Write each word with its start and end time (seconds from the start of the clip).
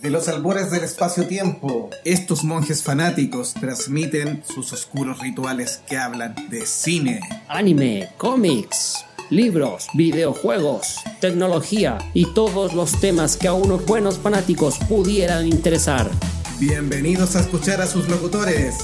De 0.00 0.08
los 0.08 0.28
albores 0.28 0.70
del 0.70 0.82
espacio-tiempo, 0.82 1.90
estos 2.04 2.42
monjes 2.42 2.82
fanáticos 2.82 3.52
transmiten 3.52 4.42
sus 4.46 4.72
oscuros 4.72 5.18
rituales 5.18 5.82
que 5.86 5.98
hablan 5.98 6.34
de 6.48 6.64
cine, 6.64 7.20
anime, 7.48 8.08
cómics, 8.16 9.04
libros, 9.28 9.88
videojuegos, 9.92 10.96
tecnología 11.20 11.98
y 12.14 12.32
todos 12.32 12.72
los 12.72 12.98
temas 12.98 13.36
que 13.36 13.48
a 13.48 13.52
unos 13.52 13.84
buenos 13.84 14.16
fanáticos 14.16 14.78
pudieran 14.88 15.46
interesar. 15.46 16.10
Bienvenidos 16.58 17.36
a 17.36 17.40
escuchar 17.40 17.82
a 17.82 17.86
sus 17.86 18.08
locutores, 18.08 18.76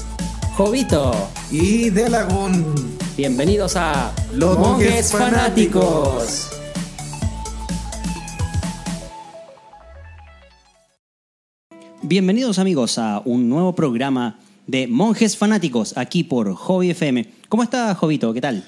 Jovito 0.55 1.15
y 1.51 1.89
De 1.89 2.11
Lagún. 2.11 2.99
Bienvenidos 3.17 3.75
a 3.77 4.13
Los 4.35 4.59
Monjes 4.59 5.13
Fanáticos. 5.13 6.56
Bienvenidos 12.09 12.61
amigos 12.61 12.99
a 12.99 13.21
un 13.25 13.49
nuevo 13.49 13.75
programa 13.75 14.39
de 14.69 14.87
Monjes 14.87 15.37
Fanáticos 15.37 15.99
aquí 15.99 16.23
por 16.23 16.55
Hobby 16.55 16.91
FM. 16.91 17.27
¿Cómo 17.49 17.65
está 17.65 17.93
Jovito? 17.97 18.33
¿Qué 18.33 18.41
tal? 18.41 18.63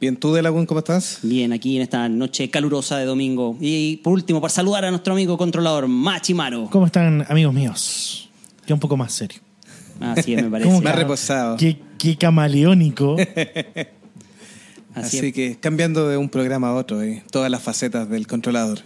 Bien, 0.00 0.16
tú 0.16 0.32
De 0.32 0.42
Lagún, 0.42 0.66
¿cómo 0.66 0.80
estás? 0.80 1.20
Bien, 1.22 1.52
aquí 1.52 1.76
en 1.76 1.82
esta 1.82 2.08
noche 2.08 2.50
calurosa 2.50 2.98
de 2.98 3.04
domingo. 3.04 3.56
Y 3.60 3.98
por 3.98 4.12
último, 4.14 4.40
para 4.40 4.52
saludar 4.52 4.86
a 4.86 4.90
nuestro 4.90 5.12
amigo 5.12 5.38
controlador 5.38 5.86
Machimaro. 5.86 6.68
¿Cómo 6.68 6.86
están, 6.86 7.24
amigos 7.28 7.54
míos? 7.54 8.28
Ya 8.66 8.74
un 8.74 8.80
poco 8.80 8.96
más 8.96 9.12
serio. 9.12 9.38
Así 10.00 10.34
es, 10.34 10.42
me 10.42 10.50
parece. 10.50 10.68
¿Cómo 10.68 10.82
Más 10.82 10.96
reposado. 10.96 11.56
Qué, 11.58 11.78
qué 11.96 12.16
camaleónico. 12.16 13.14
Así 14.96 15.18
Así 15.18 15.26
es. 15.28 15.32
que 15.32 15.58
cambiando 15.60 16.08
de 16.08 16.16
un 16.16 16.28
programa 16.28 16.70
a 16.70 16.74
otro, 16.74 17.00
eh, 17.02 17.22
todas 17.30 17.52
las 17.52 17.62
facetas 17.62 18.08
del 18.08 18.26
controlador. 18.26 18.80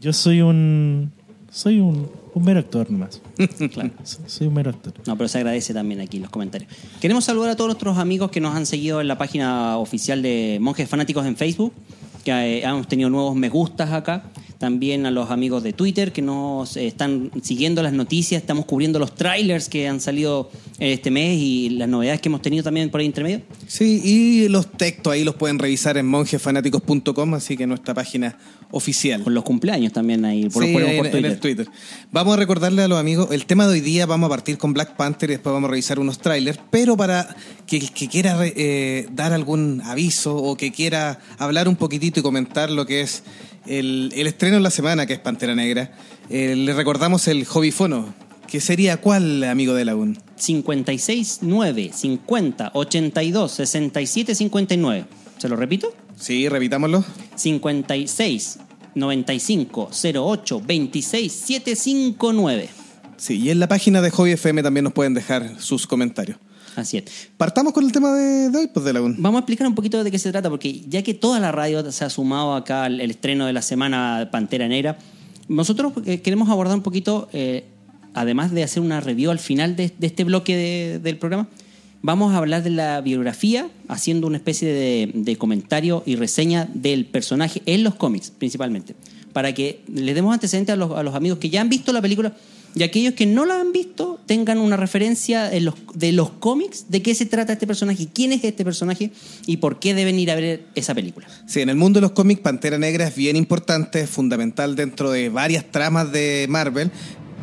Yo 0.00 0.12
soy 0.12 0.40
un. 0.40 1.10
Soy 1.50 1.80
un, 1.80 1.96
un 1.96 2.08
mero 2.36 2.60
actor 2.60 2.90
nomás. 2.90 3.20
Claro. 3.72 3.90
So- 4.04 4.20
Soy 4.26 4.46
un 4.46 4.54
mero 4.54 4.70
actor. 4.70 4.92
No, 5.06 5.16
pero 5.16 5.28
se 5.28 5.38
agradece 5.38 5.72
también 5.74 6.00
aquí 6.00 6.18
los 6.18 6.30
comentarios. 6.30 6.70
Queremos 7.00 7.24
saludar 7.24 7.50
a 7.50 7.56
todos 7.56 7.68
nuestros 7.68 7.98
amigos 7.98 8.30
que 8.30 8.40
nos 8.40 8.54
han 8.54 8.66
seguido 8.66 9.00
en 9.00 9.08
la 9.08 9.18
página 9.18 9.76
oficial 9.78 10.22
de 10.22 10.58
Monjes 10.60 10.88
Fanáticos 10.88 11.26
en 11.26 11.36
Facebook, 11.36 11.72
que 12.24 12.30
eh, 12.32 12.62
hemos 12.64 12.86
tenido 12.88 13.10
nuevos 13.10 13.34
me 13.36 13.48
gustas 13.48 13.92
acá. 13.92 14.24
También 14.58 15.06
a 15.06 15.12
los 15.12 15.30
amigos 15.30 15.62
de 15.62 15.72
Twitter 15.72 16.12
que 16.12 16.20
nos 16.20 16.76
eh, 16.76 16.88
están 16.88 17.30
siguiendo 17.42 17.80
las 17.82 17.92
noticias. 17.92 18.40
Estamos 18.40 18.64
cubriendo 18.64 18.98
los 18.98 19.14
trailers 19.14 19.68
que 19.68 19.86
han 19.86 20.00
salido 20.00 20.50
este 20.80 21.12
mes 21.12 21.38
y 21.38 21.70
las 21.70 21.88
novedades 21.88 22.20
que 22.20 22.28
hemos 22.28 22.42
tenido 22.42 22.64
también 22.64 22.90
por 22.90 23.00
ahí 23.00 23.06
intermedio. 23.06 23.42
Sí, 23.68 24.00
y 24.02 24.48
los 24.48 24.70
textos 24.72 25.12
ahí 25.12 25.22
los 25.22 25.36
pueden 25.36 25.60
revisar 25.60 25.96
en 25.96 26.06
monjesfanáticos.com, 26.06 27.34
así 27.34 27.56
que 27.56 27.68
nuestra 27.68 27.94
página 27.94 28.36
oficial. 28.70 29.22
Con 29.22 29.32
los 29.32 29.44
cumpleaños 29.44 29.92
también 29.92 30.24
ahí, 30.24 30.48
por, 30.48 30.64
Sí, 30.64 30.72
ponemos 30.72 30.92
en, 30.92 30.98
por 30.98 31.06
en 31.06 31.12
Twitter. 31.12 31.30
el 31.30 31.40
Twitter. 31.40 31.68
Vamos 32.10 32.34
a 32.34 32.36
recordarle 32.36 32.82
a 32.82 32.88
los 32.88 32.98
amigos, 32.98 33.28
el 33.30 33.46
tema 33.46 33.66
de 33.66 33.74
hoy 33.74 33.80
día 33.80 34.06
vamos 34.06 34.26
a 34.26 34.30
partir 34.30 34.58
con 34.58 34.72
Black 34.72 34.96
Panther 34.96 35.30
y 35.30 35.34
después 35.34 35.52
vamos 35.52 35.68
a 35.68 35.70
revisar 35.70 35.98
unos 35.98 36.18
trailers, 36.18 36.58
pero 36.70 36.96
para 36.96 37.34
que 37.66 37.76
el 37.76 37.92
que 37.92 38.08
quiera 38.08 38.36
eh, 38.42 39.06
dar 39.12 39.32
algún 39.32 39.82
aviso 39.84 40.36
o 40.36 40.56
que 40.56 40.72
quiera 40.72 41.20
hablar 41.38 41.68
un 41.68 41.76
poquitito 41.76 42.20
y 42.20 42.22
comentar 42.22 42.70
lo 42.70 42.86
que 42.86 43.02
es 43.02 43.22
el, 43.68 44.12
el 44.14 44.26
estreno 44.26 44.56
en 44.56 44.62
la 44.62 44.70
semana, 44.70 45.06
que 45.06 45.14
es 45.14 45.18
Pantera 45.18 45.54
Negra, 45.54 45.92
eh, 46.30 46.56
le 46.56 46.72
recordamos 46.72 47.28
el 47.28 47.44
Hobbyfono, 47.44 48.14
que 48.46 48.60
sería 48.60 48.96
cuál, 48.98 49.44
amigo 49.44 49.74
de 49.74 49.84
Lagún? 49.84 50.18
56 50.36 51.40
9 51.42 51.90
50 51.94 52.70
82 52.74 53.52
67 53.52 54.34
59. 54.34 55.04
¿Se 55.36 55.48
lo 55.48 55.56
repito? 55.56 55.92
Sí, 56.16 56.48
repitámoslo. 56.48 57.04
56 57.36 58.58
95 58.94 59.90
08 60.14 60.62
26 60.66 61.32
759. 61.32 62.68
Sí, 63.16 63.38
y 63.38 63.50
en 63.50 63.60
la 63.60 63.68
página 63.68 64.00
de 64.00 64.10
Hobby 64.10 64.32
FM 64.32 64.62
también 64.62 64.84
nos 64.84 64.92
pueden 64.92 65.14
dejar 65.14 65.60
sus 65.60 65.86
comentarios. 65.86 66.38
Así 66.78 66.96
es. 66.98 67.04
Partamos 67.36 67.72
con 67.72 67.84
el 67.84 67.90
tema 67.90 68.14
de, 68.14 68.50
de 68.50 68.58
hoy, 68.58 68.68
pues 68.72 68.84
de 68.86 68.92
Lagún. 68.92 69.16
Vamos 69.18 69.38
a 69.38 69.40
explicar 69.40 69.66
un 69.66 69.74
poquito 69.74 70.02
de 70.04 70.10
qué 70.12 70.18
se 70.18 70.30
trata, 70.30 70.48
porque 70.48 70.82
ya 70.88 71.02
que 71.02 71.12
toda 71.12 71.40
la 71.40 71.50
radio 71.50 71.90
se 71.90 72.04
ha 72.04 72.10
sumado 72.10 72.54
acá 72.54 72.84
al 72.84 73.00
el 73.00 73.10
estreno 73.10 73.46
de 73.46 73.52
la 73.52 73.62
semana 73.62 74.28
Pantera 74.30 74.68
Negra, 74.68 74.96
nosotros 75.48 75.92
eh, 76.06 76.20
queremos 76.20 76.48
abordar 76.50 76.76
un 76.76 76.82
poquito, 76.82 77.28
eh, 77.32 77.64
además 78.14 78.52
de 78.52 78.62
hacer 78.62 78.80
una 78.82 79.00
review 79.00 79.30
al 79.32 79.38
final 79.40 79.74
de, 79.74 79.92
de 79.98 80.06
este 80.06 80.22
bloque 80.22 80.56
de- 80.56 80.98
del 81.00 81.16
programa, 81.16 81.48
vamos 82.00 82.32
a 82.32 82.38
hablar 82.38 82.62
de 82.62 82.70
la 82.70 83.00
biografía, 83.00 83.68
haciendo 83.88 84.26
una 84.28 84.36
especie 84.36 84.72
de, 84.72 85.10
de 85.14 85.36
comentario 85.36 86.04
y 86.06 86.14
reseña 86.14 86.68
del 86.72 87.06
personaje 87.06 87.60
en 87.66 87.82
los 87.82 87.96
cómics, 87.96 88.30
principalmente, 88.30 88.94
para 89.32 89.52
que 89.52 89.80
les 89.92 90.14
demos 90.14 90.32
antecedentes 90.32 90.74
a 90.74 90.76
los, 90.76 90.92
a 90.96 91.02
los 91.02 91.14
amigos 91.16 91.38
que 91.40 91.50
ya 91.50 91.60
han 91.60 91.68
visto 91.68 91.92
la 91.92 92.00
película 92.02 92.34
y 92.74 92.82
aquellos 92.82 93.14
que 93.14 93.26
no 93.26 93.44
la 93.44 93.60
han 93.60 93.72
visto 93.72 94.20
tengan 94.26 94.58
una 94.58 94.76
referencia 94.76 95.52
en 95.52 95.64
los- 95.64 95.74
de 95.94 96.12
los 96.12 96.30
cómics 96.30 96.86
de 96.90 97.02
qué 97.02 97.14
se 97.14 97.26
trata 97.26 97.52
este 97.54 97.66
personaje, 97.66 98.08
quién 98.12 98.32
es 98.32 98.44
este 98.44 98.64
personaje 98.64 99.10
y 99.46 99.56
por 99.56 99.78
qué 99.80 99.94
deben 99.94 100.18
ir 100.18 100.30
a 100.30 100.34
ver 100.36 100.64
esa 100.74 100.94
película. 100.94 101.26
Sí, 101.46 101.60
en 101.60 101.68
el 101.70 101.76
mundo 101.76 101.98
de 101.98 102.02
los 102.02 102.12
cómics, 102.12 102.40
Pantera 102.40 102.78
Negra 102.78 103.06
es 103.08 103.16
bien 103.16 103.36
importante, 103.36 104.00
es 104.02 104.10
fundamental 104.10 104.76
dentro 104.76 105.10
de 105.10 105.28
varias 105.28 105.64
tramas 105.70 106.12
de 106.12 106.46
Marvel, 106.48 106.90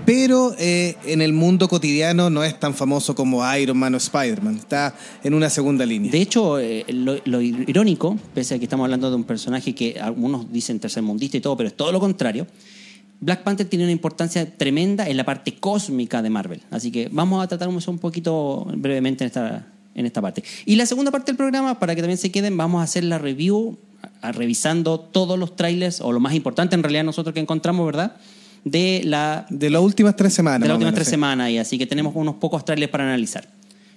pero 0.06 0.56
eh, 0.59 0.96
en 1.06 1.22
el 1.24 1.34
mundo 1.34 1.68
cotidiano 1.68 2.30
no 2.30 2.44
es 2.44 2.59
tan 2.59 2.75
famoso 2.75 3.16
como 3.16 3.42
Iron 3.57 3.78
Man 3.78 3.96
o 3.96 3.97
Spider-Man. 3.97 4.57
Está 4.57 4.96
en 5.24 5.34
una 5.34 5.50
segunda 5.50 5.84
línea. 5.84 6.12
De 6.12 6.22
hecho, 6.22 6.59
eh, 6.59 6.86
lo, 6.90 7.16
lo 7.25 7.42
irónico, 7.42 8.16
pese 8.36 8.53
a 8.53 8.59
que 8.59 8.66
estamos 8.66 8.84
hablando 8.84 9.09
de 9.09 9.16
un 9.16 9.24
personaje 9.24 9.74
que 9.74 10.00
algunos 10.00 10.52
dicen 10.53 10.80
tercermundista 10.80 11.38
y 11.38 11.42
todo, 11.42 11.57
pero 11.57 11.69
es 11.69 11.75
todo 11.75 11.92
lo 11.92 12.00
contrario, 12.00 12.46
Black 13.21 13.43
Panther 13.43 13.67
tiene 13.67 13.85
una 13.85 13.91
importancia 13.91 14.45
tremenda 14.57 15.07
en 15.09 15.17
la 15.17 15.23
parte 15.23 15.55
cósmica 15.55 16.21
de 16.21 16.29
Marvel. 16.29 16.61
Así 16.71 16.91
que 16.91 17.09
vamos 17.11 17.43
a 17.43 17.47
tratar 17.47 17.67
un 17.69 17.97
poquito 17.99 18.67
brevemente 18.75 19.23
en 19.23 19.27
esta, 19.27 19.67
en 19.95 20.05
esta 20.05 20.21
parte. 20.21 20.43
Y 20.65 20.75
la 20.75 20.85
segunda 20.85 21.11
parte 21.11 21.31
del 21.31 21.37
programa, 21.37 21.79
para 21.79 21.95
que 21.95 22.01
también 22.01 22.17
se 22.17 22.31
queden, 22.31 22.55
vamos 22.57 22.81
a 22.81 22.83
hacer 22.83 23.03
la 23.05 23.17
review, 23.17 23.77
a- 24.21 24.31
revisando 24.31 24.99
todos 24.99 25.39
los 25.39 25.55
trailers, 25.55 26.01
o 26.01 26.11
lo 26.11 26.19
más 26.19 26.33
importante 26.33 26.75
en 26.75 26.83
realidad 26.83 27.03
nosotros 27.03 27.33
que 27.33 27.39
encontramos, 27.39 27.85
¿verdad? 27.85 28.15
De 28.63 29.01
la 29.05 29.45
de 29.49 29.69
las 29.69 29.81
últimas 29.81 30.15
tres 30.15 30.33
semanas. 30.33 30.61
de 30.61 30.67
las 30.67 30.75
últimas 30.75 30.95
tres 30.95 31.07
sí. 31.07 31.11
semanas 31.11 31.49
y 31.51 31.57
así 31.59 31.77
que 31.77 31.85
tenemos 31.85 32.13
unos 32.15 32.35
pocos 32.35 32.65
trailers 32.65 32.91
para 32.91 33.03
analizar. 33.05 33.47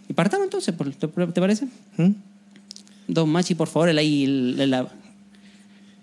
Y 0.08 0.12
partamos 0.12 0.44
entonces, 0.44 0.74
¿te, 0.98 1.08
te 1.08 1.40
parece? 1.40 1.66
¿Mm? 1.96 2.10
Don 3.08 3.28
Machi, 3.30 3.54
por 3.54 3.68
favor, 3.68 3.88
el, 3.88 3.98
ahí, 3.98 4.24
el, 4.24 4.56
el- 4.60 4.86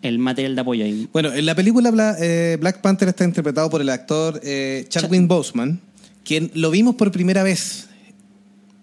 el 0.05 0.19
material 0.19 0.55
de 0.55 0.61
apoyo 0.61 0.85
ahí. 0.85 1.07
Bueno, 1.11 1.33
en 1.33 1.45
la 1.45 1.55
película 1.55 1.91
Bla- 1.91 2.15
eh, 2.19 2.57
Black 2.59 2.81
Panther 2.81 3.07
está 3.09 3.23
interpretado 3.25 3.69
por 3.69 3.81
el 3.81 3.89
actor 3.89 4.39
eh, 4.43 4.85
Chadwick 4.89 5.27
Boseman, 5.27 5.79
quien 6.23 6.51
lo 6.53 6.71
vimos 6.71 6.95
por 6.95 7.11
primera 7.11 7.43
vez. 7.43 7.87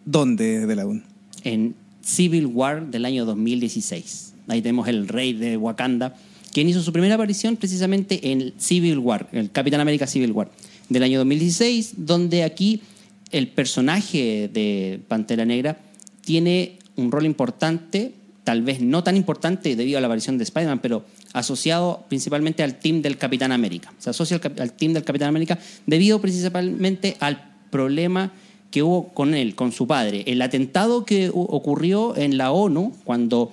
¿Dónde, 0.05 0.66
de 0.66 0.77
Lagún? 0.77 1.05
En 1.44 1.75
Civil 2.03 2.47
War 2.47 2.91
del 2.91 3.05
año 3.05 3.25
2016. 3.25 4.34
Ahí 4.49 4.61
tenemos 4.62 4.88
el 4.88 5.06
rey 5.09 5.32
de 5.32 5.56
Wakanda, 5.56 6.16
quien 6.53 6.69
hizo 6.69 6.82
su 6.82 6.93
primera 6.93 7.15
aparición 7.15 7.56
precisamente 7.56 8.32
en 8.32 8.53
Civil 8.59 8.99
War, 8.99 9.28
el 9.32 9.50
Capitán 9.50 9.81
América 9.81 10.06
Civil 10.06 10.32
War 10.32 10.50
del 10.88 11.03
año 11.05 11.19
2016, 11.21 11.94
donde 11.99 12.43
aquí 12.43 12.82
el 13.31 13.49
personaje 13.49 14.50
de 14.53 15.00
Pantera 15.09 15.44
Negra 15.44 15.78
tiene 16.22 16.78
un 16.97 17.11
rol 17.11 17.25
importante, 17.25 18.12
tal 18.45 18.63
vez 18.63 18.81
no 18.81 19.05
tan 19.05 19.17
importante 19.17 19.77
debido 19.77 19.99
a 19.99 20.01
la 20.01 20.07
aparición 20.09 20.37
de 20.39 20.45
Spider-Man, 20.45 20.81
pero 20.81 21.05
asociado 21.33 22.05
principalmente 22.09 22.63
al 22.63 22.79
team 22.79 23.01
del 23.03 23.17
Capitán 23.19 23.53
América. 23.53 23.93
Se 23.99 24.11
asocia 24.11 24.41
al, 24.43 24.61
al 24.61 24.73
team 24.73 24.93
del 24.93 25.05
Capitán 25.05 25.29
América 25.29 25.59
debido 25.87 26.21
principalmente 26.21 27.17
al 27.21 27.53
problema 27.71 28.33
que 28.71 28.83
hubo 28.83 29.09
con 29.15 29.35
él, 29.35 29.55
con 29.55 29.71
su 29.71 29.87
padre. 29.87 30.25
El 30.27 30.41
atentado 30.43 31.05
que 31.05 31.31
ocurrió 31.33 32.17
en 32.17 32.37
la 32.39 32.51
ONU 32.53 32.93
cuando 33.05 33.53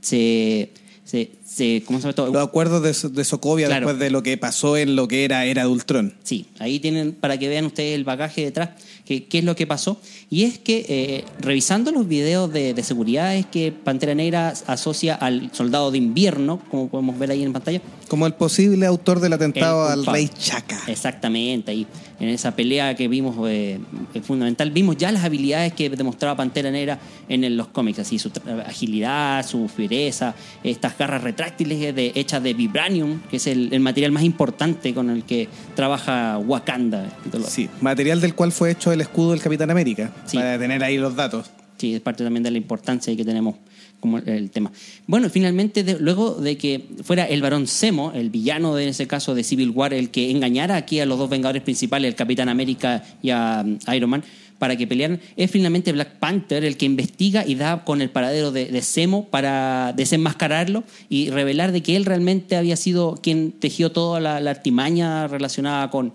se... 0.00 0.70
se, 1.04 1.30
se 1.44 1.82
¿Cómo 1.86 1.98
se 1.98 2.02
llama 2.02 2.10
esto? 2.10 2.26
Los 2.32 2.42
acuerdos 2.48 2.82
de, 2.82 3.08
de 3.10 3.24
Sokovia 3.24 3.66
Claro. 3.68 3.86
después 3.86 4.00
de 4.00 4.10
lo 4.10 4.22
que 4.22 4.36
pasó 4.38 4.76
en 4.76 4.96
lo 4.96 5.08
que 5.08 5.24
era 5.24 5.44
Era 5.44 5.62
de 5.62 5.68
Ultron. 5.68 6.14
Sí, 6.24 6.46
ahí 6.58 6.80
tienen 6.80 7.12
para 7.12 7.38
que 7.38 7.48
vean 7.48 7.66
ustedes 7.66 7.94
el 7.94 8.04
bagaje 8.04 8.42
detrás, 8.44 8.70
qué 9.20 9.38
es 9.38 9.44
lo 9.44 9.54
que 9.56 9.66
pasó. 9.66 9.98
Y 10.30 10.44
es 10.44 10.58
que 10.58 10.84
eh, 10.88 11.24
revisando 11.40 11.92
los 11.92 12.08
videos 12.08 12.52
de, 12.52 12.74
de 12.74 12.82
seguridad 12.82 13.36
es 13.36 13.46
que 13.46 13.72
Pantera 13.72 14.14
Negra 14.14 14.54
asocia 14.66 15.14
al 15.14 15.50
soldado 15.52 15.90
de 15.90 15.98
invierno, 15.98 16.60
como 16.70 16.88
podemos 16.88 17.18
ver 17.18 17.30
ahí 17.30 17.42
en 17.42 17.52
pantalla. 17.52 17.80
Como 18.08 18.26
el 18.26 18.34
posible 18.34 18.84
autor 18.86 19.20
del 19.20 19.32
atentado 19.32 19.88
al 19.88 20.04
rey 20.06 20.28
Chaka. 20.28 20.78
Exactamente, 20.86 21.70
ahí 21.70 21.86
en 22.20 22.28
esa 22.28 22.54
pelea 22.54 22.94
que 22.94 23.08
vimos 23.08 23.34
eh, 23.48 23.80
es 24.14 24.24
fundamental, 24.24 24.70
vimos 24.70 24.96
ya 24.96 25.10
las 25.10 25.24
habilidades 25.24 25.72
que 25.72 25.90
demostraba 25.90 26.36
Pantera 26.36 26.70
Negra 26.70 26.98
en 27.28 27.42
el- 27.42 27.56
los 27.56 27.68
cómics, 27.68 27.98
así 28.00 28.18
su 28.18 28.30
agilidad, 28.66 29.44
su 29.46 29.68
fiereza, 29.68 30.34
estas 30.62 30.96
garras 30.98 31.22
retráctiles 31.22 31.94
de, 31.94 32.12
hechas 32.14 32.42
de 32.42 32.54
vibranium, 32.54 33.20
que 33.30 33.36
es 33.38 33.46
el, 33.46 33.72
el 33.72 33.80
material 33.80 34.12
más 34.12 34.22
importante 34.24 34.92
con 34.94 35.10
el 35.10 35.24
que 35.24 35.48
trabaja 35.74 36.38
Wakanda. 36.38 37.08
Sí, 37.48 37.68
material 37.80 38.20
del 38.20 38.34
cual 38.34 38.52
fue 38.52 38.70
hecho 38.70 38.92
el 38.92 39.00
escudo 39.00 39.30
del 39.32 39.40
Capitán 39.40 39.70
América, 39.70 40.12
Sí. 40.26 40.36
para 40.36 40.58
tener 40.58 40.82
ahí 40.84 40.98
los 40.98 41.16
datos. 41.16 41.50
Sí, 41.78 41.94
es 41.94 42.00
parte 42.00 42.22
también 42.22 42.44
de 42.44 42.50
la 42.52 42.58
importancia 42.58 43.16
que 43.16 43.24
tenemos 43.24 43.56
como 44.02 44.18
el 44.18 44.50
tema. 44.50 44.72
Bueno, 45.06 45.30
finalmente, 45.30 45.84
luego 46.00 46.34
de 46.34 46.58
que 46.58 46.84
fuera 47.04 47.24
el 47.24 47.40
varón 47.40 47.68
Zemo, 47.68 48.10
el 48.12 48.30
villano 48.30 48.74
de 48.74 48.88
ese 48.88 49.06
caso 49.06 49.36
de 49.36 49.44
Civil 49.44 49.70
War, 49.70 49.94
el 49.94 50.10
que 50.10 50.32
engañara 50.32 50.74
aquí 50.74 50.98
a 50.98 51.06
los 51.06 51.18
dos 51.18 51.30
Vengadores 51.30 51.62
principales, 51.62 52.08
el 52.08 52.16
Capitán 52.16 52.48
América 52.48 53.04
y 53.22 53.30
a 53.30 53.62
um, 53.64 53.78
Iron 53.94 54.10
Man, 54.10 54.24
para 54.58 54.74
que 54.74 54.88
pelearan, 54.88 55.20
es 55.36 55.52
finalmente 55.52 55.92
Black 55.92 56.18
Panther 56.18 56.64
el 56.64 56.76
que 56.76 56.86
investiga 56.86 57.46
y 57.46 57.54
da 57.54 57.84
con 57.84 58.02
el 58.02 58.10
paradero 58.10 58.50
de, 58.50 58.66
de 58.66 59.24
para 59.30 59.92
desenmascararlo 59.96 60.82
y 61.08 61.30
revelar 61.30 61.70
de 61.70 61.82
que 61.82 61.94
él 61.94 62.04
realmente 62.04 62.56
había 62.56 62.76
sido 62.76 63.20
quien 63.22 63.52
tejió 63.52 63.92
toda 63.92 64.18
la, 64.18 64.40
la 64.40 64.50
artimaña 64.50 65.28
relacionada 65.28 65.90
con, 65.90 66.12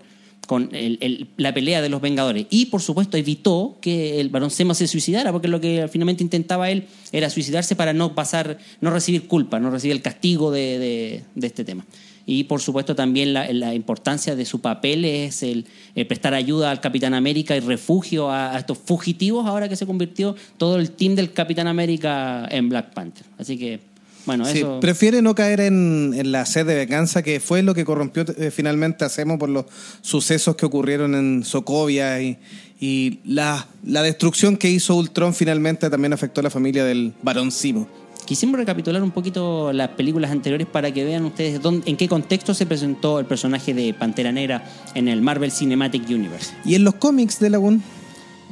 con 0.48 0.70
el- 0.74 0.96
el- 1.02 1.28
la 1.36 1.52
pelea 1.52 1.82
de 1.82 1.90
los 1.90 2.00
Vengadores. 2.00 2.46
Y, 2.48 2.66
por 2.66 2.80
supuesto, 2.82 3.16
evitó 3.18 3.76
que 3.82 4.18
el 4.18 4.30
varón 4.30 4.50
Zemo 4.50 4.72
se 4.74 4.88
suicidara, 4.88 5.30
porque 5.30 5.46
lo 5.46 5.60
que 5.60 5.86
finalmente 5.92 6.24
intentaba 6.24 6.70
él 6.70 6.86
era 7.12 7.28
suicidarse 7.28 7.76
para 7.76 7.92
no 7.92 8.14
pasar, 8.14 8.58
no 8.80 8.90
recibir 8.90 9.28
culpa, 9.28 9.60
no 9.60 9.70
recibir 9.70 9.94
el 9.94 10.02
castigo 10.02 10.50
de, 10.50 11.22
de- 11.36 11.46
este 11.46 11.64
tema. 11.64 11.84
Y, 12.24 12.44
por 12.44 12.60
supuesto, 12.60 12.94
también 12.94 13.32
la, 13.32 13.50
la 13.52 13.74
importancia 13.74 14.36
de 14.36 14.44
su 14.44 14.60
papel 14.60 15.04
es 15.06 15.42
el, 15.42 15.64
prestar 16.08 16.34
ayuda 16.34 16.70
al 16.70 16.80
Capitán 16.80 17.14
América 17.14 17.56
y 17.56 17.60
refugio 17.60 18.30
a 18.30 18.58
estos 18.58 18.76
fugitivos, 18.78 19.46
ahora 19.46 19.68
que 19.68 19.76
se 19.76 19.86
convirtió 19.86 20.34
todo 20.58 20.76
el 20.78 20.90
team 20.90 21.14
del 21.14 21.32
Capitán 21.32 21.66
América 21.68 22.46
en 22.50 22.68
Black 22.68 22.92
Panther. 22.92 23.24
Así 23.38 23.56
que, 23.58 23.80
bueno, 24.28 24.44
Sí, 24.46 24.58
eso... 24.58 24.78
prefiere 24.80 25.20
no 25.22 25.34
caer 25.34 25.58
en, 25.60 26.14
en 26.16 26.30
la 26.30 26.46
sed 26.46 26.64
de 26.66 26.76
venganza, 26.76 27.22
que 27.24 27.40
fue 27.40 27.62
lo 27.64 27.74
que 27.74 27.84
corrompió 27.84 28.24
eh, 28.38 28.52
finalmente 28.52 29.04
a 29.04 29.08
Zemo 29.08 29.38
por 29.38 29.48
los 29.48 29.64
sucesos 30.02 30.54
que 30.54 30.64
ocurrieron 30.66 31.16
en 31.16 31.42
Sokovia 31.44 32.22
y, 32.22 32.38
y 32.80 33.18
la, 33.24 33.66
la 33.84 34.02
destrucción 34.02 34.56
que 34.56 34.70
hizo 34.70 34.94
Ultron 34.94 35.34
finalmente 35.34 35.90
también 35.90 36.12
afectó 36.12 36.40
a 36.40 36.44
la 36.44 36.50
familia 36.50 36.84
del 36.84 37.12
varón 37.22 37.50
Zemo. 37.50 37.88
Quisimos 38.26 38.58
recapitular 38.58 39.02
un 39.02 39.10
poquito 39.10 39.72
las 39.72 39.88
películas 39.90 40.30
anteriores 40.30 40.66
para 40.66 40.92
que 40.92 41.02
vean 41.02 41.24
ustedes 41.24 41.62
dónde- 41.62 41.88
en 41.90 41.96
qué 41.96 42.08
contexto 42.08 42.52
se 42.52 42.66
presentó 42.66 43.18
el 43.20 43.24
personaje 43.24 43.72
de 43.72 43.94
Pantera 43.94 44.30
Negra 44.32 44.62
en 44.94 45.08
el 45.08 45.22
Marvel 45.22 45.50
Cinematic 45.50 46.06
Universe. 46.10 46.52
Y 46.62 46.74
en 46.74 46.84
los 46.84 46.96
cómics 46.96 47.40
de 47.40 47.48
Lagoon, 47.48 47.82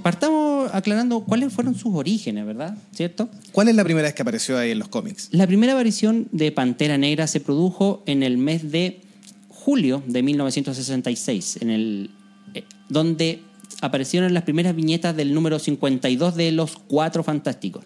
Partamos 0.06 0.70
aclarando 0.72 1.18
cuáles 1.18 1.52
fueron 1.52 1.74
sus 1.74 1.92
orígenes, 1.92 2.46
¿verdad? 2.46 2.78
¿Cierto? 2.92 3.28
¿cuál 3.50 3.66
es 3.66 3.74
la 3.74 3.82
primera 3.82 4.06
vez 4.06 4.14
que 4.14 4.22
apareció 4.22 4.56
ahí 4.56 4.70
en 4.70 4.78
los 4.78 4.86
cómics? 4.86 5.30
La 5.32 5.48
primera 5.48 5.72
aparición 5.72 6.28
de 6.30 6.52
Pantera 6.52 6.96
Negra 6.96 7.26
se 7.26 7.40
produjo 7.40 8.04
en 8.06 8.22
el 8.22 8.38
mes 8.38 8.70
de 8.70 9.00
julio 9.48 10.04
de 10.06 10.22
1966, 10.22 11.58
en 11.60 11.70
el, 11.70 12.10
eh, 12.54 12.62
donde 12.88 13.40
aparecieron 13.80 14.32
las 14.32 14.44
primeras 14.44 14.76
viñetas 14.76 15.16
del 15.16 15.34
número 15.34 15.58
52 15.58 16.36
de 16.36 16.52
Los 16.52 16.76
Cuatro 16.86 17.24
Fantásticos. 17.24 17.84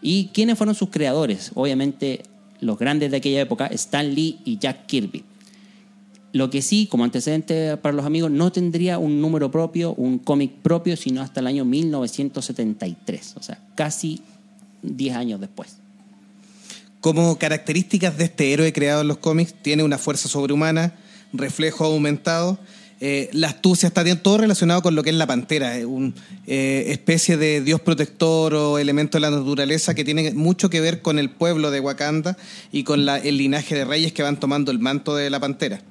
¿Y 0.00 0.30
quiénes 0.32 0.56
fueron 0.56 0.74
sus 0.74 0.88
creadores? 0.88 1.50
Obviamente 1.52 2.22
los 2.60 2.78
grandes 2.78 3.10
de 3.10 3.18
aquella 3.18 3.42
época, 3.42 3.66
Stan 3.66 4.14
Lee 4.14 4.38
y 4.46 4.56
Jack 4.56 4.86
Kirby. 4.86 5.22
Lo 6.32 6.48
que 6.48 6.62
sí, 6.62 6.86
como 6.90 7.04
antecedente 7.04 7.76
para 7.76 7.94
los 7.94 8.06
amigos, 8.06 8.30
no 8.30 8.50
tendría 8.52 8.98
un 8.98 9.20
número 9.20 9.50
propio, 9.50 9.92
un 9.94 10.18
cómic 10.18 10.50
propio, 10.62 10.96
sino 10.96 11.20
hasta 11.20 11.40
el 11.40 11.46
año 11.46 11.66
1973, 11.66 13.34
o 13.36 13.42
sea, 13.42 13.58
casi 13.74 14.22
10 14.82 15.16
años 15.16 15.40
después. 15.40 15.76
Como 17.00 17.36
características 17.36 18.16
de 18.16 18.24
este 18.24 18.52
héroe 18.52 18.72
creado 18.72 19.02
en 19.02 19.08
los 19.08 19.18
cómics, 19.18 19.54
tiene 19.60 19.82
una 19.82 19.98
fuerza 19.98 20.28
sobrehumana, 20.28 20.94
reflejo 21.34 21.84
aumentado, 21.84 22.58
eh, 23.04 23.28
la 23.32 23.48
astucia 23.48 23.88
está 23.88 24.04
todo 24.22 24.38
relacionado 24.38 24.80
con 24.80 24.94
lo 24.94 25.02
que 25.02 25.10
es 25.10 25.16
la 25.16 25.26
pantera, 25.26 25.76
eh, 25.76 25.84
una 25.84 26.14
especie 26.46 27.36
de 27.36 27.60
dios 27.60 27.80
protector 27.80 28.54
o 28.54 28.78
elemento 28.78 29.18
de 29.18 29.22
la 29.22 29.30
naturaleza 29.30 29.94
que 29.94 30.04
tiene 30.04 30.32
mucho 30.34 30.70
que 30.70 30.80
ver 30.80 31.02
con 31.02 31.18
el 31.18 31.28
pueblo 31.28 31.72
de 31.72 31.80
Wakanda 31.80 32.38
y 32.70 32.84
con 32.84 33.06
el 33.08 33.36
linaje 33.36 33.74
de 33.74 33.84
reyes 33.84 34.12
que 34.12 34.22
van 34.22 34.38
tomando 34.38 34.70
el 34.70 34.78
manto 34.78 35.16
de 35.16 35.28
la 35.30 35.40
pantera. 35.40 35.82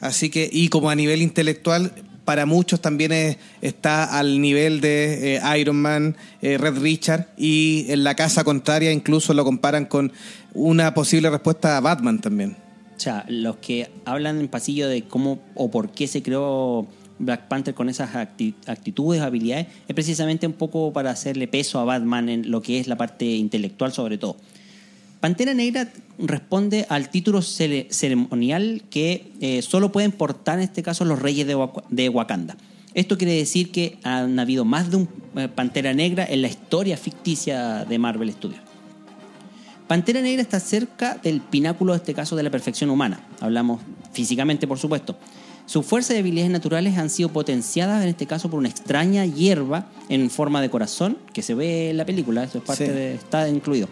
Así 0.00 0.30
que, 0.30 0.48
y 0.52 0.68
como 0.68 0.90
a 0.90 0.94
nivel 0.94 1.22
intelectual, 1.22 1.92
para 2.24 2.44
muchos 2.46 2.80
también 2.80 3.12
es- 3.12 3.36
está 3.62 4.18
al 4.18 4.40
nivel 4.40 4.80
de 4.80 5.36
eh, 5.36 5.58
Iron 5.58 5.76
Man, 5.76 6.16
eh, 6.42 6.58
Red 6.58 6.78
Richard, 6.78 7.28
y 7.36 7.86
en 7.88 8.04
la 8.04 8.14
casa 8.14 8.44
contraria 8.44 8.92
incluso 8.92 9.32
lo 9.34 9.44
comparan 9.44 9.86
con 9.86 10.12
una 10.54 10.92
posible 10.94 11.30
respuesta 11.30 11.76
a 11.76 11.80
Batman 11.80 12.20
también. 12.20 12.56
O 12.96 13.00
sea, 13.00 13.24
los 13.28 13.56
que 13.56 13.90
hablan 14.04 14.40
en 14.40 14.48
pasillo 14.48 14.88
de 14.88 15.02
cómo 15.04 15.38
o 15.54 15.70
por 15.70 15.90
qué 15.90 16.06
se 16.06 16.22
creó 16.22 16.86
Black 17.20 17.48
Panther 17.48 17.74
con 17.74 17.88
esas 17.88 18.14
acti- 18.14 18.54
actitudes, 18.66 19.20
habilidades, 19.22 19.66
es 19.88 19.94
precisamente 19.94 20.46
un 20.46 20.52
poco 20.52 20.92
para 20.92 21.10
hacerle 21.10 21.48
peso 21.48 21.78
a 21.80 21.84
Batman 21.84 22.28
en 22.28 22.50
lo 22.50 22.60
que 22.60 22.78
es 22.78 22.86
la 22.88 22.96
parte 22.96 23.24
intelectual 23.24 23.92
sobre 23.92 24.18
todo. 24.18 24.36
Pantera 25.20 25.52
Negra 25.54 25.88
responde 26.18 26.86
al 26.88 27.10
título 27.10 27.40
cere- 27.42 27.88
ceremonial 27.90 28.82
que 28.90 29.32
eh, 29.40 29.62
solo 29.62 29.90
pueden 29.90 30.12
portar 30.12 30.58
en 30.58 30.64
este 30.64 30.82
caso 30.82 31.04
los 31.04 31.18
reyes 31.20 31.46
de, 31.46 31.56
Wak- 31.56 31.84
de 31.88 32.08
Wakanda. 32.08 32.56
Esto 32.94 33.18
quiere 33.18 33.32
decir 33.34 33.70
que 33.70 33.98
han 34.04 34.38
habido 34.38 34.64
más 34.64 34.90
de 34.90 34.96
un 34.96 35.08
eh, 35.36 35.48
Pantera 35.48 35.92
Negra 35.92 36.24
en 36.24 36.42
la 36.42 36.48
historia 36.48 36.96
ficticia 36.96 37.84
de 37.84 37.98
Marvel 37.98 38.32
Studios. 38.32 38.60
Pantera 39.88 40.20
Negra 40.20 40.42
está 40.42 40.60
cerca 40.60 41.18
del 41.22 41.40
pináculo, 41.40 41.92
de 41.92 41.98
este 41.98 42.14
caso, 42.14 42.36
de 42.36 42.42
la 42.42 42.50
perfección 42.50 42.90
humana. 42.90 43.26
Hablamos 43.40 43.80
físicamente, 44.12 44.66
por 44.68 44.78
supuesto. 44.78 45.16
Sus 45.66 45.84
fuerzas 45.84 46.16
y 46.16 46.18
habilidades 46.20 46.50
naturales 46.50 46.96
han 46.96 47.10
sido 47.10 47.30
potenciadas, 47.30 48.02
en 48.02 48.08
este 48.10 48.26
caso, 48.26 48.48
por 48.50 48.58
una 48.58 48.68
extraña 48.68 49.24
hierba 49.26 49.86
en 50.08 50.30
forma 50.30 50.60
de 50.62 50.70
corazón, 50.70 51.18
que 51.32 51.42
se 51.42 51.54
ve 51.54 51.90
en 51.90 51.96
la 51.96 52.06
película, 52.06 52.44
eso 52.44 52.58
es 52.58 52.64
parte 52.64 52.86
Sí. 52.86 52.92
de, 52.92 53.14
está 53.14 53.48
incluido, 53.48 53.88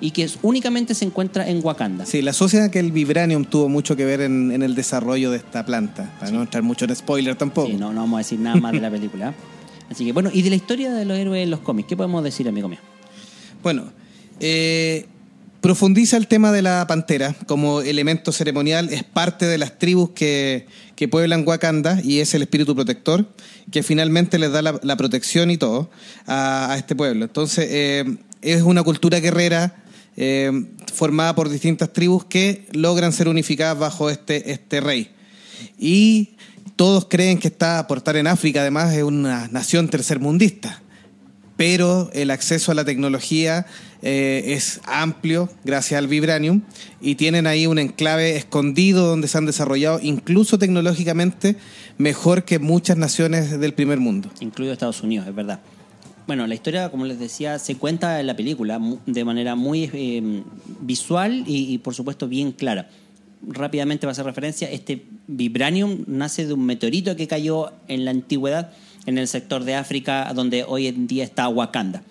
y 0.00 0.10
que 0.10 0.24
es- 0.24 0.38
únicamente 0.42 0.94
se 0.94 1.04
encuentra 1.04 1.48
en 1.48 1.60
Wakanda. 1.64 2.04
Sí, 2.06 2.22
la 2.22 2.32
sociedad 2.32 2.70
que 2.70 2.78
el 2.80 2.92
Vibranium 2.92 3.44
tuvo 3.44 3.68
mucho 3.68 3.96
que 3.96 4.04
ver 4.04 4.20
en, 4.20 4.52
en 4.52 4.62
el 4.62 4.74
desarrollo 4.74 5.30
de 5.30 5.38
esta 5.38 5.64
planta, 5.64 6.14
para 6.20 6.30
no 6.32 6.42
entrar 6.42 6.62
mucho 6.62 6.84
en 6.84 6.94
spoiler 6.94 7.34
tampoco. 7.36 7.68
Sí, 7.68 7.74
no, 7.74 7.92
no 7.92 8.00
vamos 8.02 8.16
a 8.16 8.18
decir 8.18 8.38
nada 8.38 8.56
más 8.56 8.72
de 8.72 8.80
la 8.80 8.90
película. 8.90 9.34
Así 9.90 10.04
que, 10.04 10.12
bueno, 10.12 10.30
y 10.32 10.42
de 10.42 10.50
la 10.50 10.56
historia 10.56 10.92
de 10.92 11.04
los 11.04 11.16
héroes 11.16 11.44
en 11.44 11.50
los 11.50 11.60
cómics, 11.60 11.88
¿qué 11.88 11.96
podemos 11.96 12.22
decir, 12.24 12.48
amigo 12.48 12.68
mío? 12.68 12.80
Bueno, 13.62 13.84
eh, 14.40 15.06
profundiza 15.60 16.16
el 16.16 16.26
tema 16.26 16.52
de 16.52 16.62
la 16.62 16.84
pantera 16.86 17.34
como 17.46 17.80
elemento 17.80 18.32
ceremonial, 18.32 18.88
es 18.90 19.02
parte 19.04 19.46
de 19.46 19.58
las 19.58 19.78
tribus 19.78 20.10
que, 20.10 20.66
que 20.94 21.08
pueblan 21.08 21.46
Wakanda 21.46 22.00
y 22.02 22.18
es 22.20 22.34
el 22.34 22.42
espíritu 22.42 22.74
protector 22.74 23.26
que 23.70 23.82
finalmente 23.82 24.38
les 24.38 24.52
da 24.52 24.62
la, 24.62 24.78
la 24.82 24.96
protección 24.96 25.50
y 25.50 25.56
todo 25.56 25.90
a, 26.26 26.72
a 26.72 26.76
este 26.78 26.94
pueblo. 26.94 27.24
Entonces, 27.24 27.66
eh, 27.70 28.16
es 28.42 28.62
una 28.62 28.82
cultura 28.82 29.18
guerrera 29.20 29.82
eh, 30.16 30.50
formada 30.92 31.34
por 31.34 31.48
distintas 31.48 31.92
tribus 31.92 32.24
que 32.24 32.66
logran 32.72 33.12
ser 33.12 33.28
unificadas 33.28 33.78
bajo 33.78 34.10
este, 34.10 34.50
este 34.52 34.80
rey. 34.80 35.10
Y 35.78 36.36
todos 36.76 37.06
creen 37.06 37.38
que 37.38 37.48
está 37.48 37.86
por 37.86 37.98
estar 37.98 38.16
en 38.16 38.26
África, 38.26 38.60
además 38.60 38.94
es 38.94 39.02
una 39.02 39.48
nación 39.48 39.88
tercermundista 39.88 40.82
pero 41.56 42.10
el 42.12 42.30
acceso 42.30 42.70
a 42.72 42.74
la 42.74 42.84
tecnología 42.84 43.66
eh, 44.02 44.44
es 44.46 44.80
amplio 44.84 45.48
gracias 45.64 45.98
al 45.98 46.06
Vibranium 46.06 46.62
y 47.00 47.14
tienen 47.14 47.46
ahí 47.46 47.66
un 47.66 47.78
enclave 47.78 48.36
escondido 48.36 49.06
donde 49.06 49.28
se 49.28 49.38
han 49.38 49.46
desarrollado 49.46 49.98
incluso 50.02 50.58
tecnológicamente 50.58 51.56
mejor 51.98 52.44
que 52.44 52.58
muchas 52.58 52.98
naciones 52.98 53.58
del 53.58 53.74
primer 53.74 53.98
mundo. 53.98 54.30
incluido 54.40 54.72
Estados 54.72 55.02
Unidos, 55.02 55.26
es 55.26 55.34
verdad. 55.34 55.60
Bueno, 56.26 56.46
la 56.46 56.54
historia, 56.54 56.90
como 56.90 57.04
les 57.04 57.20
decía, 57.20 57.58
se 57.58 57.76
cuenta 57.76 58.18
en 58.20 58.26
la 58.26 58.34
película 58.34 58.80
de 59.06 59.24
manera 59.24 59.54
muy 59.54 59.88
eh, 59.92 60.42
visual 60.80 61.44
y, 61.46 61.78
por 61.78 61.94
supuesto, 61.94 62.26
bien 62.26 62.50
clara. 62.52 62.88
Rápidamente 63.46 64.06
va 64.06 64.10
a 64.10 64.12
hacer 64.12 64.24
referencia, 64.24 64.68
este 64.70 65.04
vibranium 65.28 66.04
nace 66.08 66.46
de 66.46 66.52
un 66.54 66.64
meteorito 66.66 67.14
que 67.14 67.28
cayó 67.28 67.70
en 67.86 68.04
la 68.04 68.10
antigüedad 68.10 68.72
en 69.04 69.18
el 69.18 69.28
sector 69.28 69.62
de 69.62 69.76
África 69.76 70.32
donde 70.34 70.64
hoy 70.64 70.88
en 70.88 71.06
día 71.06 71.22
está 71.22 71.48
Wakanda. 71.48 72.02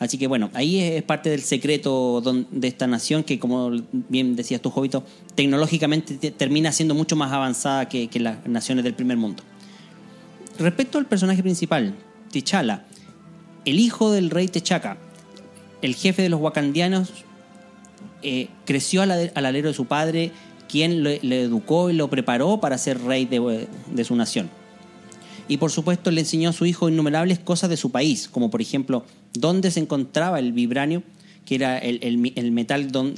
Así 0.00 0.18
que 0.18 0.26
bueno, 0.26 0.50
ahí 0.54 0.80
es 0.80 1.02
parte 1.04 1.28
del 1.30 1.42
secreto 1.42 2.22
de 2.50 2.66
esta 2.66 2.86
nación 2.88 3.22
que, 3.22 3.38
como 3.38 3.70
bien 4.08 4.34
decías 4.34 4.60
tú, 4.62 4.70
Jovito, 4.70 5.04
tecnológicamente 5.36 6.14
te- 6.16 6.30
termina 6.32 6.72
siendo 6.72 6.94
mucho 6.94 7.14
más 7.14 7.30
avanzada 7.32 7.88
que, 7.88 8.08
que 8.08 8.18
las 8.18 8.44
naciones 8.48 8.82
del 8.82 8.94
primer 8.94 9.18
mundo. 9.18 9.42
Respecto 10.58 10.98
al 10.98 11.06
personaje 11.06 11.42
principal, 11.42 11.94
T'Challa, 12.32 12.84
el 13.64 13.78
hijo 13.78 14.10
del 14.10 14.30
rey 14.30 14.48
T'Chaka, 14.48 14.96
el 15.82 15.94
jefe 15.94 16.22
de 16.22 16.28
los 16.28 16.40
wakandianos, 16.40 17.10
eh, 18.22 18.48
creció 18.66 19.02
al, 19.02 19.32
al 19.34 19.46
alero 19.46 19.68
de 19.68 19.74
su 19.74 19.86
padre, 19.86 20.30
quien 20.68 21.02
le, 21.02 21.20
educó 21.42 21.90
y 21.90 21.94
lo 21.94 22.08
preparó 22.10 22.60
para 22.60 22.78
ser 22.78 23.00
rey 23.02 23.24
de, 23.24 23.66
de 23.92 24.04
su 24.04 24.14
nación. 24.16 24.50
Y 25.48 25.56
por 25.56 25.70
supuesto 25.72 26.10
le 26.10 26.20
enseñó 26.20 26.50
a 26.50 26.52
su 26.52 26.64
hijo 26.64 26.88
innumerables 26.88 27.38
cosas 27.40 27.70
de 27.70 27.76
su 27.76 27.90
país, 27.90 28.28
como 28.28 28.50
por 28.50 28.60
ejemplo 28.62 29.04
dónde 29.34 29.70
se 29.70 29.80
encontraba 29.80 30.38
el 30.38 30.52
vibranio, 30.52 31.02
que 31.44 31.56
era 31.56 31.78
el, 31.78 31.98
el- 32.02 32.32
el 32.36 32.52
metal 32.52 32.92
don- 32.92 33.14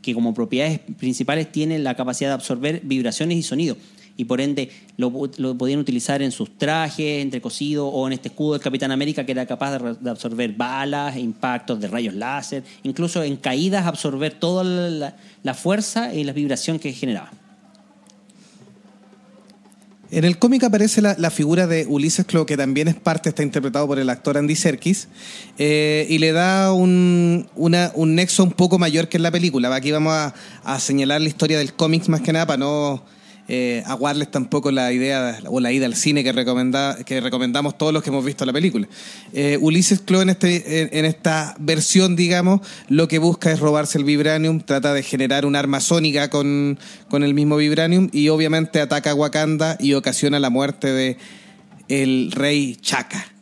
que 0.00 0.14
como 0.14 0.32
propiedades 0.32 0.80
principales 0.98 1.50
tiene 1.52 1.78
la 1.78 1.94
capacidad 1.94 2.30
de 2.30 2.34
absorber 2.34 2.80
vibraciones 2.84 3.36
y 3.36 3.42
sonido. 3.42 3.76
Y 4.18 4.24
por 4.24 4.40
ende 4.40 4.68
lo, 4.96 5.12
podían 5.56 5.78
utilizar 5.78 6.20
en 6.22 6.32
sus 6.32 6.58
trajes, 6.58 7.22
entrecosido 7.22 7.86
o 7.86 8.06
en 8.08 8.14
este 8.14 8.28
escudo 8.28 8.54
del 8.54 8.60
Capitán 8.60 8.90
América 8.90 9.24
que 9.24 9.30
era 9.30 9.46
capaz 9.46 9.78
de, 9.78 10.10
absorber 10.10 10.52
balas, 10.54 11.16
impactos 11.16 11.80
de 11.80 11.86
rayos 11.86 12.14
láser, 12.14 12.64
incluso 12.82 13.22
en 13.22 13.36
caídas 13.36 13.86
absorber 13.86 14.34
toda 14.34 14.64
la, 14.64 15.54
fuerza 15.54 16.12
y 16.12 16.24
la 16.24 16.32
vibración 16.32 16.80
que 16.80 16.92
generaba. 16.92 17.30
En 20.10 20.24
el 20.24 20.38
cómic 20.38 20.64
aparece 20.64 21.00
la, 21.00 21.30
figura 21.30 21.68
de 21.68 21.86
Ulises 21.86 22.26
Klo, 22.26 22.44
que 22.44 22.56
también 22.56 22.88
es 22.88 22.96
parte, 22.96 23.28
está 23.28 23.44
interpretado 23.44 23.86
por 23.86 24.00
el 24.00 24.10
actor 24.10 24.36
Andy 24.36 24.56
Serkis, 24.56 25.06
eh, 25.58 26.06
y 26.10 26.18
le 26.18 26.32
da 26.32 26.72
un, 26.72 27.46
un 27.54 28.14
nexo 28.16 28.42
un 28.42 28.50
poco 28.50 28.80
mayor 28.80 29.08
que 29.08 29.18
en 29.18 29.22
la 29.22 29.30
película. 29.30 29.72
Aquí 29.72 29.92
vamos 29.92 30.32
a 30.64 30.80
señalar 30.80 31.20
la 31.20 31.28
historia 31.28 31.58
del 31.58 31.72
cómic 31.74 32.08
más 32.08 32.20
que 32.22 32.32
nada 32.32 32.46
para 32.46 32.56
no 32.56 33.17
eh, 33.48 33.82
aguarles 33.86 34.30
tampoco 34.30 34.70
la 34.70 34.92
idea 34.92 35.38
o 35.46 35.58
la 35.58 35.72
ida 35.72 35.86
al 35.86 35.94
cine 35.94 36.22
que, 36.22 36.32
recomenda, 36.32 36.98
que 37.04 37.20
recomendamos 37.20 37.78
todos 37.78 37.94
los 37.94 38.02
que 38.02 38.10
hemos 38.10 38.24
visto 38.24 38.44
la 38.44 38.52
película. 38.52 38.86
Eh, 39.32 39.58
Ulises 39.60 40.00
Klo 40.00 40.20
en, 40.20 40.28
este, 40.28 40.82
en, 40.82 40.90
en 40.92 41.04
esta 41.06 41.56
versión, 41.58 42.14
digamos, 42.14 42.60
lo 42.88 43.08
que 43.08 43.18
busca 43.18 43.50
es 43.50 43.60
robarse 43.60 43.96
el 43.96 44.04
vibranium, 44.04 44.60
trata 44.60 44.92
de 44.92 45.02
generar 45.02 45.46
un 45.46 45.56
arma 45.56 45.80
sónica 45.80 46.28
con, 46.28 46.78
con 47.08 47.24
el 47.24 47.32
mismo 47.32 47.56
vibranium 47.56 48.10
y 48.12 48.28
obviamente 48.28 48.80
ataca 48.80 49.12
a 49.12 49.14
Wakanda 49.14 49.76
y 49.80 49.94
ocasiona 49.94 50.38
la 50.38 50.50
muerte 50.50 50.92
de 50.92 51.16
el 51.88 52.30
rey 52.32 52.76
Chaka. 52.76 53.37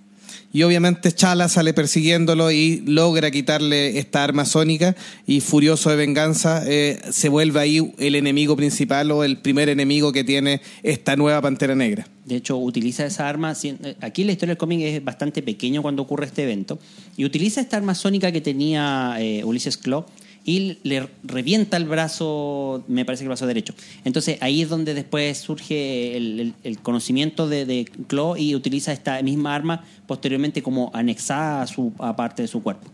Y 0.52 0.62
obviamente 0.62 1.12
Chala 1.12 1.48
sale 1.48 1.74
persiguiéndolo 1.74 2.50
y 2.50 2.82
logra 2.86 3.30
quitarle 3.30 3.98
esta 3.98 4.24
arma 4.24 4.44
sónica 4.44 4.96
y 5.26 5.40
furioso 5.40 5.90
de 5.90 5.96
venganza 5.96 6.62
eh, 6.66 7.00
se 7.10 7.28
vuelve 7.28 7.60
ahí 7.60 7.92
el 7.98 8.14
enemigo 8.14 8.56
principal 8.56 9.10
o 9.10 9.24
el 9.24 9.38
primer 9.38 9.68
enemigo 9.68 10.12
que 10.12 10.24
tiene 10.24 10.62
esta 10.82 11.16
nueva 11.16 11.42
Pantera 11.42 11.74
Negra. 11.74 12.08
De 12.24 12.36
hecho, 12.36 12.56
utiliza 12.56 13.04
esa 13.04 13.28
arma. 13.28 13.54
eh, 13.62 13.96
Aquí 14.00 14.24
la 14.24 14.32
historia 14.32 14.52
del 14.52 14.58
cómic 14.58 14.80
es 14.80 15.04
bastante 15.04 15.42
pequeño 15.42 15.82
cuando 15.82 16.02
ocurre 16.02 16.26
este 16.26 16.44
evento. 16.44 16.78
Y 17.16 17.24
utiliza 17.24 17.60
esta 17.60 17.76
arma 17.76 17.94
sónica 17.94 18.32
que 18.32 18.40
tenía 18.40 19.16
eh, 19.18 19.44
Ulises 19.44 19.76
Claw 19.76 20.06
y 20.46 20.78
le 20.84 21.08
revienta 21.24 21.76
el 21.76 21.86
brazo, 21.86 22.84
me 22.86 23.04
parece 23.04 23.22
que 23.22 23.24
el 23.24 23.30
brazo 23.30 23.48
derecho. 23.48 23.74
Entonces 24.04 24.38
ahí 24.40 24.62
es 24.62 24.68
donde 24.68 24.94
después 24.94 25.36
surge 25.36 26.16
el, 26.16 26.54
conocimiento 26.82 27.48
de, 27.48 27.66
de 27.66 27.84
Claw 28.06 28.36
y 28.36 28.54
utiliza 28.54 28.92
esta 28.92 29.20
misma 29.22 29.56
arma 29.56 29.84
posteriormente 30.06 30.62
como 30.62 30.92
anexada 30.94 31.62
a, 31.62 31.66
su, 31.66 31.92
parte 32.16 32.42
de 32.42 32.48
su 32.48 32.62
cuerpo. 32.62 32.88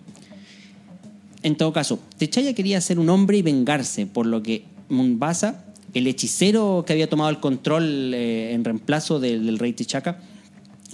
En 1.43 1.57
todo 1.57 1.75
caso, 1.75 1.99
Techaya 2.17 2.55
quería 2.55 2.81
ser 2.81 2.99
un 2.99 3.11
hombre 3.11 3.37
y 3.37 3.43
vengarse, 3.43 4.07
por 4.07 4.27
lo 4.27 4.43
que 4.43 4.65
Mumbasa, 4.89 5.67
el 5.93 6.07
hechicero 6.07 6.85
que 6.87 6.95
había 6.95 7.11
tomado 7.11 7.29
el 7.29 7.41
control 7.41 8.15
eh, 8.15 8.55
en 8.55 8.65
reemplazo 8.65 9.21
del, 9.21 9.45
del 9.45 9.59
rey 9.59 9.75
Tichaka, 9.75 10.21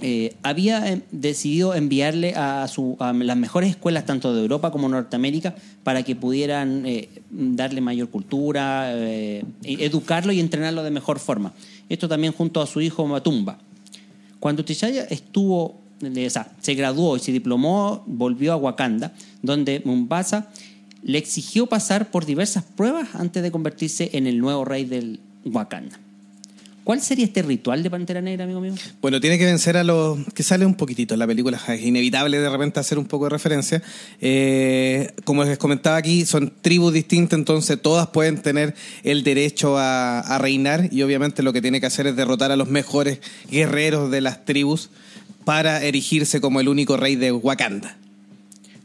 eh, 0.01 0.35
había 0.43 0.91
eh, 0.93 1.01
decidido 1.11 1.75
enviarle 1.75 2.33
a, 2.35 2.67
su- 2.67 2.95
a 2.99 3.11
las 3.13 3.37
mejores 3.37 3.69
escuelas 3.71 4.05
tanto 4.05 4.33
de 4.33 4.41
Europa 4.41 4.71
como 4.71 4.87
Norteamérica 4.89 5.55
para 5.83 6.03
que 6.03 6.15
pudieran 6.15 6.85
eh, 6.85 7.09
darle 7.29 7.81
mayor 7.81 8.09
cultura, 8.09 8.91
eh, 8.93 9.43
e- 9.63 9.85
educarlo 9.85 10.31
y 10.31 10.39
entrenarlo 10.39 10.83
de 10.83 10.91
mejor 10.91 11.19
forma. 11.19 11.53
Esto 11.89 12.07
también 12.07 12.33
junto 12.33 12.61
a 12.61 12.67
su 12.67 12.81
hijo 12.81 13.05
Matumba. 13.07 13.57
Cuando 14.39 14.63
T'Challa 14.63 15.03
estuvo, 15.09 15.79
se 16.61 16.73
graduó 16.75 17.17
y 17.17 17.19
se 17.19 17.31
diplomó, 17.31 18.03
volvió 18.07 18.53
a 18.53 18.57
Wakanda, 18.57 19.11
donde 19.41 19.81
Mumbasa 19.83 20.49
le 21.03 21.17
exigió 21.17 21.65
pasar 21.67 22.09
por 22.11 22.25
diversas 22.25 22.63
pruebas 22.63 23.09
antes 23.15 23.43
de 23.43 23.51
convertirse 23.51 24.09
en 24.13 24.27
el 24.27 24.39
nuevo 24.39 24.63
rey 24.65 24.85
del 24.85 25.19
Wakanda. 25.45 25.99
¿Cuál 26.89 27.01
sería 27.01 27.25
este 27.25 27.43
ritual 27.43 27.83
de 27.83 27.91
Pantera 27.91 28.19
Negra, 28.19 28.45
amigo 28.45 28.61
mío? 28.61 28.73
Bueno, 28.99 29.21
tiene 29.21 29.37
que 29.37 29.45
vencer 29.45 29.77
a 29.77 29.83
los 29.83 30.17
que 30.33 30.41
sale 30.41 30.65
un 30.65 30.73
poquitito 30.73 31.13
en 31.13 31.19
la 31.19 31.27
película, 31.27 31.61
es 31.67 31.83
inevitable 31.83 32.39
de 32.39 32.49
repente 32.49 32.79
hacer 32.79 32.97
un 32.97 33.05
poco 33.05 33.25
de 33.25 33.29
referencia. 33.29 33.83
Eh, 34.19 35.13
como 35.23 35.43
les 35.43 35.59
comentaba 35.59 35.97
aquí, 35.97 36.25
son 36.25 36.51
tribus 36.63 36.91
distintas, 36.91 37.37
entonces 37.37 37.79
todas 37.79 38.07
pueden 38.07 38.41
tener 38.41 38.73
el 39.03 39.23
derecho 39.23 39.77
a, 39.77 40.19
a 40.21 40.39
reinar 40.39 40.89
y 40.91 41.03
obviamente 41.03 41.43
lo 41.43 41.53
que 41.53 41.61
tiene 41.61 41.79
que 41.79 41.85
hacer 41.85 42.07
es 42.07 42.15
derrotar 42.15 42.51
a 42.51 42.55
los 42.55 42.69
mejores 42.69 43.19
guerreros 43.51 44.09
de 44.09 44.21
las 44.21 44.43
tribus 44.43 44.89
para 45.45 45.83
erigirse 45.83 46.41
como 46.41 46.59
el 46.59 46.67
único 46.67 46.97
rey 46.97 47.15
de 47.15 47.31
Wakanda. 47.31 47.97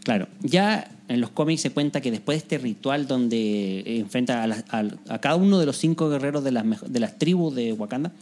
Claro, 0.03 0.29
ya 0.43 0.94
en 1.09 1.21
los 1.21 1.31
cómics 1.31 1.61
se 1.63 1.71
cuenta 1.71 2.01
que 2.01 2.11
después 2.11 2.37
de 2.37 2.39
este 2.43 2.59
ritual 2.59 3.07
donde 3.07 3.81
eh, 3.81 3.99
enfrenta 3.99 4.43
a, 4.43 4.47
las- 4.47 4.65
a- 4.71 4.85
a 5.09 5.21
cada 5.21 5.37
uno 5.37 5.59
de 5.59 5.67
los 5.67 5.77
cinco 5.77 6.09
guerreros 6.09 6.43
de 6.45 6.51
las, 6.53 6.65
de 6.91 7.01
las 7.01 7.19
tribus 7.19 7.55
de 7.55 7.73
Wakanda, 7.75 8.13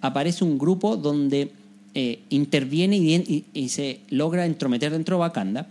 aparece 0.00 0.44
un 0.44 0.56
grupo 0.58 0.96
donde 0.96 1.50
eh, 1.94 2.20
interviene 2.30 2.96
y, 2.96 3.68
se 3.68 4.00
logra 4.10 4.46
entrometer 4.46 4.92
dentro 4.92 5.16
de 5.16 5.20
Wakanda 5.22 5.66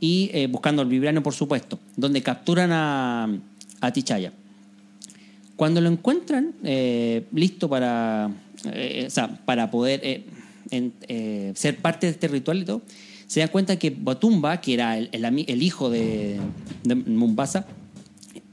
y 0.00 0.30
eh, 0.34 0.48
buscando 0.48 0.82
el 0.82 0.88
vibrano, 0.88 1.22
por 1.22 1.34
supuesto, 1.34 1.78
donde 1.96 2.20
capturan 2.22 2.70
a, 2.72 3.28
a 3.80 3.92
T'Challa. 3.92 4.32
Cuando 5.56 5.80
lo 5.80 5.88
encuentran 5.88 6.52
listo 7.32 7.68
para, 7.68 8.30
o 9.06 9.10
sea, 9.10 9.28
para 9.44 9.70
poder 9.70 10.22
ser 11.54 11.76
parte 11.76 12.06
de 12.06 12.12
este 12.12 12.26
ritual 12.26 12.62
y 12.62 12.64
todo, 12.64 12.82
se 13.32 13.40
dan 13.40 13.48
cuenta 13.48 13.78
que 13.78 13.88
Batumba, 13.88 14.60
que 14.60 14.74
era 14.74 14.98
el, 14.98 15.08
el 15.10 15.62
hijo 15.62 15.88
de, 15.88 16.38
de 16.84 16.94
Mumbasa, 16.94 17.66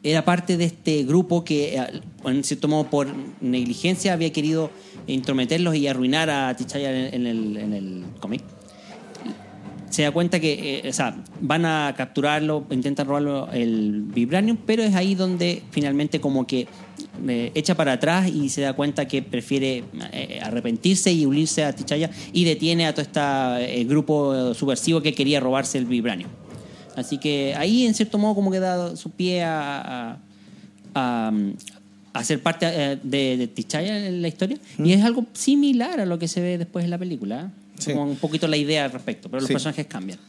era 0.03 0.23
parte 0.23 0.55
de 0.55 0.63
este 0.63 1.03
grupo 1.03 1.43
que, 1.43 1.75
eh, 1.75 2.01
en 2.23 2.45
cierto 2.45 2.69
modo, 2.69 2.89
por 2.89 3.13
negligencia 3.41 4.13
había 4.13 4.31
querido 4.31 4.71
intrometerlos 5.05 5.75
y 5.75 5.89
arruinar 5.89 6.29
a 6.29 6.55
T'Challa 6.55 7.07
en, 7.07 7.13
en 7.13 7.27
el, 7.27 7.57
en 7.57 7.73
el 7.73 8.03
cómic 8.21 8.41
se 9.89 10.03
da 10.03 10.11
cuenta 10.11 10.39
que, 10.39 10.79
eh, 10.85 10.89
o 10.89 10.93
sea, 10.93 11.15
van 11.41 11.65
a 11.65 11.93
capturarlo, 11.97 12.65
intentan 12.71 13.07
robarlo 13.07 13.49
el 13.51 14.03
vibranium, 14.03 14.57
pero 14.65 14.83
es 14.83 14.93
ahí 14.95 15.15
donde 15.15 15.63
finalmente 15.71 16.19
como 16.21 16.45
que 16.45 16.67
eh, 17.27 17.51
echa 17.55 17.75
para 17.75 17.93
atrás 17.93 18.29
y 18.29 18.49
se 18.49 18.61
da 18.61 18.73
cuenta 18.73 19.07
que 19.07 19.21
prefiere 19.21 19.83
eh, 20.11 20.39
arrepentirse 20.43 21.11
y 21.11 21.25
unirse 21.25 21.63
a 21.63 21.73
Tichaya 21.73 22.09
y 22.33 22.43
detiene 22.45 22.85
a 22.87 22.93
todo 22.93 23.01
este 23.01 23.83
grupo 23.85 24.53
subversivo 24.53 25.01
que 25.01 25.13
quería 25.13 25.39
robarse 25.39 25.77
el 25.77 25.85
vibranium. 25.85 26.29
Así 26.95 27.17
que 27.17 27.55
ahí 27.57 27.85
en 27.85 27.93
cierto 27.93 28.17
modo 28.17 28.35
como 28.35 28.51
que 28.51 28.59
da 28.59 28.95
su 28.95 29.09
pie 29.11 29.43
a, 29.43 30.11
a- 30.11 30.17
a- 30.95 31.31
a 32.11 32.23
ser 32.23 32.41
parte 32.41 32.65
de, 32.65 33.37
de 33.37 33.47
T'Challa 33.47 34.07
en 34.07 34.21
la 34.21 34.27
historia 34.27 34.57
y 34.83 34.91
es 34.93 35.03
algo 35.05 35.25
similar 35.33 35.99
a 35.99 36.05
lo 36.05 36.17
que 36.19 36.27
se 36.27 36.41
ve 36.41 36.57
después 36.57 36.83
en 36.83 36.91
la 36.91 36.97
película. 36.97 37.51
Sí. 37.79 37.91
Como 37.93 38.11
un 38.11 38.17
poquito 38.17 38.47
la 38.47 38.57
idea 38.57 38.85
al 38.85 38.91
respecto, 38.91 39.29
pero 39.29 39.41
los 39.41 39.47
Sí. 39.47 39.53
personajes 39.53 39.85
cambian. 39.87 40.19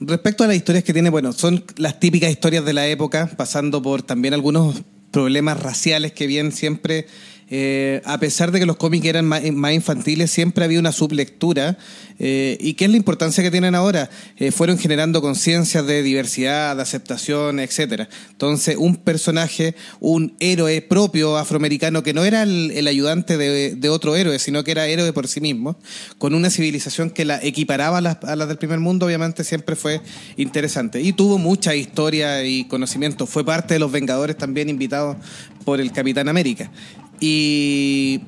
Respecto 0.00 0.44
a 0.44 0.46
las 0.46 0.56
historias 0.56 0.84
que 0.84 0.92
tiene, 0.92 1.10
bueno, 1.10 1.32
son 1.32 1.64
las 1.76 1.98
típicas 1.98 2.30
historias 2.30 2.64
de 2.64 2.72
la 2.72 2.86
época, 2.86 3.28
pasando 3.36 3.82
por 3.82 4.02
también 4.02 4.32
algunos 4.34 4.82
problemas 5.10 5.60
raciales 5.60 6.12
que 6.12 6.26
bien 6.26 6.52
siempre, 6.52 7.06
eh, 7.50 8.02
a 8.04 8.18
pesar 8.18 8.52
de 8.52 8.60
que 8.60 8.66
los 8.66 8.76
cómics 8.76 9.06
eran 9.06 9.24
más, 9.24 9.42
más 9.52 9.72
infantiles, 9.72 10.30
siempre 10.30 10.64
había 10.64 10.78
una 10.78 10.92
sublectura. 10.92 11.78
Eh, 12.18 12.58
¿Y 12.60 12.74
qué 12.74 12.84
es 12.86 12.90
la 12.90 12.96
importancia 12.96 13.42
que 13.42 13.50
tienen 13.50 13.74
ahora? 13.74 14.10
Eh, 14.36 14.50
fueron 14.50 14.76
generando 14.76 15.22
conciencias 15.22 15.86
de 15.86 16.02
diversidad, 16.02 16.76
de 16.76 16.82
aceptación, 16.82 17.60
etcétera. 17.60 18.08
Entonces, 18.30 18.76
un 18.76 18.96
personaje, 18.96 19.74
un 20.00 20.34
héroe 20.40 20.82
propio 20.82 21.36
afroamericano 21.36 22.02
que 22.02 22.12
no 22.12 22.24
era 22.24 22.42
el, 22.42 22.86
ayudante 22.86 23.36
de, 23.36 23.76
de 23.76 23.88
otro 23.88 24.16
héroe, 24.16 24.38
sino 24.38 24.64
que 24.64 24.72
era 24.72 24.86
héroe 24.86 25.12
por 25.12 25.28
sí 25.28 25.40
mismo, 25.40 25.76
con 26.18 26.34
una 26.34 26.50
civilización 26.50 27.10
que 27.10 27.24
la 27.24 27.38
equiparaba 27.42 27.98
a 27.98 28.00
las, 28.00 28.24
a 28.24 28.36
las 28.36 28.48
del 28.48 28.58
primer 28.58 28.80
mundo, 28.80 29.06
obviamente 29.06 29.44
siempre 29.44 29.76
fue 29.76 30.00
interesante. 30.36 31.00
Y 31.00 31.12
tuvo 31.12 31.38
mucha 31.38 31.74
historia 31.74 32.44
y 32.44 32.64
conocimiento. 32.64 33.26
Fue 33.26 33.44
parte 33.44 33.74
de 33.74 33.80
los 33.80 33.92
Vengadores 33.92 34.36
también 34.36 34.68
invitados 34.68 35.16
por 35.64 35.80
el 35.80 35.92
Capitán 35.92 36.28
América. 36.28 36.70
Y 37.20 38.20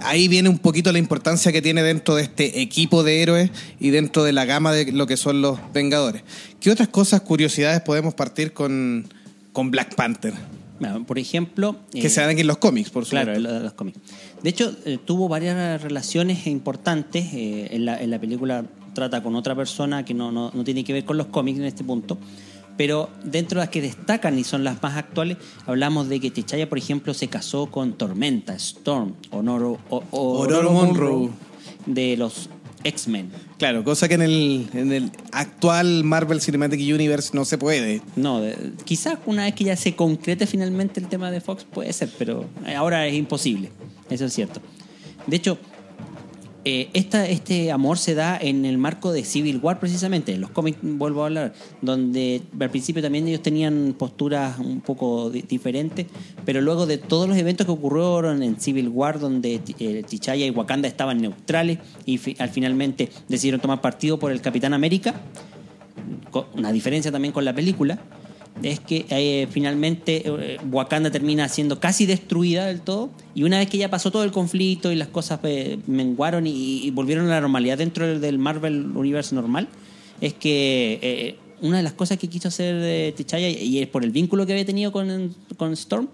ahí 0.00 0.28
viene 0.28 0.48
un 0.48 0.58
poquito 0.58 0.92
la 0.92 0.98
importancia 0.98 1.52
que 1.52 1.62
tiene 1.62 1.82
dentro 1.82 2.14
de 2.14 2.22
este 2.22 2.60
equipo 2.60 3.02
de 3.02 3.22
héroes 3.22 3.50
y 3.80 3.90
dentro 3.90 4.24
de 4.24 4.32
la 4.32 4.44
gama 4.44 4.72
de 4.72 4.92
lo 4.92 5.06
que 5.06 5.16
son 5.16 5.42
los 5.42 5.58
Vengadores. 5.72 6.22
¿Qué 6.60 6.70
otras 6.70 6.88
cosas, 6.88 7.20
curiosidades 7.22 7.80
podemos 7.80 8.14
partir 8.14 8.52
con, 8.52 9.08
con 9.52 9.70
Black 9.70 9.94
Panther? 9.94 10.34
Bueno, 10.80 11.04
por 11.04 11.18
ejemplo... 11.18 11.76
Que 11.90 12.06
eh, 12.06 12.10
se 12.10 12.20
dan 12.20 12.38
en 12.38 12.46
los 12.46 12.58
cómics, 12.58 12.90
por 12.90 13.04
supuesto. 13.04 13.32
Claro, 13.32 13.56
en 13.58 13.64
los 13.64 13.72
cómics. 13.72 13.98
De 14.42 14.50
hecho, 14.50 14.76
eh, 14.84 14.98
tuvo 15.04 15.28
varias 15.28 15.82
relaciones 15.82 16.46
importantes. 16.46 17.26
eh, 17.34 17.68
en, 17.72 17.84
la, 17.84 18.00
en 18.00 18.10
la 18.10 18.20
película 18.20 18.64
trata 18.94 19.22
con 19.22 19.34
otra 19.34 19.54
persona 19.54 20.04
que 20.04 20.14
no, 20.14 20.30
no, 20.30 20.52
no 20.54 20.64
tiene 20.64 20.84
que 20.84 20.92
ver 20.92 21.04
con 21.04 21.16
los 21.16 21.26
cómics 21.26 21.58
en 21.58 21.64
este 21.64 21.84
punto. 21.84 22.18
Pero 22.78 23.10
dentro 23.24 23.58
de 23.60 23.66
las 23.66 23.70
que 23.70 23.82
destacan 23.82 24.38
y 24.38 24.44
son 24.44 24.64
las 24.64 24.82
más 24.82 24.96
actuales, 24.96 25.36
hablamos 25.66 26.08
de 26.08 26.20
que 26.20 26.30
T'Challa, 26.30 26.68
por 26.68 26.78
ejemplo, 26.78 27.12
se 27.12 27.28
casó 27.28 27.66
con 27.66 27.92
Tormenta, 27.92 28.54
Storm, 28.54 29.14
Honoro, 29.30 29.78
o- 29.90 30.02
o- 30.10 30.38
Ororo 30.38 30.70
Monroe. 30.70 31.28
de 31.84 32.16
los 32.16 32.48
X-Men. 32.84 33.30
Claro, 33.58 33.82
cosa 33.82 34.06
que 34.08 34.14
en 34.14 34.22
el, 34.22 34.68
en 34.72 34.92
el 34.92 35.10
actual 35.32 36.04
Marvel 36.04 36.40
Cinematic 36.40 36.78
Universe 36.80 37.30
no 37.34 37.44
se 37.44 37.58
puede. 37.58 38.00
No, 38.14 38.40
quizás 38.84 39.18
una 39.26 39.44
vez 39.44 39.54
que 39.54 39.64
ya 39.64 39.76
se 39.76 39.96
concrete 39.96 40.46
finalmente 40.46 41.00
el 41.00 41.08
tema 41.08 41.30
de 41.32 41.40
Fox 41.40 41.64
puede 41.64 41.92
ser, 41.92 42.08
pero 42.16 42.44
ahora 42.76 43.04
es 43.08 43.14
imposible, 43.14 43.70
eso 44.08 44.26
es 44.26 44.32
cierto. 44.32 44.60
De 45.26 45.34
hecho, 45.36 45.58
eh, 46.64 46.90
esta, 46.92 47.26
este 47.26 47.70
amor 47.72 47.98
se 47.98 48.14
da 48.14 48.36
en 48.36 48.64
el 48.64 48.78
marco 48.78 49.12
de 49.12 49.24
Civil 49.24 49.58
War 49.62 49.78
precisamente. 49.80 50.34
En 50.34 50.40
los 50.40 50.50
cómics 50.50 50.78
vuelvo 50.82 51.22
a 51.22 51.26
hablar, 51.26 51.52
donde 51.82 52.42
al 52.60 52.70
principio 52.70 53.00
también 53.00 53.26
ellos 53.28 53.42
tenían 53.42 53.94
posturas 53.96 54.58
un 54.58 54.80
poco 54.80 55.30
di- 55.30 55.42
diferentes, 55.42 56.06
pero 56.44 56.60
luego 56.60 56.86
de 56.86 56.98
todos 56.98 57.28
los 57.28 57.38
eventos 57.38 57.64
que 57.66 57.72
ocurrieron 57.72 58.42
en 58.42 58.60
Civil 58.60 58.88
War, 58.88 59.18
donde 59.18 59.60
eh, 59.78 60.02
T'Challa 60.08 60.44
y 60.46 60.50
Wakanda 60.50 60.88
estaban 60.88 61.20
neutrales 61.20 61.78
y 62.04 62.18
fi- 62.18 62.36
al 62.38 62.50
finalmente 62.50 63.08
decidieron 63.28 63.60
tomar 63.60 63.80
partido 63.80 64.18
por 64.18 64.32
el 64.32 64.40
Capitán 64.40 64.74
América, 64.74 65.20
una 66.54 66.72
diferencia 66.72 67.10
también 67.10 67.32
con 67.32 67.44
la 67.44 67.54
película 67.54 67.98
es 68.62 68.80
que 68.80 69.06
eh, 69.10 69.46
finalmente 69.50 70.22
eh, 70.26 70.58
Wakanda 70.70 71.10
termina 71.10 71.48
siendo 71.48 71.78
casi 71.80 72.06
destruida 72.06 72.66
del 72.66 72.80
todo 72.80 73.10
y 73.34 73.42
una 73.44 73.58
vez 73.58 73.68
que 73.68 73.78
ya 73.78 73.88
pasó 73.90 74.10
todo 74.10 74.24
el 74.24 74.32
conflicto 74.32 74.90
y 74.92 74.96
las 74.96 75.08
cosas 75.08 75.40
eh, 75.44 75.78
menguaron 75.86 76.46
y, 76.46 76.82
y 76.84 76.90
volvieron 76.90 77.26
a 77.26 77.30
la 77.30 77.40
normalidad 77.40 77.78
dentro 77.78 78.18
del- 78.18 78.38
Marvel 78.38 78.96
Universe 78.96 79.34
normal 79.34 79.68
es 80.20 80.34
que 80.34 81.36
una 81.60 81.76
de 81.78 81.82
las 81.82 81.92
cosas 81.92 82.18
que 82.18 82.28
quiso 82.28 82.48
hacer 82.48 83.12
T'Challa 83.14 83.48
y 83.48 83.78
es 83.80 83.88
por 83.88 84.04
el 84.04 84.10
vínculo 84.10 84.46
que 84.46 84.52
había 84.52 84.64
tenido 84.64 84.92
con, 84.92 85.34
con 85.56 85.72
Storm 85.72 86.08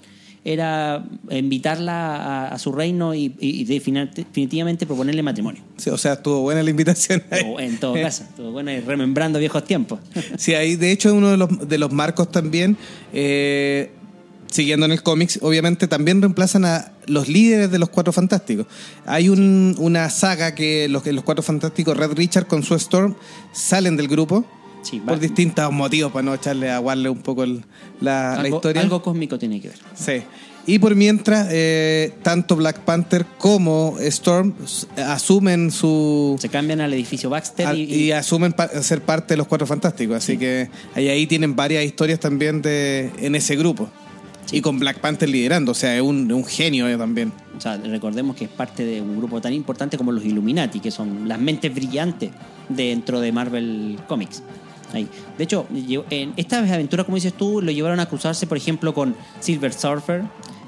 era 0.45 1.05
invitarla 1.31 2.17
a, 2.17 2.49
a 2.49 2.59
su 2.59 2.71
reino 2.73 3.15
y, 3.15 3.35
y- 3.41 3.63
y 3.63 3.67
defini- 3.67 4.13
definitivamente 4.13 4.85
proponerle 4.87 5.23
matrimonio. 5.23 5.63
Sí, 5.79 5.89
o 5.91 5.97
sea, 5.99 6.15
estuvo 6.15 6.43
buena 6.43 6.63
la 6.63 6.71
invitación. 6.71 7.23
O 7.47 7.59
en 7.61 7.79
todo 7.79 7.95
caso, 7.95 8.25
estuvo 8.25 8.51
bueno 8.53 8.71
y 8.71 8.81
remembrando 8.81 9.39
viejos 9.39 9.65
tiempos. 9.65 10.01
Sí, 10.39 10.55
ahí 10.55 10.77
de 10.77 10.93
hecho 10.93 11.15
uno 11.15 11.31
de 11.31 11.37
los, 11.39 11.69
de 11.69 11.79
los 11.79 11.93
marcos 11.93 12.31
también, 12.31 12.77
eh, 13.13 13.91
siguiendo 14.51 14.87
en 14.87 14.93
el 14.93 15.03
cómics, 15.03 15.39
obviamente 15.43 15.89
también 15.89 16.21
reemplazan 16.21 16.65
a 16.65 16.93
los 17.07 17.29
líderes 17.29 17.71
de 17.71 17.79
los 17.79 17.89
Cuatro 17.89 18.13
Fantásticos. 18.13 18.67
Hay 19.07 19.29
un- 19.29 19.75
una 19.79 20.11
saga 20.11 20.55
que 20.55 20.89
los, 20.89 21.03
que 21.03 21.13
los 21.13 21.25
Cuatro 21.25 21.43
Fantásticos, 21.43 21.97
Red 21.97 22.13
Richard 22.13 22.47
con 22.47 22.63
su 22.63 22.75
Storm, 22.75 23.15
salen 23.53 23.97
del 23.97 24.09
grupo. 24.09 24.45
Sí, 24.85 25.01
por 25.01 25.19
distintos 25.19 25.73
motivos, 25.73 26.13
para 26.13 26.23
no 26.23 26.35
echarle 26.35 26.71
a 26.71 26.79
Warle 26.79 27.09
un 27.09 27.19
poco 27.23 27.43
el- 27.43 27.65
la, 28.01 28.41
historia. 28.49 28.81
algo 28.83 29.03
cósmico 29.03 29.39
tiene 29.39 29.61
que 29.61 29.69
ver. 29.69 29.79
Sí. 29.95 30.23
Y 30.67 30.79
por 30.79 30.95
mientras, 30.95 31.49
eh, 31.51 32.15
tanto 32.23 32.57
Black 32.57 32.81
Panther 32.81 33.27
como 33.39 33.97
Storm 34.01 34.55
asumen 34.97 35.71
su... 35.71 36.37
Se 36.41 36.49
cambian 36.49 36.81
al 36.81 36.93
edificio 36.95 37.29
Baxter 37.29 37.75
y, 37.77 37.83
y, 37.83 38.13
asumen 38.13 38.53
pa- 38.55 38.69
ser 38.83 39.03
parte 39.03 39.35
de 39.35 39.39
los 39.39 39.47
Cuatro 39.47 39.67
Fantásticos. 39.67 40.17
Así 40.17 40.39
que 40.39 40.71
ahí, 40.95 41.09
ahí 41.09 41.27
tienen 41.27 41.55
varias 41.55 41.85
historias 41.85 42.19
también 42.21 42.63
de 42.63 43.11
en 43.19 43.35
ese 43.35 43.57
grupo. 43.57 43.91
Y 44.53 44.61
con 44.61 44.79
Black 44.79 45.01
Panther 45.01 45.29
liderando, 45.29 45.73
o 45.73 45.75
sea, 45.75 45.97
es 45.97 46.03
un, 46.03 46.31
un 46.33 46.45
genio 46.45 46.87
eh, 46.89 46.97
también. 46.97 47.33
o 47.57 47.61
sea, 47.61 47.77
recordemos 47.79 48.37
que 48.37 48.45
es 48.45 48.51
parte 48.51 48.85
de 48.85 49.01
un 49.01 49.17
grupo 49.19 49.41
tan 49.41 49.53
importante 49.55 49.97
como 49.99 50.13
los 50.13 50.25
Illuminati, 50.25 50.81
que 50.81 50.91
son 50.91 51.27
las 51.29 51.39
mentes 51.39 51.75
brillantes 51.75 52.31
dentro 52.69 53.21
de 53.21 53.33
Marvel 53.33 53.99
Comics. 54.07 54.43
De 54.93 55.45
hecho, 55.45 55.67
en 56.11 56.33
estas 56.37 56.71
aventuras, 56.71 57.05
como 57.07 57.17
dices 57.17 57.33
tú, 57.35 57.61
lo 57.61 57.71
llevaron 57.73 58.01
a 58.01 58.07
cruzarse, 58.07 58.47
por 58.47 58.57
ejemplo, 58.57 58.95
con 58.95 59.15
Silver 59.41 59.73
Surfer, 59.73 60.23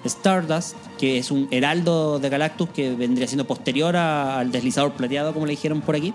Stardust, 0.05 0.77
que 0.99 1.19
es 1.19 1.31
un 1.31 1.49
heraldo 1.51 2.19
de 2.19 2.29
Galactus 2.29 2.69
que 2.71 2.95
vendría 2.95 3.27
siendo 3.27 3.47
posterior 3.47 3.97
a- 3.97 4.39
al 4.39 4.53
deslizador 4.53 4.93
plateado, 4.93 5.33
como 5.35 5.47
le 5.47 5.53
dijeron 5.53 5.81
por 5.81 5.97
aquí. 5.97 6.13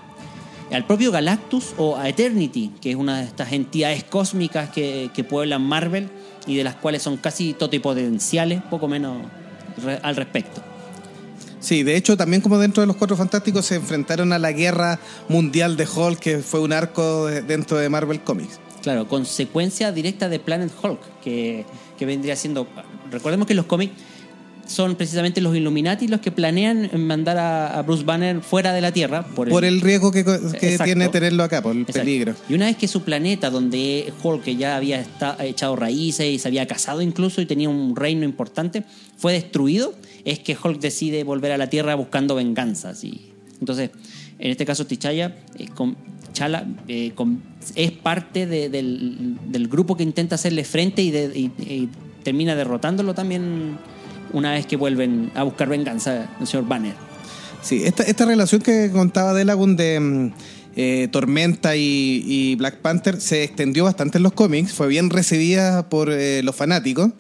al 0.72 0.86
propio 0.86 1.12
Galactus 1.12 1.74
o 1.78 1.98
a 1.98 2.08
Eternity, 2.08 2.72
que 2.80 2.92
es 2.92 2.96
una 2.96 3.18
de 3.20 3.26
estas 3.26 3.52
entidades 3.52 4.06
cósmicas 4.06 4.70
que, 4.70 5.26
pueblan 5.30 5.62
Marvel 5.62 6.08
y 6.48 6.56
de 6.56 6.64
las 6.64 6.76
cuales 6.76 7.02
son 7.02 7.18
casi 7.18 7.52
totipotenciales, 7.52 8.62
poco 8.70 8.88
menos 8.88 9.18
al 10.02 10.16
respecto. 10.16 10.62
Sí, 11.62 11.84
de 11.84 11.96
hecho, 11.96 12.18
también 12.18 12.42
como 12.42 12.58
dentro 12.58 12.82
de 12.82 12.88
los 12.88 12.96
Cuatro 12.98 13.16
Fantásticos 13.16 13.66
se 13.68 13.76
enfrentaron 13.76 14.34
a 14.34 14.40
la 14.40 14.52
guerra 14.52 15.00
mundial 15.30 15.78
de 15.78 15.86
Hulk, 15.88 16.20
que 16.20 16.38
fue 16.40 16.60
un 16.60 16.74
arco 16.74 17.28
de- 17.28 17.42
dentro 17.44 17.78
de 17.78 17.88
Marvel 17.88 18.20
Comics. 18.22 18.60
Claro, 18.82 19.08
consecuencia 19.08 19.92
directa 19.92 20.28
de 20.28 20.40
Planet 20.40 20.72
Hulk, 20.82 21.00
que, 21.24 21.66
que 22.00 22.06
vendría 22.08 22.36
siendo... 22.36 22.68
Recordemos 23.12 23.46
que 23.48 23.54
los 23.54 23.66
cómics 23.68 23.94
son 24.72 24.96
precisamente 24.96 25.42
los 25.42 25.56
Illuminati 25.56 26.08
los 26.08 26.22
que 26.22 26.32
planean 26.32 26.90
mandar 26.96 27.38
a, 27.38 27.78
a 27.78 27.82
Bruce 27.84 28.04
Banner 28.04 28.42
fuera 28.42 28.74
de 28.74 28.82
la 28.82 28.92
Tierra 28.92 29.24
por 29.26 29.48
el, 29.48 29.52
Por 29.52 29.66
el 29.66 29.82
riesgo 29.82 30.12
que, 30.12 30.24
que 30.24 30.78
tiene 30.84 31.10
tenerlo 31.10 31.44
acá, 31.44 31.62
por 31.62 31.74
el 31.76 31.82
Exacto. 31.82 32.00
peligro. 32.02 32.34
Y 32.50 32.54
una 32.54 32.66
vez 32.66 32.78
que 32.78 32.88
su 32.88 33.02
planeta, 33.04 33.50
donde 33.50 34.12
Hulk 34.24 34.44
que 34.44 34.56
ya 34.56 34.76
había 34.78 35.00
esta- 35.02 35.36
echado 35.44 35.76
raíces 35.76 36.26
y 36.28 36.40
se 36.40 36.48
había 36.48 36.66
casado 36.68 37.02
incluso 37.02 37.42
y 37.42 37.46
tenía 37.46 37.70
un 37.70 37.96
reino 37.96 38.24
importante, 38.26 38.84
fue 39.18 39.34
destruido, 39.34 39.94
es 40.26 40.40
que 40.40 40.56
Hulk 40.62 40.80
decide 40.80 41.24
volver 41.24 41.52
a 41.52 41.58
la 41.58 41.68
Tierra 41.70 41.96
buscando 41.96 42.36
venganzas. 42.36 43.04
Y, 43.04 43.34
entonces, 43.60 43.90
en 44.40 44.52
este 44.52 44.66
caso, 44.66 44.86
T'Challa 44.88 45.36
eh, 45.60 45.68
con- 45.76 45.96
eh, 46.88 47.12
con- 47.14 47.44
es 47.76 47.92
parte 47.92 48.48
de- 48.48 48.70
del, 48.70 49.38
del 49.48 49.68
grupo 49.68 49.96
que 49.98 50.04
intenta 50.04 50.36
hacerle 50.36 50.64
frente 50.64 51.02
y, 51.04 51.12
de- 51.12 51.32
y- 51.38 51.52
y 51.62 51.90
termina 52.24 52.56
derrotándolo 52.56 53.14
también 53.14 53.78
una 54.34 54.52
vez 54.52 54.66
que 54.66 54.78
vuelven 54.78 55.32
a 55.36 55.44
buscar 55.44 55.70
venganza 55.70 56.30
el 56.40 56.48
señor 56.48 56.68
Banner. 56.68 56.94
Sí, 57.62 57.84
esta, 57.84 58.04
esta 58.04 58.26
relación 58.26 58.62
que 58.62 58.90
contaba 58.92 59.34
Delagun 59.34 59.76
de 59.76 60.00
mm, 60.00 60.34
eh, 60.76 61.10
Tormenta 61.12 61.76
y, 61.76 62.56
Black 62.56 62.78
Panther 62.78 63.20
se 63.20 63.44
extendió 63.44 63.84
bastante 63.84 64.18
en 64.18 64.24
los 64.24 64.32
cómics, 64.32 64.74
fue 64.74 64.88
bien 64.88 65.10
recibida 65.10 65.90
por 65.90 66.10
eh, 66.12 66.42
los 66.44 66.56
fanáticos, 66.56 67.12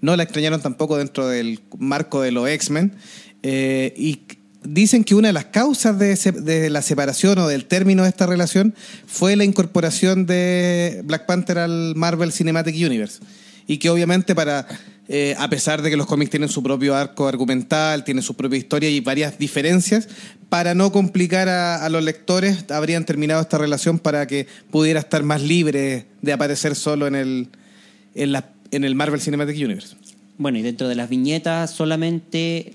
no 0.00 0.16
la 0.16 0.22
extrañaron 0.22 0.60
tampoco 0.62 0.96
dentro 0.96 1.26
del 1.26 1.60
marco 1.78 2.22
de 2.22 2.30
los 2.30 2.48
X-Men, 2.48 2.94
eh, 3.42 3.92
y 3.96 4.20
dicen 4.62 5.02
que 5.02 5.16
una 5.16 5.28
de 5.28 5.32
las 5.32 5.46
causas 5.46 5.98
de 5.98 6.70
la 6.70 6.82
separación 6.82 7.38
o 7.38 7.48
del 7.48 7.64
término 7.64 8.04
de 8.04 8.10
esta 8.10 8.26
relación 8.26 8.74
fue 9.06 9.34
la 9.34 9.44
incorporación 9.44 10.26
de 10.26 11.02
Black 11.04 11.26
Panther 11.26 11.58
al 11.58 11.94
Marvel 11.96 12.30
Cinematic 12.32 12.74
Universe. 12.74 13.20
Y 13.66 13.78
que 13.78 13.88
obviamente 13.88 14.34
para, 14.34 14.66
eh, 15.12 15.34
a 15.38 15.50
pesar 15.50 15.82
de 15.82 15.90
que 15.90 15.96
los 15.96 16.06
cómics 16.06 16.30
tienen 16.30 16.48
su 16.48 16.62
propio 16.62 16.94
arco 16.94 17.26
argumental, 17.26 18.04
tienen 18.04 18.22
su 18.22 18.34
propia 18.34 18.56
historia 18.56 18.88
y 18.88 19.00
varias 19.00 19.40
diferencias, 19.40 20.08
para 20.48 20.72
no 20.74 20.92
complicar 20.92 21.48
a, 21.48 21.88
los 21.88 22.04
lectores, 22.04 22.70
habrían 22.70 23.04
terminado 23.04 23.40
esta 23.40 23.58
relación 23.58 23.98
para 23.98 24.28
que 24.28 24.46
pudiera 24.70 25.00
estar 25.00 25.24
más 25.24 25.42
libre 25.42 26.06
de 26.22 26.32
aparecer 26.32 26.76
solo 26.76 27.08
en 27.08 27.16
el, 27.16 28.94
Marvel 28.94 29.20
Cinematic 29.20 29.56
Universe. 29.56 29.96
Bueno, 30.38 30.58
y 30.58 30.62
dentro 30.62 30.86
de 30.86 30.94
las 30.94 31.08
viñetas 31.08 31.72
solamente 31.72 32.72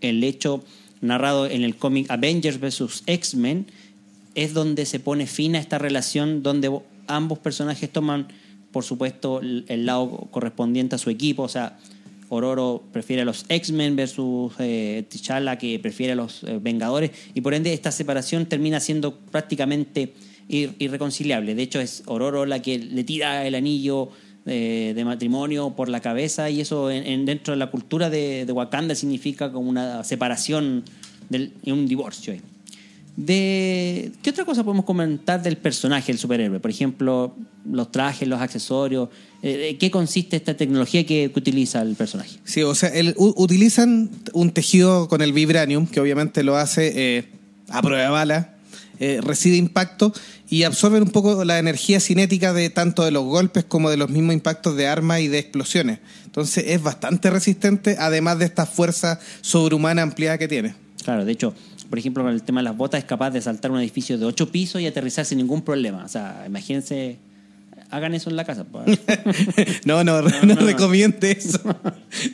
el 0.00 0.24
hecho 0.24 0.64
narrado 1.00 1.46
en 1.46 1.62
el 1.62 1.76
cómic 1.76 2.10
Avengers 2.10 2.58
vs. 2.58 3.04
X-Men 3.06 3.66
es 4.34 4.52
donde 4.52 4.84
se 4.84 4.98
pone 4.98 5.28
fin 5.28 5.54
a 5.54 5.60
esta 5.60 5.78
relación 5.78 6.42
donde 6.42 6.66
bo- 6.68 6.84
ambos 7.06 7.38
personajes 7.38 7.88
toman, 7.90 8.28
por 8.72 8.84
supuesto, 8.84 9.40
el, 9.40 9.86
lado 9.86 10.28
correspondiente 10.30 10.94
a 10.96 10.98
su 10.98 11.10
equipo. 11.10 11.42
O 11.42 11.48
sea, 11.48 11.78
Ororo 12.28 12.82
prefiere 12.92 13.22
a 13.22 13.24
los 13.26 13.44
X-Men 13.48 13.94
versus 13.96 14.52
eh, 14.58 15.04
T'Challa 15.08 15.58
que 15.58 15.78
prefiere 15.78 16.14
a 16.14 16.16
los 16.16 16.42
eh, 16.44 16.58
Vengadores. 16.60 17.10
Y 17.34 17.42
por 17.42 17.52
ende 17.54 17.72
esta 17.74 17.92
separación 17.92 18.46
termina 18.46 18.80
siendo 18.80 19.16
prácticamente 19.18 20.14
ir- 20.48 20.74
irreconciliable. 20.78 21.54
De 21.54 21.62
hecho 21.62 21.78
es 21.80 22.02
Ororo 22.06 22.46
la 22.46 22.62
que 22.62 22.78
le 22.78 23.04
tira 23.04 23.46
el 23.46 23.54
anillo 23.54 24.08
de, 24.46 24.92
de 24.94 25.04
matrimonio 25.04 25.74
por 25.76 25.88
la 25.88 26.00
cabeza 26.00 26.48
y 26.50 26.60
eso 26.62 26.90
en, 26.90 27.06
en- 27.06 27.26
dentro 27.26 27.52
de 27.52 27.58
la 27.58 27.70
cultura 27.70 28.08
de, 28.08 28.46
de 28.46 28.52
Wakanda 28.52 28.94
significa 28.94 29.52
como 29.52 29.68
una 29.68 30.02
separación 30.02 30.84
y 31.62 31.70
un 31.70 31.86
divorcio. 31.86 32.34
De, 33.16 34.10
¿Qué 34.22 34.30
otra 34.30 34.44
cosa 34.44 34.64
podemos 34.64 34.84
comentar 34.86 35.42
del 35.42 35.56
personaje 35.58 36.12
del 36.12 36.18
superhéroe? 36.18 36.60
Por 36.60 36.70
ejemplo, 36.70 37.36
los 37.70 37.92
trajes, 37.92 38.26
los 38.26 38.40
accesorios. 38.40 39.10
eh, 39.42 39.56
¿De 39.56 39.78
qué 39.78 39.90
consiste 39.90 40.36
esta 40.36 40.56
tecnología 40.56 41.04
que, 41.04 41.30
que 41.32 41.38
utiliza 41.38 41.82
el 41.82 41.94
personaje? 41.94 42.38
Sí, 42.44 42.62
o 42.62 42.74
sea, 42.74 42.88
el- 42.88 43.14
u- 43.18 43.34
utilizan 43.36 44.10
un 44.32 44.50
tejido 44.50 45.08
con 45.08 45.20
el 45.20 45.32
vibranium, 45.32 45.86
que 45.86 46.00
obviamente 46.00 46.42
lo 46.42 46.56
hace 46.56 46.92
eh, 47.18 47.24
a 47.68 47.82
prueba 47.82 48.02
de 48.04 48.08
bala, 48.08 48.54
eh, 48.98 49.20
recibe 49.22 49.56
impacto 49.56 50.12
y 50.48 50.62
absorben 50.62 51.02
un 51.02 51.10
poco 51.10 51.44
la 51.44 51.58
energía 51.58 52.00
cinética 52.00 52.52
de 52.52 52.70
tanto 52.70 53.04
de 53.04 53.10
los 53.10 53.24
golpes 53.24 53.64
como 53.64 53.90
de 53.90 53.96
los 53.98 54.10
mismos 54.10 54.34
impactos 54.34 54.76
de 54.76 54.86
armas 54.86 55.20
y 55.20 55.28
de 55.28 55.38
explosiones. 55.38 55.98
Entonces 56.24 56.64
es 56.68 56.82
bastante 56.82 57.28
resistente, 57.30 57.96
además 57.98 58.38
de 58.38 58.46
esta 58.46 58.64
fuerza 58.64 59.18
sobrehumana 59.42 60.02
ampliada 60.02 60.38
que 60.38 60.48
tiene. 60.48 60.74
Claro, 61.04 61.24
de 61.24 61.32
hecho, 61.32 61.52
por 61.92 61.98
ejemplo, 61.98 62.22
con 62.24 62.32
el 62.32 62.42
tema 62.42 62.60
de 62.62 62.64
las 62.64 62.74
botas 62.74 63.00
es 63.00 63.04
capaz 63.04 63.32
de 63.32 63.42
saltar 63.42 63.70
un 63.70 63.78
edificio 63.78 64.16
de 64.16 64.24
ocho 64.24 64.50
pisos 64.50 64.80
y 64.80 64.86
aterrizar 64.86 65.26
sin 65.26 65.36
ningún 65.36 65.60
problema. 65.60 66.02
O 66.06 66.08
sea, 66.08 66.42
imagínense, 66.46 67.18
hagan 67.90 68.14
eso 68.14 68.30
en 68.30 68.36
la 68.36 68.46
casa. 68.46 68.64
pues. 68.64 68.98
no, 69.84 70.02
no, 70.02 70.22
no, 70.22 70.30
no, 70.42 70.54
no. 70.54 70.54
recomiende 70.54 71.32
eso. 71.32 71.60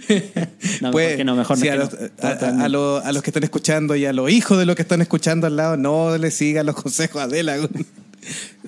No, 0.81 0.93
Pues, 0.93 1.25
no, 1.25 1.35
mejor 1.35 1.59
no 1.59 1.73
a, 1.73 2.69
los, 2.69 3.05
no. 3.05 3.21
que 3.21 3.31
están 3.31 3.43
escuchando 3.43 3.97
y 3.97 4.05
a 4.05 4.13
los 4.13 4.31
hijos 4.31 4.59
de 4.59 4.65
los 4.65 4.77
que 4.77 4.83
están 4.83 5.03
escuchando 5.03 5.49
al 5.49 5.57
lado, 5.57 5.77
no 5.77 6.17
le 6.17 6.31
sigan 6.31 6.65
los 6.65 6.77
consejos 6.77 7.21
a 7.21 7.25
Adela. 7.25 7.57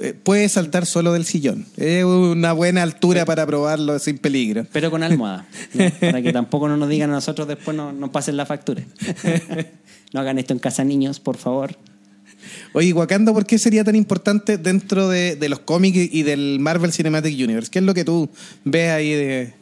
Eh, 0.00 0.12
Puede 0.14 0.48
saltar 0.48 0.86
solo 0.86 1.12
del 1.12 1.24
sillón. 1.24 1.66
Es 1.76 2.04
una 2.04 2.52
buena 2.52 2.82
altura 2.82 3.24
para 3.24 3.46
probarlo 3.46 3.96
sin 4.00 4.18
peligro. 4.18 4.66
Pero 4.72 4.90
con 4.90 5.04
almohada. 5.04 5.46
¿no? 5.74 5.88
Para 6.00 6.20
que 6.20 6.32
tampoco 6.32 6.66
no 6.66 6.76
nos 6.76 6.88
digan 6.88 7.10
a 7.10 7.12
nosotros 7.12 7.46
después 7.46 7.76
no 7.76 7.92
nos 7.92 8.10
pasen 8.10 8.36
la 8.36 8.44
factura. 8.44 8.82
No 10.12 10.20
hagan 10.20 10.38
esto 10.38 10.52
en 10.52 10.58
casa, 10.58 10.84
niños, 10.84 11.20
por 11.20 11.36
favor. 11.36 11.76
Oye, 12.72 12.92
Wakanda, 12.92 13.32
¿por 13.32 13.44
qué 13.46 13.58
sería 13.58 13.84
tan 13.84 13.96
importante 13.96 14.56
dentro 14.58 15.08
de, 15.08 15.36
de 15.36 15.48
los 15.48 15.60
cómics 15.60 15.98
y 16.12 16.22
del 16.22 16.58
Marvel 16.60 16.92
Cinematic 16.92 17.34
Universe? 17.38 17.70
¿Qué 17.70 17.80
es 17.80 17.84
lo 17.84 17.94
que 17.94 18.04
tú 18.04 18.28
ves 18.64 18.90
ahí 18.90 19.10
de, 19.10 19.18
de 19.26 19.52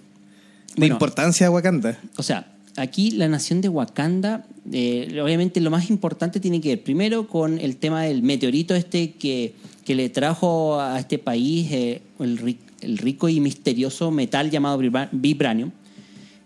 Bueno. 0.77 0.95
importancia 0.95 1.47
de 1.47 1.51
Wakanda? 1.51 1.99
O 2.17 2.23
sea, 2.23 2.53
aquí 2.77 3.11
la 3.11 3.27
nación 3.29 3.61
de 3.61 3.69
Wakanda, 3.69 4.47
eh, 4.73 5.19
obviamente 5.23 5.61
lo 5.61 5.71
más 5.71 5.91
importante 5.91 6.39
tiene 6.41 6.61
que 6.61 6.69
ver 6.71 6.83
primero 6.83 7.27
con 7.27 7.59
el 7.59 7.77
tema 7.77 8.03
del 8.05 8.23
meteorito 8.23 8.75
este 8.75 9.13
que, 9.13 9.55
que 9.85 9.95
le 9.95 10.09
trajo 10.09 10.81
a 10.81 10.99
este 11.01 11.19
país 11.19 11.71
eh, 11.73 12.01
el, 12.21 12.39
ri- 12.41 12.59
el 12.81 12.99
rico 12.99 13.29
y 13.29 13.41
misterioso 13.41 14.11
metal 14.13 14.51
llamado 14.51 14.79
vibra- 14.79 15.09
vibranium. 15.11 15.73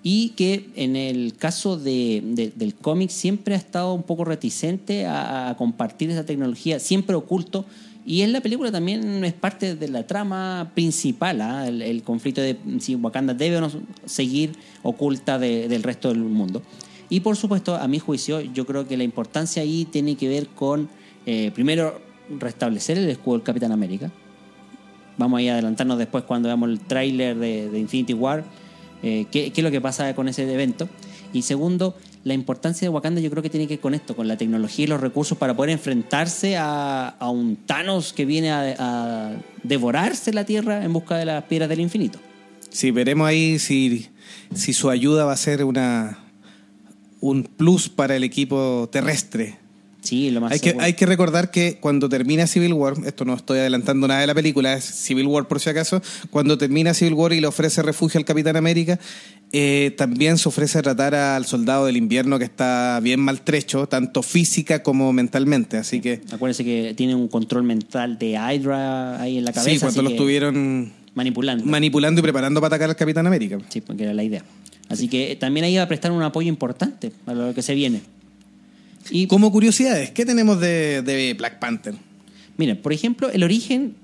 Y 0.05 0.31
que 0.31 0.69
en 0.75 0.97
el 0.97 1.35
caso 1.37 1.77
de- 1.79 2.23
de- 2.25 2.53
del 2.55 2.75
cómic 2.75 3.11
siempre 3.11 3.55
ha 3.55 3.59
estado 3.59 3.95
un 3.95 4.03
poco 4.03 4.25
reticente 4.25 5.07
a, 5.07 5.51
a 5.51 5.57
compartir 5.57 6.11
esa 6.11 6.25
tecnología, 6.27 6.81
siempre 6.81 7.15
oculto. 7.15 7.65
Y 8.05 8.23
en 8.23 8.33
la 8.33 8.41
película 8.41 8.73
también 8.73 9.25
es 9.25 9.33
parte 9.33 9.77
de 9.77 9.89
la 9.89 10.05
trama 10.09 10.73
principal, 10.75 11.41
¿ah? 11.41 11.69
el, 11.69 11.83
el 11.83 12.03
conflicto 12.03 12.41
de 12.41 12.57
si 12.81 12.97
Wakanda 12.97 13.33
debe 13.33 13.59
o 13.59 13.61
no 13.61 13.71
seguir 14.05 14.53
oculta 14.83 15.39
de- 15.39 15.69
del 15.69 15.85
resto 15.85 16.09
del 16.09 16.19
mundo. 16.19 16.63
Y 17.09 17.21
por 17.21 17.37
supuesto, 17.37 17.77
a 17.77 17.87
mi 17.87 18.01
juicio, 18.01 18.41
yo 18.41 18.67
creo 18.67 18.89
que 18.89 18.97
la 18.97 19.05
importancia 19.05 19.63
ahí 19.63 19.85
tiene 19.85 20.17
que 20.17 20.29
ver 20.29 20.49
con, 20.49 20.89
eh, 21.27 21.53
primero, 21.55 22.01
restablecer 22.41 22.99
el 22.99 23.09
escudo 23.09 23.37
del 23.37 23.45
Capitán 23.45 23.71
América. 23.71 24.11
Vamos 25.19 25.41
a 25.41 25.53
adelantarnos 25.53 25.99
después 25.99 26.25
cuando 26.25 26.49
veamos 26.49 26.71
el 26.71 26.81
tráiler 26.81 27.37
de, 27.37 27.69
de 27.71 27.79
Infinity 27.79 28.15
War, 28.15 28.45
eh, 29.03 29.27
qué, 29.31 29.53
es 29.55 29.63
lo 29.63 29.71
que 29.71 29.81
pasa 29.81 30.15
con 30.15 30.29
ese 30.29 30.51
evento. 30.53 30.89
Y 31.33 31.43
segundo, 31.43 31.97
la 32.25 32.35
importancia 32.35 32.87
de 32.87 32.91
Wakanda 32.91 33.21
yo 33.21 33.31
creo 33.31 33.43
que 33.43 33.51
tiene 33.51 33.67
que 33.67 33.75
ver 33.75 33.81
con 33.81 33.95
esto, 33.95 34.15
con 34.15 34.29
la 34.29 34.37
tecnología 34.37 34.85
y 34.85 34.89
los 34.89 35.01
recursos 35.01 35.39
para 35.39 35.57
poder 35.57 35.71
enfrentarse 35.71 36.57
a, 36.57 37.09
a 37.09 37.31
un 37.31 37.57
Thanos 37.57 38.13
que 38.13 38.25
viene 38.25 38.51
a, 38.51 38.75
a 38.79 39.33
devorarse 39.63 40.33
la 40.33 40.45
Tierra 40.45 40.85
en 40.85 40.93
busca 40.93 41.17
de 41.17 41.25
las 41.25 41.45
piedras 41.45 41.69
del 41.69 41.81
infinito. 41.81 42.19
Sí, 42.71 42.91
veremos 42.91 43.27
ahí 43.27 43.59
si, 43.59 44.09
si 44.55 44.73
su 44.73 44.89
ayuda 44.89 45.25
va 45.25 45.33
a 45.33 45.37
ser 45.37 45.65
una 45.65 46.19
un 47.23 47.45
plus 47.45 47.89
para 47.89 48.17
el 48.17 48.25
equipo 48.25 48.89
terrestre. 48.91 49.62
Sí, 50.03 50.31
lo 50.33 50.41
más 50.41 50.53
Hay 50.53 50.59
que, 50.61 50.77
hay 50.81 50.95
que 50.95 51.07
recordar 51.07 51.51
que 51.53 51.79
cuando 51.81 52.09
termina 52.09 52.47
Civil 52.49 52.73
War, 52.73 52.95
esto 53.07 53.25
no 53.25 53.35
estoy 53.35 53.61
adelantando 53.61 54.09
nada 54.09 54.21
de 54.21 54.27
la 54.27 54.35
película, 54.35 54.75
es 54.75 54.85
Civil 54.85 55.27
War 55.27 55.47
por 55.47 55.61
si 55.61 55.71
acaso, 55.71 56.03
cuando 56.31 56.59
termina 56.59 56.93
Civil 56.93 57.15
War 57.15 57.33
y 57.33 57.41
le 57.41 57.47
ofrece 57.47 57.83
refugio 57.83 58.19
al 58.19 58.25
Capitán 58.25 58.57
América, 58.57 58.99
eh, 59.53 59.95
también 59.97 60.39
se 60.39 60.49
ofrece 60.49 60.83
tratar 60.83 61.15
al 61.15 61.45
soldado 61.47 61.87
del 61.87 61.97
invierno 61.97 62.39
que 62.39 62.45
está 62.45 62.99
bien 63.03 63.21
maltrecho, 63.21 63.87
tanto 63.87 64.23
física 64.23 64.83
como 64.83 65.13
mentalmente. 65.13 65.77
Así 65.77 66.01
que 66.01 66.21
Acuérdense 66.33 66.65
que 66.65 66.95
tiene 66.97 67.15
un 67.15 67.29
control 67.29 67.63
mental 67.63 68.19
de 68.19 68.31
Hydra 68.33 69.21
ahí 69.21 69.39
en 69.39 69.45
la 69.45 69.53
cabeza. 69.53 69.71
sí, 69.71 69.79
cuando 69.79 70.01
así 70.01 70.03
lo 70.03 70.09
que- 70.09 70.15
estuvieron 70.17 70.93
manipulando. 71.15 71.65
manipulando 71.65 72.19
y 72.21 72.23
preparando 72.23 72.61
para 72.61 72.75
atacar 72.75 72.91
al 72.91 72.97
Capitán 72.97 73.27
América. 73.27 73.59
Sí, 73.69 73.81
porque 73.83 74.03
era 74.05 74.15
la 74.15 74.25
idea. 74.25 74.43
Así 74.89 75.07
que 75.09 75.37
también 75.37 75.65
ahí 75.65 75.77
va 75.77 75.83
a 75.85 75.89
prestar 75.89 76.11
un 76.13 76.23
apoyo 76.23 76.49
importante 76.49 77.13
a 77.27 77.35
lo 77.35 77.55
que 77.55 77.63
se 77.63 77.75
viene. 77.75 78.01
Y 79.11 79.27
Como 79.27 79.51
curiosidades, 79.53 80.11
¿qué 80.11 80.25
tenemos 80.25 80.61
de, 80.61 81.03
de 81.03 81.35
Black 81.35 81.59
Panther? 81.59 81.95
miren, 82.57 82.77
por 82.81 82.93
ejemplo, 82.93 83.31
el 83.31 83.43
origen 83.43 83.95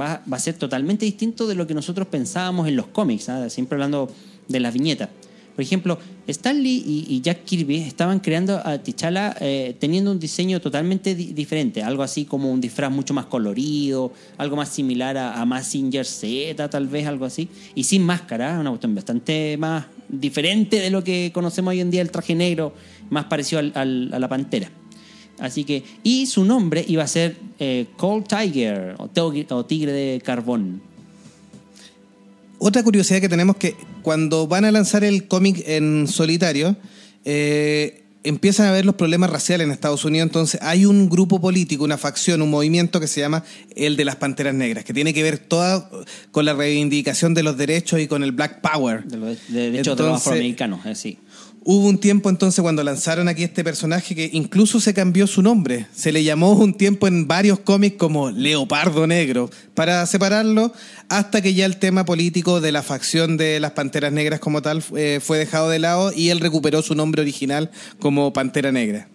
va, 0.00 0.22
va 0.30 0.36
a 0.36 0.40
ser 0.40 0.54
totalmente 0.54 1.04
distinto 1.04 1.46
de 1.48 1.54
lo 1.54 1.66
que 1.66 1.74
nosotros 1.74 2.06
pensábamos 2.06 2.68
en 2.68 2.76
los 2.76 2.86
cómics, 2.88 3.28
¿ah? 3.28 3.48
siempre 3.50 3.74
hablando 3.76 4.12
de 4.46 4.60
las 4.60 4.72
viñetas. 4.74 5.08
Por 5.56 5.62
ejemplo, 5.62 5.98
Stan 6.26 6.60
Lee 6.62 7.06
y, 7.08 7.20
Jack 7.22 7.44
Kirby 7.44 7.76
estaban 7.76 8.18
creando 8.20 8.58
a 8.64 8.78
T'Challa 8.78 9.36
eh, 9.40 9.74
teniendo 9.78 10.10
un 10.10 10.18
diseño 10.18 10.60
totalmente 10.60 11.14
di- 11.14 11.32
diferente, 11.32 11.82
algo 11.82 12.02
así 12.02 12.24
como 12.24 12.50
un 12.52 12.60
disfraz 12.60 12.90
mucho 12.90 13.14
más 13.14 13.26
colorido, 13.26 14.12
algo 14.36 14.56
más 14.56 14.68
similar 14.68 15.16
a, 15.16 15.40
a 15.40 15.44
Mazinger 15.46 16.04
Z, 16.04 16.68
tal 16.68 16.88
vez, 16.88 17.06
algo 17.06 17.24
así, 17.24 17.48
y 17.74 17.84
sin 17.84 18.02
máscara, 18.02 18.58
una 18.58 18.70
cuestión 18.70 18.94
bastante 18.96 19.56
más 19.56 19.86
diferente 20.08 20.80
de 20.80 20.90
lo 20.90 21.02
que 21.04 21.30
conocemos 21.32 21.72
hoy 21.72 21.80
en 21.80 21.90
día 21.90 22.02
el 22.02 22.10
traje 22.10 22.34
negro, 22.34 22.74
más 23.10 23.24
parecido 23.26 23.60
al- 23.60 24.10
a 24.12 24.18
la 24.18 24.28
pantera. 24.28 24.70
Así 25.38 25.64
que, 25.64 25.82
y 26.04 26.26
su 26.26 26.44
nombre 26.44 26.84
iba 26.86 27.02
a 27.02 27.08
ser 27.08 27.36
eh, 27.58 27.86
Cold 27.96 28.26
Tiger 28.28 28.94
o 28.98 29.64
Tigre 29.64 29.92
de 29.92 30.20
Carbón. 30.20 30.80
Otra 32.58 32.82
curiosidad 32.82 33.20
que 33.20 33.28
tenemos 33.28 33.56
que 33.56 33.74
cuando 34.02 34.46
van 34.46 34.64
a 34.64 34.70
lanzar 34.70 35.02
el 35.04 35.26
cómic 35.26 35.62
en 35.66 36.06
solitario, 36.06 36.76
eh, 37.24 38.03
empiezan 38.24 38.66
a 38.66 38.72
ver 38.72 38.84
los 38.84 38.94
problemas 38.96 39.30
raciales 39.30 39.66
en 39.66 39.70
Estados 39.70 40.04
Unidos. 40.04 40.26
Entonces 40.26 40.60
hay 40.62 40.86
un 40.86 41.08
grupo 41.08 41.40
político, 41.40 41.84
una 41.84 41.98
facción, 41.98 42.42
un 42.42 42.50
movimiento 42.50 42.98
que 42.98 43.06
se 43.06 43.20
llama 43.20 43.44
el 43.76 43.96
de 43.96 44.04
las 44.04 44.16
Panteras 44.16 44.54
Negras, 44.54 44.84
que 44.84 44.92
tiene 44.94 45.14
que 45.14 45.22
ver 45.22 45.38
toda 45.38 45.88
con 46.32 46.44
la 46.44 46.54
reivindicación 46.54 47.34
de 47.34 47.42
los 47.42 47.56
derechos 47.56 48.00
y 48.00 48.06
con 48.08 48.22
el 48.24 48.32
Black 48.32 48.60
Power. 48.60 49.04
De, 49.04 49.16
los- 49.16 49.38
de, 49.48 49.70
de 49.70 49.78
hecho, 49.80 49.94
de 49.94 50.02
los 50.02 50.16
afroamericanos, 50.16 50.84
eh, 50.86 50.94
sí. 50.94 51.18
Hubo 51.66 51.88
un 51.88 51.96
tiempo 51.96 52.28
entonces 52.28 52.60
cuando 52.60 52.84
lanzaron 52.84 53.26
aquí 53.26 53.42
este 53.42 53.64
personaje 53.64 54.14
que 54.14 54.28
incluso 54.34 54.80
se 54.80 54.92
cambió 54.92 55.26
su 55.26 55.40
nombre. 55.40 55.86
Se 55.94 56.12
le 56.12 56.22
llamó 56.22 56.52
un 56.52 56.74
tiempo 56.74 57.06
en 57.06 57.26
varios 57.26 57.58
cómics 57.58 57.96
como 57.96 58.30
Leopardo 58.30 59.06
Negro 59.06 59.48
para 59.72 60.04
separarlo 60.04 60.74
hasta 61.08 61.40
que 61.40 61.54
ya 61.54 61.64
el 61.64 61.78
tema 61.78 62.04
político 62.04 62.60
de 62.60 62.70
la 62.70 62.82
facción 62.82 63.38
de 63.38 63.60
las 63.60 63.70
Panteras 63.70 64.12
Negras 64.12 64.40
como 64.40 64.60
tal 64.60 64.84
eh, 64.94 65.20
fue 65.22 65.38
dejado 65.38 65.70
de 65.70 65.78
lado 65.78 66.12
y 66.14 66.28
él 66.28 66.40
recuperó 66.40 66.82
su 66.82 66.94
nombre 66.94 67.22
original 67.22 67.70
como 67.98 68.34
Pantera 68.34 68.70
Negra. 68.70 69.08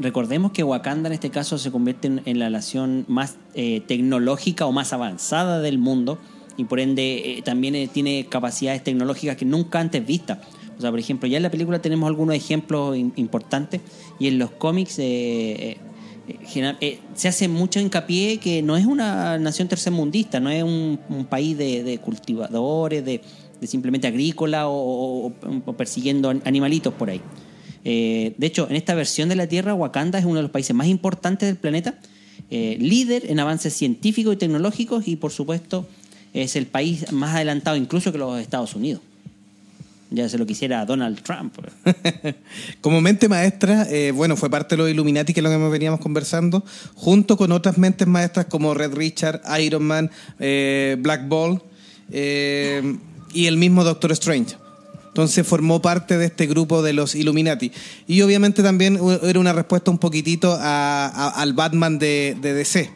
Recordemos 0.00 0.50
que 0.50 0.64
Wakanda 0.64 1.08
en 1.08 1.12
este 1.12 1.30
caso 1.30 1.56
se 1.56 1.70
convierte 1.70 2.10
en, 2.24 2.38
la 2.40 2.50
nación 2.50 3.04
más 3.06 3.36
eh, 3.54 3.80
tecnológica 3.86 4.66
o 4.66 4.72
más 4.72 4.92
avanzada 4.92 5.60
del 5.60 5.78
mundo 5.78 6.18
y 6.56 6.64
por 6.64 6.80
ende 6.80 7.38
eh, 7.38 7.42
también 7.42 7.88
tiene 7.90 8.26
capacidades 8.28 8.82
tecnológicas 8.82 9.36
que 9.36 9.44
nunca 9.44 9.78
antes 9.78 10.04
vistas. 10.04 10.38
O 10.76 10.80
sea, 10.80 10.90
por 10.90 10.98
ejemplo, 10.98 11.28
ya 11.28 11.36
en 11.36 11.42
la 11.42 11.50
película 11.50 11.80
tenemos 11.80 12.06
algunos 12.08 12.34
ejemplos 12.34 12.96
importantes 13.16 13.80
y 14.18 14.26
en 14.28 14.38
los 14.38 14.50
cómics 14.50 14.98
eh, 14.98 15.76
eh, 16.28 16.76
eh, 16.80 16.98
se 17.14 17.28
hace 17.28 17.48
mucho 17.48 17.80
hincapié 17.80 18.38
que 18.38 18.62
no 18.62 18.76
es 18.76 18.84
una 18.86 19.38
nación 19.38 19.68
tercermundista, 19.68 20.40
no 20.40 20.50
es 20.50 20.62
un, 20.62 20.98
país 21.28 21.56
de, 21.56 21.98
cultivadores, 22.02 23.04
de, 23.04 23.20
simplemente 23.62 24.06
agrícola 24.06 24.68
o, 24.68 25.26
o- 25.66 25.72
persiguiendo 25.74 26.30
an- 26.30 26.42
animalitos 26.44 26.92
por 26.94 27.10
ahí. 27.10 27.20
De 27.84 28.34
hecho, 28.40 28.66
en 28.68 28.76
esta 28.76 28.94
versión 28.94 29.28
de 29.28 29.36
la 29.36 29.46
Tierra, 29.46 29.74
Wakanda 29.74 30.18
es 30.18 30.24
uno 30.24 30.36
de 30.36 30.42
los 30.42 30.50
países 30.50 30.74
más 30.74 30.86
importantes 30.86 31.46
del 31.48 31.56
planeta, 31.56 31.98
líder 32.50 33.30
en 33.30 33.38
avances 33.40 33.74
científicos 33.74 34.34
y 34.34 34.36
tecnológicos 34.38 35.06
y, 35.06 35.16
por 35.16 35.32
supuesto, 35.32 35.86
es 36.32 36.56
el 36.56 36.66
país 36.66 37.12
más 37.12 37.34
adelantado 37.34 37.76
incluso 37.76 38.10
que 38.10 38.18
los 38.18 38.40
Estados 38.40 38.74
Unidos. 38.74 39.02
Ya 40.14 40.28
se 40.28 40.38
lo 40.38 40.46
quisiera 40.46 40.84
Donald 40.86 41.20
Trump. 41.22 41.54
Como 42.80 43.00
mente 43.00 43.28
maestra, 43.28 43.86
eh, 43.90 44.12
bueno, 44.12 44.36
fue 44.36 44.48
parte 44.48 44.76
de 44.76 44.82
los 44.82 44.90
Illuminati 44.90 45.34
que 45.34 45.40
es 45.40 45.44
lo 45.44 45.50
que 45.50 45.56
veníamos 45.56 45.98
conversando, 46.00 46.64
junto 46.94 47.36
con 47.36 47.50
otras 47.50 47.78
mentes 47.78 48.06
maestras 48.06 48.46
como 48.46 48.74
Red 48.74 48.94
Richard, 48.94 49.40
Iron 49.60 49.82
Man, 49.82 50.10
eh, 50.38 50.96
Black 51.00 51.26
Ball 51.28 51.60
eh, 52.12 52.96
y 53.32 53.46
el 53.46 53.56
mismo 53.56 53.82
Doctor 53.82 54.12
Strange. 54.12 54.56
Entonces 55.08 55.46
formó 55.46 55.82
parte 55.82 56.16
de 56.18 56.26
este 56.26 56.46
grupo 56.46 56.82
de 56.82 56.92
los 56.92 57.14
Illuminati. 57.14 57.72
Y 58.06 58.20
obviamente 58.22 58.62
también 58.62 58.98
era 59.22 59.38
una 59.40 59.52
respuesta 59.52 59.90
un 59.90 59.98
poquitito 59.98 60.56
a- 60.60 61.32
al 61.36 61.52
Batman 61.54 61.98
de 61.98 62.36
DC. 62.40 62.90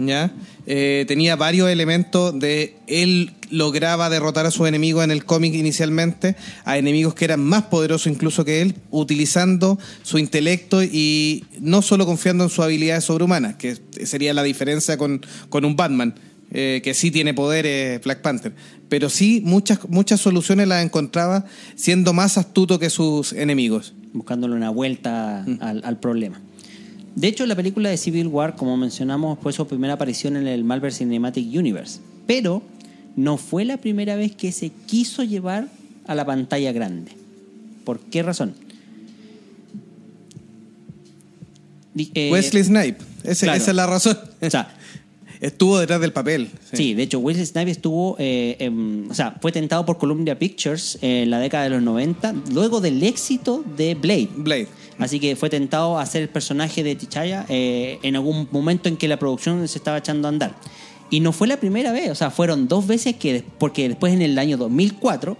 ¿Ya? 0.00 0.32
Eh, 0.66 1.04
tenía 1.06 1.36
varios 1.36 1.68
elementos 1.68 2.38
de 2.38 2.76
él 2.86 3.32
lograba 3.50 4.08
derrotar 4.08 4.46
a 4.46 4.50
sus 4.50 4.68
enemigos 4.68 5.04
en 5.04 5.10
el 5.10 5.24
cómic 5.24 5.54
inicialmente, 5.54 6.36
a 6.64 6.78
enemigos 6.78 7.14
que 7.14 7.24
eran 7.24 7.40
más 7.40 7.64
poderosos 7.64 8.10
incluso 8.12 8.44
que 8.44 8.62
él, 8.62 8.74
utilizando 8.90 9.78
su 10.02 10.18
intelecto 10.18 10.82
y 10.82 11.44
no 11.60 11.82
solo 11.82 12.06
confiando 12.06 12.44
en 12.44 12.50
sus 12.50 12.64
habilidades 12.64 13.04
sobrehumanas, 13.04 13.56
que 13.56 13.76
sería 14.04 14.32
la 14.34 14.42
diferencia 14.42 14.96
con, 14.96 15.20
con 15.48 15.64
un 15.64 15.76
Batman, 15.76 16.14
eh, 16.52 16.80
que 16.82 16.94
sí 16.94 17.10
tiene 17.10 17.34
poderes 17.34 18.00
Black 18.02 18.22
Panther, 18.22 18.52
pero 18.88 19.08
sí 19.08 19.40
muchas, 19.44 19.80
muchas 19.88 20.20
soluciones 20.20 20.66
las 20.68 20.84
encontraba 20.84 21.44
siendo 21.76 22.12
más 22.12 22.38
astuto 22.38 22.78
que 22.78 22.90
sus 22.90 23.32
enemigos. 23.32 23.94
buscándole 24.12 24.54
una 24.54 24.70
vuelta 24.70 25.44
al, 25.60 25.82
al 25.84 26.00
problema. 26.00 26.40
De 27.16 27.28
hecho, 27.28 27.44
la 27.46 27.56
película 27.56 27.90
de 27.90 27.96
Civil 27.96 28.28
War, 28.28 28.56
como 28.56 28.76
mencionamos, 28.76 29.38
fue 29.42 29.52
su 29.52 29.66
primera 29.66 29.94
aparición 29.94 30.36
en 30.36 30.46
el 30.46 30.64
Marvel 30.64 30.92
Cinematic 30.92 31.46
Universe. 31.56 32.00
Pero 32.26 32.62
no 33.16 33.36
fue 33.36 33.64
la 33.64 33.76
primera 33.78 34.14
vez 34.16 34.34
que 34.36 34.52
se 34.52 34.70
quiso 34.86 35.24
llevar 35.24 35.68
a 36.06 36.14
la 36.14 36.24
pantalla 36.24 36.72
grande. 36.72 37.12
¿Por 37.84 37.98
qué 38.00 38.22
razón? 38.22 38.54
Eh, 42.14 42.30
Wesley 42.32 42.64
Snipe. 42.64 42.98
Ese- 43.24 43.46
Claro. 43.46 43.58
Esa 43.60 43.70
es 43.70 43.76
la 43.76 43.86
razón. 43.86 44.18
O 44.40 44.50
sea, 44.50 44.74
Estuvo 45.40 45.78
detrás 45.78 46.00
del 46.00 46.12
papel. 46.12 46.50
Sí, 46.72 46.92
de 46.92 47.04
hecho, 47.04 47.18
Wesley 47.18 47.46
Snipes 47.46 47.72
estuvo, 47.72 48.14
eh, 48.18 48.56
em, 48.58 49.10
o 49.10 49.14
sea, 49.14 49.36
fue 49.40 49.52
tentado 49.52 49.86
por 49.86 49.96
Columbia 49.96 50.38
Pictures 50.38 50.98
en 51.00 51.30
la 51.30 51.38
década 51.38 51.64
de 51.64 51.70
los 51.70 51.82
90, 51.82 52.34
luego 52.52 52.82
del 52.82 53.02
éxito 53.02 53.64
de 53.76 53.94
Blade. 53.94 54.28
Blade. 54.36 54.68
Así 54.98 55.18
que 55.18 55.36
fue 55.36 55.48
tentado 55.48 55.98
a 55.98 56.02
hacer 56.02 56.20
el 56.20 56.28
personaje 56.28 56.82
de 56.82 56.94
T'Challa 56.94 57.46
eh, 57.48 57.98
en 58.02 58.16
algún 58.16 58.48
momento 58.50 58.90
en 58.90 58.98
que 58.98 59.08
la 59.08 59.18
producción 59.18 59.66
se 59.66 59.78
estaba 59.78 59.96
echando 59.96 60.28
a 60.28 60.30
andar. 60.30 60.54
Y 61.08 61.20
no 61.20 61.32
fue 61.32 61.48
la 61.48 61.56
primera 61.56 61.90
vez, 61.90 62.10
o 62.10 62.14
sea, 62.14 62.30
fueron 62.30 62.68
dos 62.68 62.86
veces 62.86 63.16
que, 63.16 63.42
porque 63.58 63.88
después 63.88 64.12
en 64.12 64.20
el 64.20 64.38
año 64.38 64.58
2004 64.58 65.38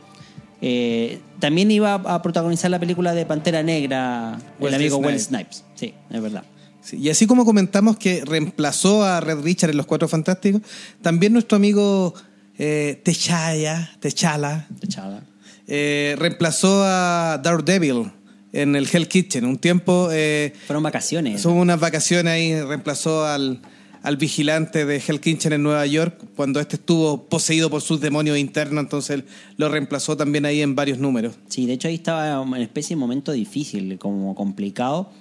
eh, 0.62 1.20
también 1.38 1.70
iba 1.70 1.94
a 1.94 2.22
protagonizar 2.22 2.70
la 2.70 2.80
película 2.80 3.14
de 3.14 3.26
Pantera 3.26 3.62
Negra, 3.62 4.38
el 4.58 4.64
Wesley 4.64 4.88
amigo 4.88 4.96
Snipes. 4.96 5.12
Will 5.12 5.20
Snipes. 5.20 5.64
Sí, 5.74 5.94
es 6.10 6.22
verdad. 6.22 6.44
Sí, 6.90 6.98
Y 6.98 7.08
así 7.10 7.26
como 7.26 7.44
comentamos 7.44 7.96
que 7.96 8.24
reemplazó 8.24 9.04
a 9.04 9.20
Red 9.20 9.40
Richard 9.40 9.70
en 9.70 9.76
Los 9.76 9.86
Cuatro 9.86 10.08
Fantásticos, 10.08 10.62
también 11.02 11.32
nuestro 11.32 11.56
amigo 11.56 12.14
eh, 12.58 13.00
Techaya, 13.04 13.90
Techala, 14.00 14.66
T'Challa. 14.80 15.22
eh, 15.66 16.14
reemplazó 16.18 16.82
a 16.84 17.38
Daredevil 17.42 18.10
en 18.52 18.74
el 18.76 18.88
Hell 18.92 19.06
Kitchen. 19.08 19.44
Un 19.44 19.58
tiempo, 19.58 20.08
eh, 20.12 20.52
Fueron 20.66 20.82
vacaciones. 20.82 21.40
son 21.40 21.54
unas 21.54 21.78
vacaciones 21.78 22.32
ahí, 22.32 22.60
reemplazó 22.60 23.24
al, 23.24 23.60
al 24.02 24.16
vigilante 24.16 24.84
de 24.84 25.00
Hell 25.06 25.20
Kitchen 25.20 25.52
en 25.52 25.62
Nueva 25.62 25.86
York 25.86 26.20
cuando 26.34 26.58
este 26.60 26.76
estuvo 26.76 27.24
poseído 27.28 27.70
por 27.70 27.80
sus 27.82 28.00
demonios 28.00 28.36
internos, 28.38 28.82
entonces 28.82 29.22
lo 29.56 29.68
reemplazó 29.68 30.16
también 30.16 30.44
ahí 30.46 30.60
en 30.62 30.74
varios 30.74 30.98
números. 30.98 31.34
Sí, 31.48 31.66
de 31.66 31.74
hecho 31.74 31.86
ahí 31.88 31.94
estaba 31.94 32.42
en 32.42 32.62
especie 32.62 32.96
de 32.96 33.00
momento 33.00 33.30
difícil, 33.32 33.98
como 33.98 34.34
complicado. 34.34 35.12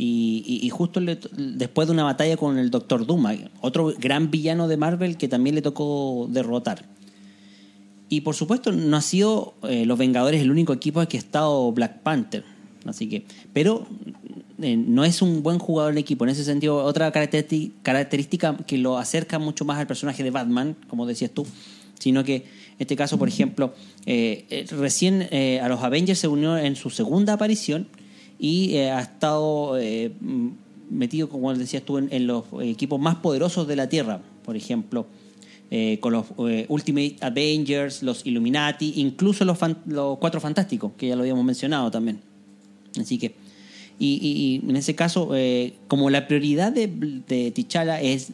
Y, 0.00 0.60
y- 0.62 0.70
justo 0.70 1.00
le- 1.00 1.18
después 1.36 1.88
de 1.88 1.92
una 1.92 2.04
batalla 2.04 2.36
con 2.36 2.56
el 2.56 2.70
Doctor 2.70 3.04
Doom, 3.04 3.26
otro 3.62 3.92
gran 3.98 4.30
villano 4.30 4.68
de 4.68 4.76
Marvel 4.76 5.16
que 5.16 5.26
también 5.26 5.56
le 5.56 5.60
tocó 5.62 6.28
derrotar. 6.30 6.84
Y 8.08 8.20
por 8.20 8.36
supuesto 8.36 8.70
no 8.70 8.96
ha 8.96 9.02
sido 9.02 9.54
eh, 9.64 9.84
Los 9.86 9.98
Vengadores 9.98 10.40
el 10.40 10.52
único 10.52 10.72
equipo 10.72 11.04
que 11.08 11.16
ha 11.16 11.20
estado 11.20 11.72
Black 11.72 11.98
Panther. 12.02 12.44
Así 12.86 13.08
que, 13.08 13.24
pero 13.52 13.88
eh, 14.62 14.76
no 14.76 15.04
es 15.04 15.20
un 15.20 15.42
buen 15.42 15.58
jugador 15.58 15.90
en 15.92 15.98
equipo. 15.98 16.24
En 16.24 16.30
ese 16.30 16.44
sentido, 16.44 16.76
otra 16.84 17.10
característica 17.12 18.56
que 18.56 18.78
lo 18.78 18.98
acerca 18.98 19.40
mucho 19.40 19.64
más 19.64 19.78
al 19.78 19.88
personaje 19.88 20.22
de 20.22 20.30
Batman, 20.30 20.76
como 20.86 21.06
decías 21.06 21.32
tú, 21.32 21.44
sino 21.98 22.22
que 22.22 22.36
en 22.36 22.44
este 22.78 22.94
caso, 22.94 23.18
por 23.18 23.26
ejemplo, 23.26 23.74
eh, 24.06 24.46
eh, 24.48 24.64
recién 24.70 25.28
a 25.60 25.68
los 25.68 25.82
Avengers 25.82 26.20
se 26.20 26.28
unió 26.28 26.56
en 26.56 26.76
su 26.76 26.88
segunda 26.88 27.32
aparición 27.32 27.88
y 28.38 28.74
eh, 28.74 28.90
ha 28.90 29.00
estado 29.00 29.78
eh, 29.78 30.12
metido, 30.90 31.28
como 31.28 31.52
decías 31.54 31.82
tú, 31.82 31.98
en, 31.98 32.08
en 32.12 32.26
los 32.26 32.44
equipos 32.62 33.00
más 33.00 33.16
poderosos 33.16 33.66
de 33.68 33.76
la 33.76 33.88
Tierra, 33.88 34.20
por 34.44 34.56
ejemplo. 34.56 35.06
eh, 35.70 35.98
con 36.00 36.14
los 36.14 36.24
Ultimate 36.68 37.16
Avengers, 37.20 38.02
los 38.02 38.24
Illuminati, 38.24 38.94
incluso 38.96 39.44
los, 39.44 39.58
fan- 39.58 39.76
los 39.86 40.16
Cuatro 40.18 40.40
Fantásticos, 40.40 40.92
que 40.96 41.08
ya 41.08 41.14
lo 41.14 41.20
habíamos 41.22 41.44
mencionado 41.44 41.90
también. 41.90 42.20
Así 42.98 43.18
que, 43.18 43.34
y, 43.98 44.18
y- 44.64 44.70
en 44.70 44.76
ese 44.76 44.94
caso, 44.94 45.30
como 45.88 46.08
la 46.08 46.26
prioridad 46.26 46.72
de, 46.72 46.86
de 47.28 47.50
T'Challa 47.50 48.00
es 48.00 48.32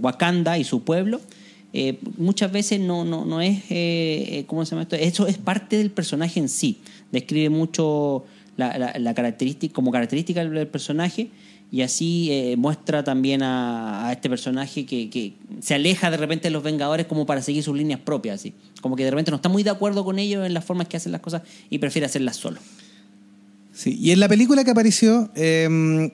Wakanda 0.00 0.56
y 0.58 0.64
su 0.64 0.82
pueblo, 0.82 1.20
muchas 2.16 2.50
veces 2.52 2.80
no, 2.80 3.04
no, 3.04 3.24
no 3.26 3.40
es, 3.40 3.60
eh, 3.68 4.44
¿cómo 4.46 4.64
se 4.64 4.70
llama 4.70 4.82
esto? 4.82 4.96
Eso 4.96 5.26
es 5.26 5.36
parte 5.38 5.76
del 5.76 5.90
personaje 5.90 6.40
en 6.40 6.48
sí. 6.48 6.78
Describe 7.12 7.50
mucho 7.50 8.24
la, 8.56 9.14
característica, 9.14 9.72
como 9.72 9.90
característica 9.90 10.44
del 10.44 10.66
personaje 10.66 11.30
y 11.72 11.82
así 11.82 12.28
eh, 12.30 12.56
muestra 12.56 13.04
también 13.04 13.42
a, 13.42 14.08
este 14.12 14.28
personaje 14.28 14.84
que, 14.84 15.34
se 15.60 15.74
aleja 15.74 16.10
de 16.10 16.16
repente 16.16 16.48
de 16.48 16.50
los 16.50 16.62
Vengadores 16.62 17.06
como 17.06 17.26
para 17.26 17.42
seguir 17.42 17.62
sus 17.62 17.76
líneas 17.76 18.00
propias, 18.00 18.40
así. 18.40 18.54
Como 18.80 18.96
que 18.96 19.04
de 19.04 19.10
repente 19.10 19.30
no 19.30 19.36
está 19.36 19.48
muy 19.48 19.62
de 19.62 19.70
acuerdo 19.70 20.04
con 20.04 20.18
ellos 20.18 20.44
en 20.44 20.54
las 20.54 20.64
formas 20.64 20.88
que 20.88 20.96
hacen 20.96 21.12
las 21.12 21.20
cosas 21.20 21.42
y 21.68 21.78
prefiere 21.78 22.06
hacerlas 22.06 22.36
solo. 22.36 22.60
Sí, 23.72 23.96
y 24.00 24.10
en 24.10 24.20
la 24.20 24.28
película 24.28 24.64
que 24.64 24.72
apareció 24.72 25.30
eh, 25.36 26.10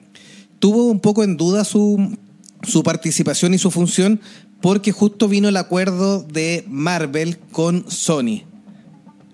tuvo 0.59 0.85
un 0.85 0.99
poco 0.99 1.23
en 1.23 1.37
duda 1.37 1.63
su, 1.63 2.17
su 2.63 2.83
participación 2.83 3.53
y 3.53 3.57
su 3.57 3.71
función 3.71 4.21
porque 4.61 4.91
justo 4.91 5.27
vino 5.27 5.49
el 5.49 5.57
acuerdo 5.57 6.23
de 6.23 6.65
Marvel 6.67 7.37
con 7.51 7.89
Sony 7.89 8.43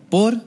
por 0.09 0.41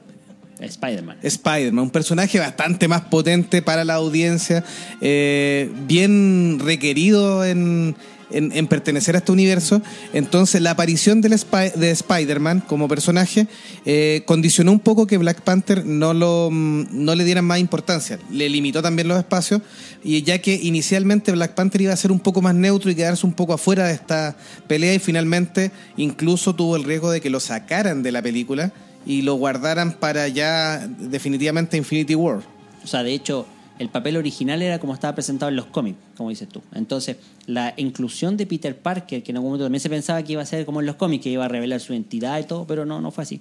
Spider-Man. 0.61 1.19
Spider-Man, 1.23 1.85
un 1.85 1.91
personaje 1.91 2.39
bastante 2.39 2.89
más 2.89 3.03
potente 3.03 3.61
para 3.63 3.85
la 3.85 3.95
audiencia, 3.95 4.65
eh, 5.01 5.71
bien 5.87 6.59
requerido 6.61 7.45
en, 7.45 7.95
en- 8.31 8.53
en 8.53 8.67
pertenecer 8.67 9.15
a 9.15 9.19
este 9.19 9.33
universo. 9.33 9.83
Entonces, 10.15 10.63
la 10.63 10.71
aparición 10.73 11.21
de 11.21 11.91
Spider-Man 11.91 12.61
como 12.67 12.89
personaje 12.89 13.47
eh, 13.85 14.23
condicionó 14.25 14.73
un 14.73 14.81
poco 14.81 15.07
que 15.07 15.19
Black 15.19 15.43
Panther 15.43 15.85
no, 15.85 16.15
lo, 16.15 16.49
mm, 16.51 16.87
no 16.91 17.15
le 17.15 17.25
dieran 17.25 17.45
más 17.45 17.59
importancia. 17.61 18.19
Le 18.31 18.49
limitó 18.49 18.81
también 18.83 19.09
los 19.09 19.19
espacios, 19.19 19.61
y 20.03 20.23
ya 20.23 20.39
que 20.41 20.55
inicialmente 20.55 21.33
Black 21.33 21.55
Panther 21.55 21.83
iba 21.83 21.93
a 21.93 21.97
ser 21.97 22.11
un 22.13 22.21
poco 22.21 22.41
más 22.41 22.55
neutro 22.55 22.91
y 22.91 22.95
quedarse 22.95 23.27
un 23.27 23.35
poco 23.35 23.53
afuera 23.53 23.87
de 23.89 23.93
esta 23.95 24.37
pelea, 24.67 24.95
y 24.95 24.99
finalmente 25.01 25.71
incluso 25.99 26.55
tuvo 26.55 26.77
el 26.77 26.85
riesgo 26.85 27.11
de 27.11 27.21
que 27.21 27.29
lo 27.31 27.41
sacaran 27.41 28.03
de 28.03 28.11
la 28.13 28.23
película 28.23 28.73
y 29.07 29.23
lo 29.23 29.35
guardaran 29.37 29.95
para 29.95 30.29
ya 30.29 30.87
definitivamente 30.87 31.77
Infinity 31.77 32.15
War. 32.15 32.41
O 32.85 32.87
sea, 32.87 33.03
de 33.03 33.15
hecho, 33.15 33.47
el 33.79 33.89
papel 33.89 34.17
original 34.17 34.61
era 34.63 34.79
como 34.79 34.95
estaba 34.95 35.15
presentado 35.15 35.49
en 35.49 35.57
los 35.57 35.67
cómics, 35.67 35.99
como 36.17 36.31
dices 36.31 36.49
tú. 36.49 36.63
Entonces, 36.75 37.17
la 37.47 37.73
inclusión 37.77 38.37
de 38.37 38.47
Peter 38.47 38.77
Parker, 38.77 39.23
que 39.23 39.31
en 39.31 39.37
algún 39.37 39.51
momento 39.51 39.65
también 39.65 39.81
se 39.81 39.91
pensaba 39.91 40.23
que 40.23 40.33
iba 40.33 40.43
a 40.43 40.47
ser 40.47 40.67
como 40.67 40.81
en 40.81 40.87
los 40.87 40.97
cómics, 40.97 41.23
que 41.23 41.31
iba 41.31 41.45
a 41.45 41.49
revelar 41.49 41.81
su 41.81 41.93
identidad 41.93 42.39
y 42.41 42.45
todo, 42.45 42.67
pero 42.67 42.85
no, 42.85 43.01
no 43.01 43.11
fue 43.11 43.23
así. 43.23 43.41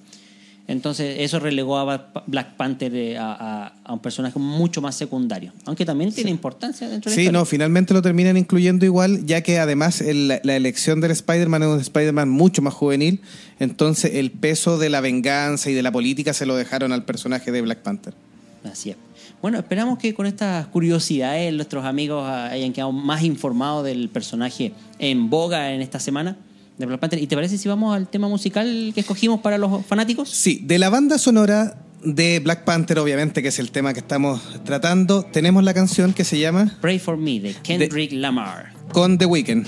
Entonces, 0.67 1.17
eso 1.19 1.39
relegó 1.39 1.77
a 1.77 2.11
Black 2.25 2.55
Panther 2.55 3.17
a, 3.17 3.33
a- 3.33 3.73
a 3.83 3.93
un 3.93 3.99
personaje 3.99 4.39
mucho 4.39 4.81
más 4.81 4.95
secundario. 4.95 5.53
Aunque 5.65 5.85
también 5.85 6.11
tiene 6.11 6.31
importancia 6.31 6.89
dentro 6.89 7.11
de 7.11 7.15
la 7.17 7.21
Sí, 7.23 7.29
no, 7.31 7.45
finalmente 7.45 7.93
lo 7.93 8.01
terminan 8.01 8.35
incluyendo 8.35 8.83
igual, 8.83 9.25
ya 9.27 9.41
que 9.41 9.59
además 9.59 10.01
el- 10.01 10.27
la 10.41 10.55
elección 10.55 11.01
del 11.01 11.11
Spider-Man 11.11 11.61
es 11.63 11.69
un 11.69 11.79
Spider-Man 11.81 12.29
mucho 12.29 12.63
más 12.63 12.73
juvenil, 12.73 13.21
entonces 13.59 14.15
el 14.15 14.31
peso 14.31 14.79
de 14.79 14.89
la 14.89 15.01
venganza 15.01 15.69
y 15.69 15.73
de 15.75 15.83
la 15.83 15.91
política 15.91 16.33
se 16.33 16.47
lo 16.47 16.55
dejaron 16.55 16.91
al 16.93 17.05
personaje 17.05 17.51
de 17.51 17.61
Black 17.61 17.79
Panther. 17.83 18.15
Así 18.63 18.89
es. 18.89 18.97
Bueno, 19.43 19.59
esperamos 19.59 19.99
que 19.99 20.15
con 20.15 20.25
estas 20.25 20.65
curiosidades 20.67 21.53
nuestros 21.53 21.85
amigos 21.85 22.27
hayan 22.27 22.73
quedado 22.73 22.91
más 22.91 23.21
informados 23.23 23.85
del 23.85 24.09
personaje 24.09 24.73
en 24.97 25.29
boga 25.29 25.71
en 25.73 25.81
esta 25.81 25.99
semana 25.99 26.37
de 26.77 26.85
Black 26.85 26.99
Panther. 26.99 27.21
¿Y 27.21 27.27
te 27.27 27.35
parece 27.35 27.57
si 27.57 27.67
vamos 27.67 27.95
al 27.95 28.07
tema 28.07 28.27
musical 28.27 28.91
que 28.93 29.01
escogimos 29.01 29.41
para 29.41 29.57
los 29.57 29.85
fanáticos? 29.85 30.29
Sí, 30.29 30.61
de 30.63 30.79
la 30.79 30.89
banda 30.89 31.17
sonora 31.17 31.77
de 32.03 32.39
Black 32.39 32.63
Panther, 32.63 32.99
obviamente, 32.99 33.41
que 33.41 33.49
es 33.49 33.59
el 33.59 33.71
tema 33.71 33.93
que 33.93 33.99
estamos 33.99 34.41
tratando, 34.63 35.23
tenemos 35.23 35.63
la 35.63 35.73
canción 35.73 36.13
que 36.13 36.23
se 36.23 36.39
llama 36.39 36.77
Pray 36.81 36.99
for 36.99 37.17
Me 37.17 37.39
de 37.39 37.55
Kendrick 37.63 38.11
Lamar. 38.13 38.73
Con 38.91 39.17
The 39.17 39.25
Weeknd. 39.25 39.67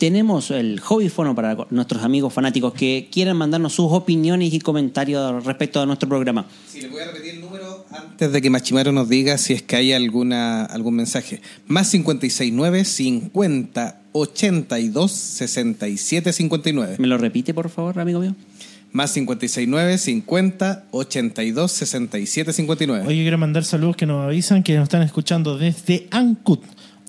Tenemos 0.00 0.50
el 0.50 0.80
hobbyfono 0.80 1.34
para 1.34 1.66
nuestros 1.68 2.02
amigos 2.02 2.32
fanáticos 2.32 2.72
que 2.72 3.10
quieran 3.12 3.36
mandarnos 3.36 3.74
sus 3.74 3.92
opiniones 3.92 4.54
y 4.54 4.58
comentarios 4.58 5.44
respecto 5.44 5.78
a 5.78 5.84
nuestro 5.84 6.08
programa. 6.08 6.46
Sí, 6.66 6.80
le 6.80 6.88
voy 6.88 7.02
a 7.02 7.08
repetir 7.08 7.34
el 7.34 7.42
número 7.42 7.84
antes 7.90 8.32
de 8.32 8.40
que 8.40 8.48
Machimaro 8.48 8.92
nos 8.92 9.10
diga 9.10 9.36
si 9.36 9.52
es 9.52 9.60
que 9.60 9.76
hay 9.76 9.92
alguna 9.92 10.64
algún 10.64 10.96
mensaje. 10.96 11.42
Más 11.66 11.90
569 11.90 12.86
50 12.86 14.00
82 14.12 15.12
67 15.12 16.32
59. 16.32 16.96
¿Me 16.98 17.06
lo 17.06 17.18
repite, 17.18 17.52
por 17.52 17.68
favor, 17.68 17.98
amigo 17.98 18.20
mío? 18.20 18.34
Más 18.92 19.12
569 19.12 19.98
50 19.98 20.86
82 20.92 21.72
67 21.72 22.52
59. 22.54 23.06
Oye, 23.06 23.20
quiero 23.20 23.36
mandar 23.36 23.64
saludos 23.64 23.96
que 23.96 24.06
nos 24.06 24.24
avisan 24.24 24.62
que 24.62 24.76
nos 24.76 24.84
están 24.84 25.02
escuchando 25.02 25.58
desde 25.58 26.08
Ancud. 26.10 26.60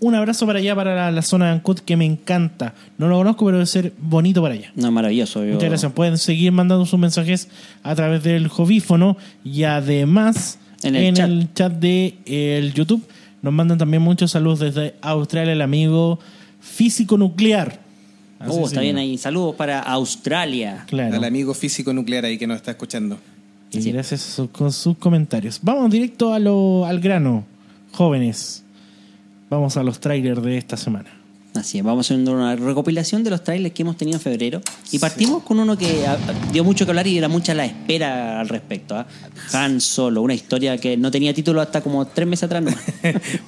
Un 0.04 0.16
abrazo 0.16 0.48
para 0.48 0.58
allá, 0.60 0.76
para 0.76 0.96
la, 0.96 1.12
la 1.12 1.22
zona 1.22 1.46
de 1.46 1.52
Ancud, 1.52 1.78
que 1.80 1.96
me 1.96 2.06
encanta. 2.06 2.74
No 2.98 3.08
lo 3.08 3.18
conozco, 3.18 3.46
pero 3.46 3.58
debe 3.58 3.68
ser 3.68 3.94
bonito 4.00 4.42
para 4.42 4.56
allá. 4.56 4.72
No, 4.76 4.92
maravilloso. 4.92 5.46
yo- 5.46 5.54
Muchas 5.54 5.70
gracias. 5.70 5.92
Pueden 5.94 6.18
seguir 6.18 6.52
mandando 6.52 6.86
sus 6.88 7.00
mensajes 7.00 7.48
a 7.84 7.94
través 7.94 8.24
del 8.24 8.48
jovífono 8.48 9.16
y 9.44 9.62
además 9.64 10.58
En 10.82 10.96
en 10.96 11.16
el 11.18 11.32
el, 11.32 11.40
chat. 11.50 11.54
chat 11.54 11.74
de 11.74 12.16
eh, 12.26 12.58
el 12.58 12.74
YouTube 12.74 13.04
nos 13.44 13.54
mandan 13.54 13.78
también 13.78 14.02
muchos 14.02 14.32
saludos 14.32 14.60
desde 14.60 14.96
Australia 15.02 15.54
el 15.54 15.62
amigo 15.62 16.20
físico 16.60 17.16
nuclear. 17.18 17.80
Así 18.40 18.58
Oh, 18.60 18.66
está 18.66 18.82
bien 18.82 18.98
ahí. 18.98 19.20
Saludos 19.20 19.56
para 19.56 19.80
Australia. 19.82 20.84
Claro. 20.88 21.16
Al 21.16 21.24
amigo 21.24 21.54
físico 21.54 21.94
nuclear 21.94 22.26
ahí 22.26 22.40
que 22.40 22.48
nos 22.48 22.58
está 22.58 22.72
escuchando. 22.72 23.20
Y 23.72 23.82
Sí. 23.84 23.92
gracias 23.92 24.28
a 24.28 24.32
su- 24.36 24.50
con 24.52 24.72
sus 24.72 24.98
comentarios. 24.98 25.60
Vamos 25.62 25.92
directo 25.92 26.34
a 26.34 26.40
lo, 26.40 26.86
al 26.88 27.00
grano, 27.00 27.46
jóvenes. 27.92 28.61
Vamos 29.52 29.76
a 29.76 29.84
los 29.84 30.00
trailers 30.00 30.42
de 30.42 30.58
esta 30.58 30.78
semana. 30.78 31.10
Así 31.56 31.78
es, 31.78 31.84
vamos 31.84 32.08
haciendo 32.08 32.32
una 32.32 32.56
recopilación 32.56 33.22
de 33.26 33.32
los 33.32 33.44
trailers 33.44 33.76
que 33.76 33.82
hemos 33.82 33.98
tenido 33.98 34.18
en 34.18 34.22
febrero. 34.22 34.62
Y 34.94 34.98
partimos 34.98 35.44
con 35.44 35.60
uno 35.60 35.78
que 35.78 36.08
ah, 36.08 36.18
dio 36.54 36.64
mucho 36.64 36.86
que 36.86 36.92
hablar 36.92 37.06
y 37.06 37.18
era 37.18 37.28
mucha 37.28 37.54
la 37.54 37.66
espera 37.66 38.40
al 38.40 38.48
respecto. 38.48 38.96
¿ah? 38.96 39.06
Han 39.52 39.82
Solo, 39.82 40.22
una 40.22 40.34
historia 40.34 40.78
que 40.78 40.96
no 40.96 41.12
tenía 41.12 41.34
título 41.34 41.60
hasta 41.60 41.82
como 41.82 42.08
tres 42.08 42.30
meses 42.30 42.44
atrás. 42.46 42.64
nomás. 42.64 42.80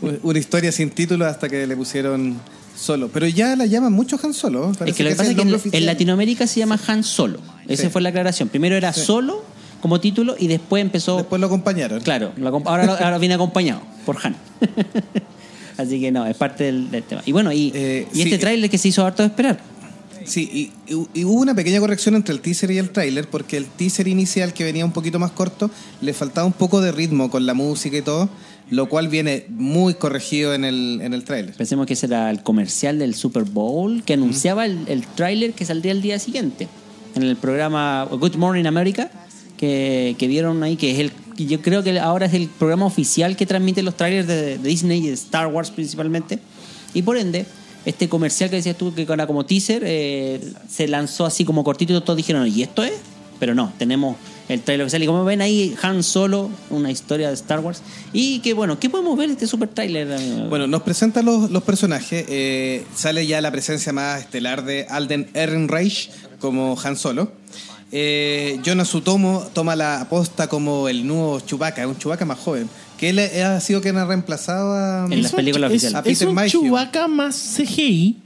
Una 0.23 0.39
historia 0.39 0.73
sin 0.73 0.89
título 0.89 1.25
hasta 1.25 1.47
que 1.47 1.65
le 1.65 1.77
pusieron 1.77 2.35
solo. 2.77 3.07
Pero 3.07 3.25
ya 3.27 3.55
la 3.55 3.65
llaman 3.65 3.93
mucho 3.93 4.19
Han 4.21 4.33
Solo. 4.33 4.73
es 4.85 4.93
que 4.97 5.03
lo 5.03 5.09
que 5.11 5.15
pasa 5.15 5.31
es 5.31 5.37
que 5.37 5.77
en, 5.77 5.85
Latinoamérica 5.85 6.47
se 6.47 6.59
llama 6.59 6.77
Han 6.85 7.05
Solo. 7.05 7.39
Esa 7.69 7.83
Sí. 7.83 7.89
fue 7.89 8.01
la 8.01 8.09
aclaración. 8.09 8.49
Primero 8.49 8.75
era 8.75 8.91
Solo 8.91 9.41
como 9.79 10.01
título 10.01 10.35
y 10.37 10.47
después 10.47 10.81
empezó... 10.81 11.15
Después 11.15 11.39
lo 11.39 11.47
acompañaron. 11.47 12.01
Claro, 12.01 12.33
lo 12.35 12.49
ahora 12.67 13.17
viene 13.19 13.35
acompañado 13.35 13.81
por 14.05 14.17
Han. 14.21 14.35
Así 15.77 15.99
que 15.99 16.11
no, 16.11 16.25
es 16.25 16.35
parte 16.37 16.65
del, 16.65 16.89
del 16.91 17.03
tema. 17.03 17.21
Y 17.25 17.31
bueno, 17.31 17.51
y, 17.51 17.71
Eh, 17.73 18.07
y 18.11 18.15
sí, 18.15 18.21
este 18.23 18.35
eh, 18.35 18.39
tráiler 18.39 18.69
que 18.69 18.77
se 18.77 18.87
hizo 18.89 19.05
harto 19.05 19.23
de 19.23 19.27
esperar. 19.29 19.59
Sí, 20.25 20.71
y, 20.87 20.93
y- 20.93 21.07
y 21.21 21.25
hubo 21.25 21.41
una 21.41 21.53
pequeña 21.53 21.79
corrección 21.81 22.15
entre 22.15 22.33
el 22.33 22.39
teaser 22.41 22.71
y 22.71 22.77
el 22.77 22.91
tráiler, 22.91 23.27
porque 23.27 23.57
el 23.57 23.65
teaser 23.65 24.07
inicial, 24.07 24.53
que 24.53 24.63
venía 24.63 24.85
un 24.85 24.93
poquito 24.93 25.19
más 25.19 25.31
corto, 25.31 25.69
le 26.01 26.13
faltaba 26.13 26.47
un 26.47 26.53
poco 26.53 26.79
de 26.81 26.91
ritmo 26.93 27.29
con 27.29 27.45
la 27.45 27.53
música 27.53 27.97
y 27.97 28.01
todo, 28.01 28.29
lo 28.69 28.87
cual 28.87 29.09
viene 29.09 29.45
muy 29.49 29.95
corregido 29.95 30.53
en 30.53 30.63
el, 30.63 30.99
en 31.01 31.13
el 31.13 31.25
tráiler. 31.25 31.53
Pensemos 31.55 31.85
que 31.87 31.93
ese 31.93 32.05
era 32.05 32.29
el 32.29 32.41
comercial 32.41 32.99
del 32.99 33.15
Super 33.15 33.43
Bowl 33.43 34.01
que 34.03 34.13
anunciaba 34.13 34.65
el, 34.65 34.79
el 34.87 35.05
tráiler 35.05 35.51
que 35.53 35.65
saldría 35.65 35.91
el 35.91 36.01
día 36.01 36.17
siguiente. 36.19 36.69
En 37.15 37.23
el 37.23 37.35
programa 37.35 38.07
Good 38.09 38.35
Morning 38.37 38.65
America, 38.65 39.11
que, 39.57 40.15
que 40.17 40.27
vieron 40.27 40.63
ahí, 40.63 40.77
que 40.77 40.91
es 40.91 40.99
el. 40.99 41.11
Yo 41.37 41.61
creo 41.61 41.83
que 41.83 41.99
ahora 41.99 42.25
es 42.25 42.33
el 42.33 42.47
programa 42.47 42.85
oficial 42.85 43.35
que 43.35 43.45
transmite 43.45 43.81
los 43.81 43.95
trailers 43.95 44.27
de, 44.27 44.57
Disney 44.57 44.99
y 44.99 45.07
de 45.07 45.13
Star 45.13 45.47
Wars 45.47 45.71
principalmente. 45.71 46.39
Y 46.93 47.01
por 47.01 47.17
ende, 47.17 47.45
este 47.85 48.07
comercial 48.09 48.49
que 48.49 48.57
decías 48.57 48.77
tú 48.77 48.93
que 48.93 49.03
era 49.03 49.27
como 49.27 49.45
teaser, 49.45 49.83
eh, 49.85 50.41
se 50.69 50.87
lanzó 50.87 51.25
así 51.25 51.45
como 51.45 51.63
cortito 51.63 51.95
y 51.95 52.01
todos 52.01 52.17
dijeron, 52.17 52.47
¿y 52.47 52.61
esto 52.61 52.83
es? 52.83 52.93
Pero 53.39 53.55
no, 53.55 53.73
tenemos 53.77 54.15
el 54.47 54.61
trailer 54.61 54.85
oficial. 54.85 55.03
Y 55.03 55.05
como 55.05 55.25
ven 55.25 55.41
ahí, 55.41 55.75
Han 55.81 56.03
Solo, 56.03 56.49
una 56.69 56.91
historia 56.91 57.29
de 57.29 57.33
Star 57.33 57.59
Wars. 57.59 57.81
Y 58.13 58.39
que 58.39 58.53
bueno, 58.53 58.79
¿qué 58.79 58.89
podemos 58.89 59.17
ver 59.17 59.29
este 59.31 59.47
super 59.47 59.69
trailer? 59.69 60.07
Bueno, 60.49 60.67
nos 60.67 60.83
presenta 60.83 61.21
los, 61.21 61.49
los 61.49 61.63
personajes. 61.63 62.25
eh, 62.29 62.85
sale 62.95 63.25
ya 63.25 63.41
la 63.41 63.51
presencia 63.51 63.91
más 63.91 64.21
estelar 64.21 64.63
de 64.63 64.85
Alden 64.89 65.29
Ehrenreich 65.33 66.11
como 66.39 66.77
Han 66.83 66.97
Solo. 66.97 67.31
Eh, 67.95 68.59
Jonas 68.63 68.87
Sutomo 68.87 69.45
toma 69.53 69.75
la 69.75 70.01
aposta 70.01 70.47
como 70.47 70.89
el 70.89 71.05
nuevo 71.05 71.39
Chewbacca, 71.41 71.87
un 71.87 71.95
Chewbacca 71.97 72.25
más 72.25 72.39
joven. 72.39 72.67
Que 72.97 73.09
él 73.09 73.19
ha 73.19 73.59
sido 73.59 73.81
quien 73.81 73.97
ha 73.97 74.05
reemplazado 74.05 74.73
a... 74.73 75.07
En 75.11 75.21
las 75.21 75.31
películas 75.31 75.69
es, 75.71 75.75
oficiales. 75.75 75.95
A 75.95 75.99
es 75.99 76.17
Peter 76.19 76.27
un. 76.29 76.47
Chewbacca 76.47 77.07
más 77.07 77.55
CGI, 77.57 78.17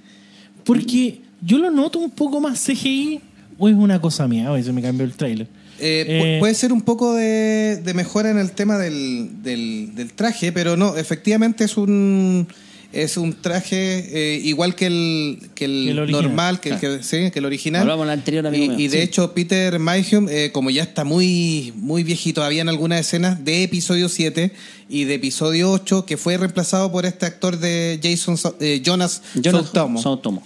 porque 0.64 1.20
yo 1.42 1.58
lo 1.58 1.70
noto 1.72 2.00
un 2.00 2.12
poco 2.12 2.40
más 2.40 2.64
CGI, 2.64 3.20
o 3.60 3.68
es 3.68 3.76
una 3.76 4.00
cosa 4.00 4.28
mía, 4.28 4.52
hoy 4.52 4.64
se 4.64 4.72
me 4.72 4.82
cambió 4.82 5.06
el 5.06 5.14
trailer. 5.14 5.48
Eh, 5.80 6.06
Eh, 6.08 6.38
puede 6.40 6.54
ser 6.56 6.72
un 6.74 6.82
poco 6.82 7.14
de, 7.14 7.82
de 7.84 7.94
mejora 7.94 8.32
en 8.32 8.38
el 8.38 8.52
tema 8.52 8.78
del, 8.78 9.44
del- 9.44 9.92
del 9.96 10.14
traje, 10.14 10.52
pero 10.52 10.78
no, 10.78 10.96
efectivamente 10.96 11.64
es 11.66 11.76
un 11.78 12.48
es 12.94 13.18
un 13.18 13.34
traje 13.42 14.36
eh, 14.36 14.42
igual 14.44 14.76
que 14.76 14.86
el, 14.88 15.40
que 15.56 15.66
el, 15.66 15.84
Que 15.86 15.92
el 15.92 16.00
original. 16.00 16.24
normal, 16.24 16.60
que, 16.62 16.70
el 16.70 16.80
que, 16.80 17.04
sí, 17.04 17.32
que 17.32 17.40
el 17.40 17.46
original. 17.46 17.84
Volvamos 17.84 18.04
al 18.06 18.12
anterior, 18.12 18.48
amigo 18.48 18.64
y, 18.66 18.70
mío. 18.70 18.80
y 18.80 18.88
de 18.88 18.98
Sí. 18.98 19.04
hecho, 19.04 19.34
Peter 19.34 19.78
Mayhew, 19.80 20.28
eh, 20.30 20.52
como 20.54 20.70
ya 20.70 20.84
está 20.84 21.04
muy, 21.04 21.74
muy 21.76 22.04
viejito, 22.04 22.44
había 22.44 22.62
en 22.62 22.70
algunas 22.70 23.00
escenas 23.02 23.44
de 23.44 23.64
episodio 23.64 24.10
7 24.10 24.52
y 24.90 25.04
de 25.04 25.16
episodio 25.16 25.70
8, 25.72 26.06
que 26.06 26.16
fue 26.16 26.38
reemplazado 26.38 26.90
por 26.92 27.06
este 27.06 27.26
actor 27.26 27.60
de 27.60 28.00
Jason 28.02 28.38
eh, 28.62 28.82
Jonas, 28.84 29.22
Jonas 29.36 29.70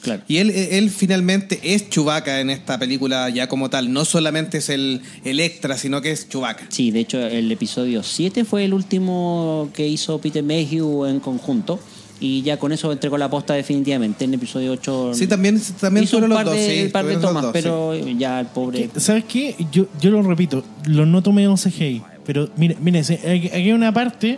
claro. 0.01 0.23
Y 0.27 0.37
él, 0.37 0.49
él 0.49 0.89
finalmente 0.89 1.59
es 1.63 1.89
Chewbacca 1.89 2.39
en 2.41 2.49
esta 2.49 2.79
película 2.79 3.29
ya 3.29 3.47
como 3.47 3.69
tal. 3.69 3.93
No 3.93 4.03
solamente 4.03 4.57
es 4.57 4.69
el, 4.69 5.01
el 5.23 5.39
extra, 5.39 5.77
sino 5.77 6.01
que 6.01 6.11
es 6.11 6.27
Chewbacca. 6.27 6.65
Sí, 6.69 6.89
de 6.89 7.01
hecho 7.01 7.19
el 7.19 7.51
episodio 7.51 8.01
7 8.01 8.43
fue 8.45 8.65
el 8.65 8.73
último 8.73 9.69
que 9.75 9.87
hizo 9.87 10.19
Peter 10.19 10.43
Mayhew 10.43 11.05
en 11.05 11.19
conjunto 11.19 11.79
y 12.21 12.41
ya 12.43 12.57
con 12.57 12.71
eso 12.71 12.91
entregó 12.91 13.17
la 13.17 13.29
posta 13.29 13.53
definitivamente. 13.55 14.23
En 14.23 14.29
el 14.31 14.35
episodio 14.35 14.71
8 14.71 15.11
Sí, 15.15 15.27
también, 15.27 15.59
también 15.79 16.03
hizo 16.05 16.17
un 16.17 16.23
tuvieron 16.23 16.37
par 16.37 16.45
los 16.45 16.55
dos. 16.55 16.63
de, 16.67 16.83
sí, 16.85 16.89
par 16.89 17.05
de 17.05 17.13
los 17.13 17.21
tomas, 17.21 17.43
dos, 17.43 17.51
pero 17.51 17.93
ya 18.17 18.39
el 18.39 18.45
pobre... 18.45 18.89
¿Sabes 18.97 19.25
qué? 19.25 19.55
Yo, 19.71 19.87
yo 19.99 20.11
lo 20.11 20.21
repito, 20.21 20.63
lo 20.85 21.05
noto 21.05 21.31
medio 21.33 21.55
CGI. 21.55 22.01
Pero 22.25 22.49
mire, 22.55 22.77
mire 22.79 22.99
aquí 22.99 23.49
hay 23.51 23.71
una 23.73 23.91
parte, 23.91 24.37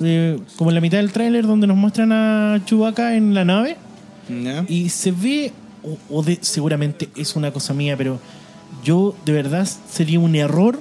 eh, 0.00 0.38
como 0.56 0.70
en 0.70 0.74
la 0.76 0.80
mitad 0.80 0.98
del 0.98 1.10
tráiler, 1.12 1.44
donde 1.46 1.66
nos 1.66 1.76
muestran 1.76 2.12
a 2.12 2.62
Chewbacca 2.64 3.14
en 3.16 3.34
la 3.34 3.44
nave. 3.44 3.76
Y 4.68 4.88
se 4.90 5.10
ve, 5.10 5.52
o, 5.82 6.18
o 6.18 6.22
de- 6.22 6.38
seguramente 6.40 7.08
es 7.16 7.34
una 7.34 7.50
cosa 7.52 7.74
mía, 7.74 7.96
pero 7.96 8.20
yo 8.84 9.16
de 9.24 9.32
verdad 9.32 9.68
sería 9.90 10.20
un 10.20 10.36
error, 10.36 10.78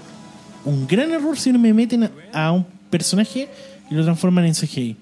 un 0.65 0.85
gran 0.85 1.11
error 1.11 1.38
si 1.39 1.51
no 1.51 1.57
me 1.59 1.73
meten 1.73 2.03
a, 2.03 2.11
a 2.33 2.51
un 2.51 2.65
personaje 2.89 3.47
y 3.89 3.95
lo 3.95 4.03
transforman 4.03 4.45
en 4.45 4.53
CGI. 4.53 4.95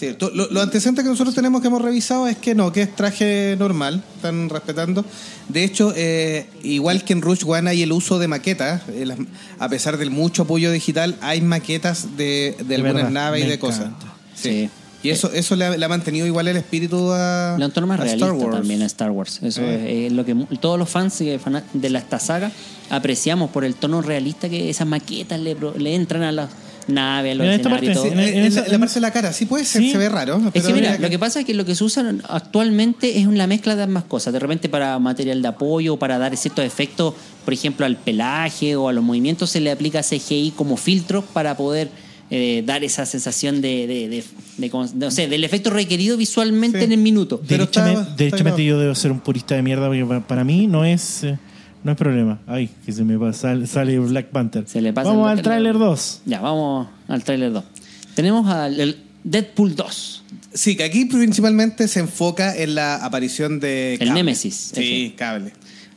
Sí, 0.00 0.16
lo, 0.32 0.50
lo 0.50 0.62
antecedente 0.62 1.02
que 1.02 1.10
nosotros 1.10 1.34
tenemos 1.34 1.60
que 1.60 1.66
hemos 1.66 1.82
revisado 1.82 2.26
es 2.26 2.38
que 2.38 2.54
no, 2.54 2.72
que 2.72 2.80
es 2.80 2.96
traje 2.96 3.54
normal, 3.58 4.02
están 4.16 4.48
respetando. 4.48 5.04
De 5.48 5.62
hecho, 5.62 5.92
eh, 5.94 6.46
igual 6.62 7.04
que 7.04 7.12
en 7.12 7.20
Rush 7.20 7.42
One 7.46 7.68
hay 7.68 7.82
el 7.82 7.92
uso 7.92 8.18
de 8.18 8.26
maquetas, 8.26 8.80
eh, 8.88 9.04
las- 9.04 9.18
a 9.58 9.68
pesar 9.68 9.98
del 9.98 10.10
mucho 10.10 10.44
apoyo 10.44 10.72
digital, 10.72 11.16
hay 11.20 11.42
maquetas 11.42 12.16
de, 12.16 12.56
de 12.64 12.74
algunas 12.76 12.94
verdad, 12.94 13.10
naves 13.10 13.44
y 13.44 13.48
de 13.48 13.58
cosas. 13.58 13.90
Sí. 14.34 14.70
Y 15.02 15.10
eso, 15.10 15.30
eso 15.34 15.54
le 15.56 15.64
ha, 15.66 15.76
le 15.76 15.84
ha 15.84 15.88
mantenido 15.88 16.26
igual 16.26 16.48
el 16.48 16.56
espíritu 16.56 17.10
a, 17.12 17.56
Le 17.58 17.64
han 17.66 17.72
más 17.86 18.00
a 18.00 18.02
realista 18.04 18.26
Star 18.26 18.32
Wars. 18.38 18.56
también 18.56 18.82
a 18.82 18.86
Star 18.86 19.10
Wars. 19.10 19.38
Eso 19.42 19.60
Eh. 19.62 20.06
es, 20.06 20.10
es 20.10 20.12
lo 20.16 20.24
que 20.24 20.34
todos 20.60 20.78
los 20.78 20.88
fans 20.88 21.20
eh, 21.20 21.38
de 21.74 21.90
la, 21.90 21.98
esta 21.98 22.18
saga 22.18 22.50
apreciamos 22.90 23.50
por 23.50 23.64
el 23.64 23.74
tono 23.74 24.00
realista 24.02 24.48
que 24.48 24.70
esas 24.70 24.86
maquetas 24.86 25.40
le, 25.40 25.56
pro- 25.56 25.74
le 25.76 25.94
entran 25.94 26.22
a 26.22 26.32
las 26.32 26.50
naves, 26.92 27.36
los 27.36 27.46
escenarios 27.46 27.94
todo. 27.94 28.06
Eh, 28.06 28.10
en 28.38 28.44
eh, 28.46 28.50
la, 28.50 28.68
la 28.68 28.78
parte 28.78 28.94
de 28.94 29.00
la 29.00 29.10
cara, 29.12 29.32
sí 29.32 29.46
puede 29.46 29.64
ser, 29.64 29.82
Sí. 29.82 29.90
se 29.92 29.98
ve 29.98 30.08
raro. 30.08 30.40
Es 30.54 30.64
que 30.64 30.72
mira, 30.72 30.98
lo 30.98 31.08
que 31.10 31.18
pasa 31.18 31.40
es 31.40 31.46
que 31.46 31.54
lo 31.54 31.64
que 31.64 31.74
se 31.74 31.84
usan 31.84 32.22
actualmente 32.28 33.18
es 33.18 33.26
una 33.26 33.46
mezcla 33.46 33.76
de 33.76 33.82
ambas 33.84 34.04
cosas. 34.04 34.32
De 34.32 34.38
repente 34.38 34.68
para 34.68 34.98
material 34.98 35.42
de 35.42 35.48
apoyo, 35.48 35.96
para 35.96 36.18
dar 36.18 36.36
ciertos 36.36 36.64
efectos, 36.64 37.14
por 37.44 37.54
ejemplo, 37.54 37.86
al 37.86 37.96
pelaje 37.96 38.76
o 38.76 38.88
a 38.88 38.92
los 38.92 39.02
movimientos, 39.04 39.50
se 39.50 39.60
le 39.60 39.70
aplica 39.70 40.02
CGI 40.02 40.52
como 40.56 40.76
filtro 40.76 41.22
para 41.22 41.56
poder 41.56 41.88
eh, 42.32 42.62
dar 42.64 42.84
esa 42.84 43.06
sensación 43.06 43.60
de, 43.60 43.86
de- 43.88 44.08
de- 44.08 44.70
no 44.94 45.10
sé, 45.10 45.26
del 45.26 45.42
efecto 45.42 45.70
requerido 45.70 46.16
visualmente 46.16 46.78
Sí. 46.78 46.84
en 46.84 46.92
el 46.92 46.98
minuto. 47.00 47.40
Pero 47.48 47.64
está- 47.64 47.80
Derechamente, 47.84 48.10
está 48.10 48.16
derechamente 48.24 48.62
grabado. 48.64 48.78
yo 48.78 48.78
debo 48.80 48.94
ser 48.94 49.10
un 49.10 49.18
purista 49.20 49.56
de 49.56 49.62
mierda 49.62 49.88
porque 49.88 50.04
pa- 50.04 50.20
para 50.20 50.44
mí 50.44 50.66
no 50.68 50.84
es 50.84 51.24
eh, 51.24 51.38
no 51.84 51.92
es 51.92 51.98
problema. 51.98 52.40
Ay, 52.46 52.68
que 52.84 52.92
se 52.92 53.04
me 53.04 53.18
pasa, 53.18 53.40
sale, 53.40 53.66
sale 53.66 53.98
Black 53.98 54.26
Panther. 54.28 54.64
Se 54.66 54.80
le 54.80 54.92
pasa 54.92 55.10
Vamos 55.10 55.30
el- 55.32 55.38
al 55.38 55.42
tráiler 55.42 55.78
2. 55.78 56.22
Ya, 56.26 56.40
vamos 56.40 56.88
al 57.08 57.24
tráiler 57.24 57.52
2. 57.52 57.64
Tenemos 58.14 58.46
al 58.48 58.78
el 58.80 58.96
Deadpool 59.24 59.74
2. 59.76 60.24
Sí, 60.52 60.76
que 60.76 60.84
aquí 60.84 61.04
principalmente 61.04 61.86
se 61.88 62.00
enfoca 62.00 62.56
en 62.56 62.74
la 62.74 62.96
aparición 63.04 63.60
de. 63.60 63.94
El 64.00 64.14
Némesis, 64.14 64.72
Sí, 64.74 65.06
ese. 65.06 65.14
cable. 65.14 65.52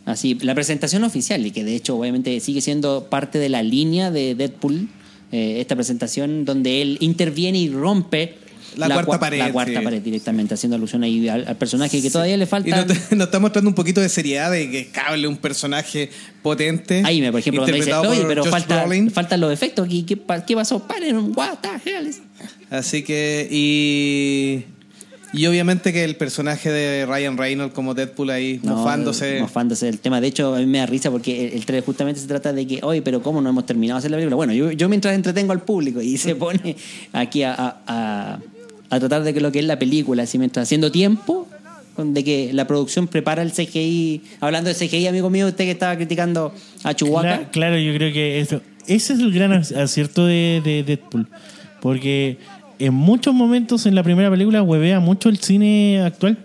Así, 0.05 0.35
la 0.41 0.53
presentación 0.53 1.03
oficial, 1.05 1.45
y 1.45 1.51
que 1.51 1.63
de 1.63 1.75
hecho 1.75 1.97
obviamente 1.97 2.37
sigue 2.41 2.59
siendo 2.61 3.05
parte 3.09 3.39
de 3.39 3.47
la 3.49 3.63
línea 3.63 4.11
de 4.11 4.35
Deadpool, 4.35 4.89
eh, 5.31 5.61
esta 5.61 5.75
presentación 5.75 6.43
donde 6.45 6.81
él 6.81 6.97
interviene 6.99 7.57
y 7.57 7.69
rompe 7.69 8.35
La 8.77 8.87
cuarta 8.87 9.11
cua- 9.11 9.19
pared, 9.19 9.39
La 9.39 9.51
cuarta 9.51 9.79
sí. 9.79 9.83
pared 9.83 10.01
directamente, 10.01 10.53
haciendo 10.53 10.75
alusión 10.75 11.03
ahí 11.03 11.27
al, 11.29 11.47
al 11.47 11.55
personaje 11.57 12.01
que 12.01 12.09
todavía 12.09 12.37
le 12.37 12.43
Y 12.43 12.47
falta... 12.47 12.85
nos, 12.85 13.11
nos 13.11 13.25
está 13.27 13.39
mostrando 13.39 13.69
un 13.69 13.75
poquito 13.75 14.01
de 14.01 14.09
seriedad 14.09 14.51
de 14.51 14.69
que 14.71 14.87
Cable 14.87 15.27
un 15.27 15.37
personaje 15.37 16.09
potente. 16.41 17.01
Ahí, 17.05 17.21
me, 17.21 17.31
por 17.31 17.39
ejemplo, 17.39 17.61
cuando 17.63 17.77
dice, 17.77 17.93
oye, 17.93 18.23
pero 18.27 18.43
falta, 18.45 18.85
faltan 19.13 19.39
los 19.41 19.51
efectos 19.53 19.85
aquí, 19.85 20.03
¿qué, 20.03 20.17
pa- 20.17 20.45
qué 20.45 20.55
pasó? 20.55 20.79
Paren, 20.87 21.31
what 21.35 21.57
the 21.61 21.89
hell 21.89 22.07
is-" 22.07 22.21
Así 22.69 23.03
que, 23.03 23.47
y. 23.51 24.65
Y 25.35 25.47
obviamente 25.47 25.91
que 25.91 26.03
el 26.03 26.15
personaje 26.15 26.69
de 26.71 27.07
Ryan 27.07 27.39
Reynolds 27.39 27.73
como 27.73 27.95
Deadpool 27.95 28.29
ahí 28.29 28.59
No, 28.61 28.75
mofándose. 28.75 29.39
Mofándose 29.41 29.87
del 29.87 29.97
tema. 29.97 30.21
De 30.21 30.27
hecho, 30.27 30.53
a 30.53 30.59
mí 30.59 30.67
me 30.67 30.77
da 30.77 30.85
risa 30.85 31.09
porque 31.09 31.47
el, 31.47 31.53
el 31.53 31.65
trailer 31.65 31.83
justamente 31.83 32.21
se 32.21 32.27
trata 32.27 32.53
de 32.53 32.67
que, 32.67 32.81
oye, 32.83 33.01
pero 33.01 33.23
¿cómo 33.23 33.41
no 33.41 33.49
hemos 33.49 33.65
terminado 33.65 33.97
de 33.97 33.99
hacer 34.01 34.11
la 34.11 34.17
película? 34.17 34.35
Bueno, 34.35 34.53
yo, 34.53 34.71
yo 34.71 34.87
mientras 34.89 35.15
entretengo 35.15 35.51
al 35.51 35.63
público 35.63 36.03
y 36.03 36.19
se 36.19 36.35
pone 36.35 36.75
aquí 37.13 37.41
a, 37.41 37.55
a- 37.55 37.81
a- 37.87 38.39
a 38.95 38.99
tratar 38.99 39.23
de 39.23 39.33
que 39.33 39.41
lo 39.41 39.51
que 39.51 39.59
es 39.59 39.65
la 39.65 39.79
película, 39.79 40.23
así 40.23 40.37
mientras 40.37 40.63
haciendo 40.67 40.91
tiempo, 40.91 41.47
de 41.97 42.23
que 42.23 42.51
la 42.53 42.65
producción 42.67 43.07
prepara 43.07 43.41
el 43.43 43.51
CGI. 43.51 44.21
Hablando 44.39 44.69
de 44.69 44.75
CGI, 44.75 45.07
amigo 45.07 45.29
mío, 45.29 45.47
usted 45.47 45.65
que 45.65 45.71
estaba 45.71 45.95
criticando 45.95 46.53
a. 46.83 46.93
Cla- 46.95 47.49
claro, 47.51 47.77
yo 47.77 47.93
creo 47.93 48.11
que 48.11 48.39
eso, 48.39 48.61
ese 48.87 49.13
es 49.13 49.19
el 49.19 49.31
gran 49.31 49.51
ac- 49.51 49.75
acierto 49.75 50.25
de, 50.25 50.61
de 50.63 50.83
Deadpool. 50.83 51.27
Porque 51.81 52.37
en 52.79 52.93
muchos 52.93 53.33
momentos 53.33 53.85
en 53.85 53.95
la 53.95 54.03
primera 54.03 54.29
película 54.31 54.61
huevea 54.63 54.99
mucho 54.99 55.29
el 55.29 55.37
cine 55.37 56.01
actual. 56.01 56.37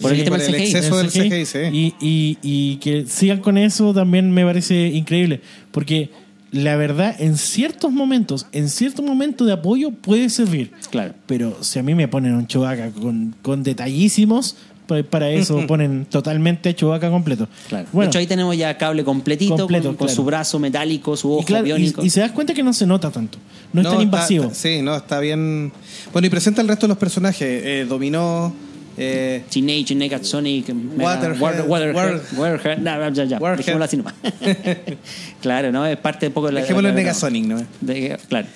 Por 0.00 0.12
el 0.12 0.18
Sí, 0.18 0.24
tema 0.24 0.36
por 0.36 0.46
del 0.46 0.54
el 0.54 0.60
CGI. 0.62 0.70
exceso 0.76 0.96
del 0.98 1.08
CGI. 1.08 1.28
CGI, 1.30 1.46
sí. 1.46 1.58
Y, 1.72 1.94
y- 2.00 2.38
y 2.42 2.76
que 2.76 3.04
sigan 3.06 3.40
con 3.40 3.58
eso 3.58 3.92
también 3.92 4.30
me 4.30 4.44
parece 4.44 4.86
increíble. 4.88 5.40
Porque 5.72 6.10
la 6.50 6.76
verdad, 6.76 7.14
en 7.18 7.36
ciertos 7.36 7.92
momentos, 7.92 8.46
en 8.52 8.68
ciertos 8.68 9.04
momentos 9.04 9.46
de 9.46 9.52
apoyo 9.52 9.90
puede 9.90 10.30
servir. 10.30 10.72
Claro. 10.90 11.14
Pero 11.26 11.58
si 11.62 11.78
a 11.78 11.82
mí 11.82 11.94
me 11.94 12.08
ponen 12.08 12.34
un 12.34 12.46
Chewbacca 12.46 12.90
con, 12.90 13.34
con 13.42 13.62
detallísimos, 13.62 14.56
pues 14.86 15.04
para 15.04 15.28
eso 15.30 15.66
ponen 15.66 16.06
totalmente 16.06 16.70
a 16.70 16.74
Chewbacca 16.74 17.10
completo. 17.10 17.46
Claro. 17.68 17.86
Bueno, 17.92 18.06
de 18.06 18.10
hecho, 18.10 18.18
ahí 18.20 18.26
tenemos 18.26 18.56
ya 18.56 18.76
cable 18.78 19.04
completito, 19.04 19.54
Completo, 19.56 19.94
con, 19.94 20.08
su 20.08 20.24
brazo 20.24 20.58
metálico, 20.58 21.14
su 21.14 21.30
ojo 21.32 21.42
y, 21.42 21.44
claro, 21.44 21.66
y- 21.66 21.68
biónico. 21.68 22.02
y 22.02 22.08
se 22.08 22.20
das 22.20 22.32
cuenta 22.32 22.54
que 22.54 22.62
no 22.62 22.72
se 22.72 22.86
nota 22.86 23.10
tanto. 23.10 23.36
No 23.74 23.82
es 23.82 23.84
tan 23.84 23.92
está- 23.94 24.02
invasivo. 24.02 24.44
está- 24.44 24.54
sí, 24.54 24.80
no, 24.80 24.96
está 24.96 25.20
bien. 25.20 25.70
Bueno, 26.14 26.26
y 26.26 26.30
presenta 26.30 26.62
el 26.62 26.68
resto 26.68 26.86
de 26.86 26.88
los 26.88 26.98
personajes. 26.98 27.42
Eh, 27.64 27.86
dominó. 27.86 28.54
Eh, 28.98 29.42
Teenage 29.50 29.94
Negasonic, 29.94 30.66
Waterhead, 30.98 31.40
Water, 31.40 31.64
Waterhead, 31.66 32.20
Waterhead, 32.36 32.78
no, 32.78 33.10
ya, 33.12 33.24
ya, 33.24 33.38
Warhead. 33.38 33.58
dejémoslo 33.58 33.84
así 33.84 33.96
nomás. 33.96 34.14
claro, 35.42 35.72
¿no? 35.72 35.86
Es 35.86 35.96
parte 35.98 36.26
un 36.28 36.32
poco 36.32 36.46
de 36.48 36.54
la. 36.54 36.60
dejémoslo 36.60 36.88
en 36.88 36.94
la- 36.94 37.00
Negasonic, 37.00 37.44
¿no? 37.46 37.62
de- 37.80 38.18
claro. 38.28 38.46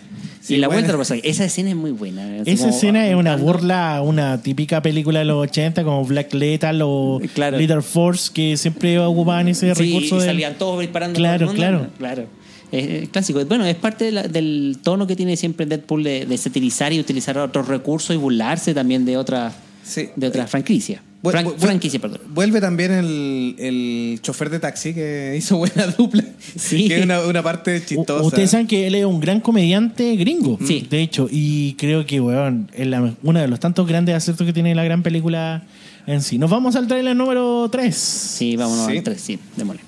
Sí, 0.40 0.54
y 0.54 0.58
la 0.58 0.66
bueno. 0.66 0.88
vuelta. 0.96 1.14
Esa 1.22 1.44
escena 1.44 1.70
es 1.70 1.76
muy 1.76 1.92
buena. 1.92 2.40
Así 2.40 2.50
Esa 2.50 2.64
como 2.64 2.74
escena 2.74 3.06
es 3.08 3.14
una 3.14 3.36
burla 3.36 3.96
a 3.96 4.02
una 4.02 4.42
típica 4.42 4.82
película 4.82 5.20
de 5.20 5.24
los 5.24 5.36
80 5.40 5.84
como 5.84 6.04
Black 6.04 6.34
Lethal 6.34 6.80
o 6.82 7.20
Claro. 7.32 7.58
Leader 7.58 7.80
Force 7.80 8.28
que 8.34 8.56
siempre 8.56 8.98
ocupaban 8.98 9.46
ese 9.46 9.72
Sí, 9.76 9.84
recurso 9.84 10.16
y 10.16 10.18
del- 10.18 10.26
salían 10.28 10.54
todos 10.58 10.80
disparando. 10.80 11.16
Claro, 11.16 11.46
todo 11.46 11.54
el 11.54 11.72
mundo. 11.72 11.90
claro. 11.96 12.24
Claro. 12.24 12.28
Es, 12.72 13.02
es 13.04 13.08
clásico. 13.10 13.44
Bueno, 13.44 13.64
es 13.66 13.76
parte 13.76 14.06
de 14.06 14.10
la- 14.12 14.22
del 14.26 14.78
tono 14.82 15.06
que 15.06 15.14
tiene 15.14 15.36
siempre 15.36 15.64
Deadpool 15.64 16.02
de, 16.02 16.26
de 16.26 16.36
satirizar 16.38 16.92
y 16.92 16.98
utilizar 16.98 17.38
otros 17.38 17.68
recursos 17.68 18.12
y 18.16 18.18
burlarse 18.18 18.74
también 18.74 19.04
de 19.04 19.16
otra, 19.18 19.52
Sí. 19.92 20.08
de 20.16 20.26
otra 20.26 20.46
franquicia. 20.46 21.02
Bu- 21.22 21.30
Fran- 21.30 21.44
bu- 21.46 21.56
franquicia, 21.56 22.00
perdón. 22.00 22.20
Vuelve 22.30 22.60
también 22.60 22.90
el, 22.92 23.54
el 23.58 24.18
chofer 24.22 24.50
de 24.50 24.58
taxi 24.58 24.92
que 24.92 25.34
hizo 25.38 25.56
buena 25.56 25.86
dupla. 25.86 26.24
Sí. 26.56 26.88
Que 26.88 26.98
es 26.98 27.04
una, 27.04 27.20
una 27.20 27.42
parte 27.42 27.76
U- 27.76 27.80
chistosa. 27.88 28.24
Ustedes 28.26 28.50
saben 28.50 28.66
que 28.66 28.86
él 28.88 28.94
es 28.96 29.04
un 29.04 29.20
gran 29.20 29.40
comediante 29.40 30.16
gringo. 30.16 30.58
Sí. 30.66 30.86
De 30.90 31.00
hecho, 31.00 31.28
y 31.30 31.74
creo 31.74 32.04
que, 32.06 32.20
weón, 32.20 32.70
es 32.74 32.86
la- 32.88 33.14
uno 33.22 33.38
de 33.40 33.46
los 33.48 33.60
tantos 33.60 33.86
grandes 33.86 34.14
aciertos 34.16 34.46
que 34.46 34.52
tiene 34.52 34.74
la 34.74 34.82
gran 34.84 35.02
película 35.02 35.62
en 36.06 36.22
sí. 36.22 36.38
Nos 36.38 36.50
vamos 36.50 36.74
al 36.74 36.88
trailer 36.88 37.14
número 37.14 37.68
3. 37.70 37.94
Sí, 37.94 38.56
vámonos 38.56 38.86
Sí. 38.90 38.98
al 38.98 39.04
3, 39.04 39.20
sí, 39.20 39.38
démosle. 39.56 39.82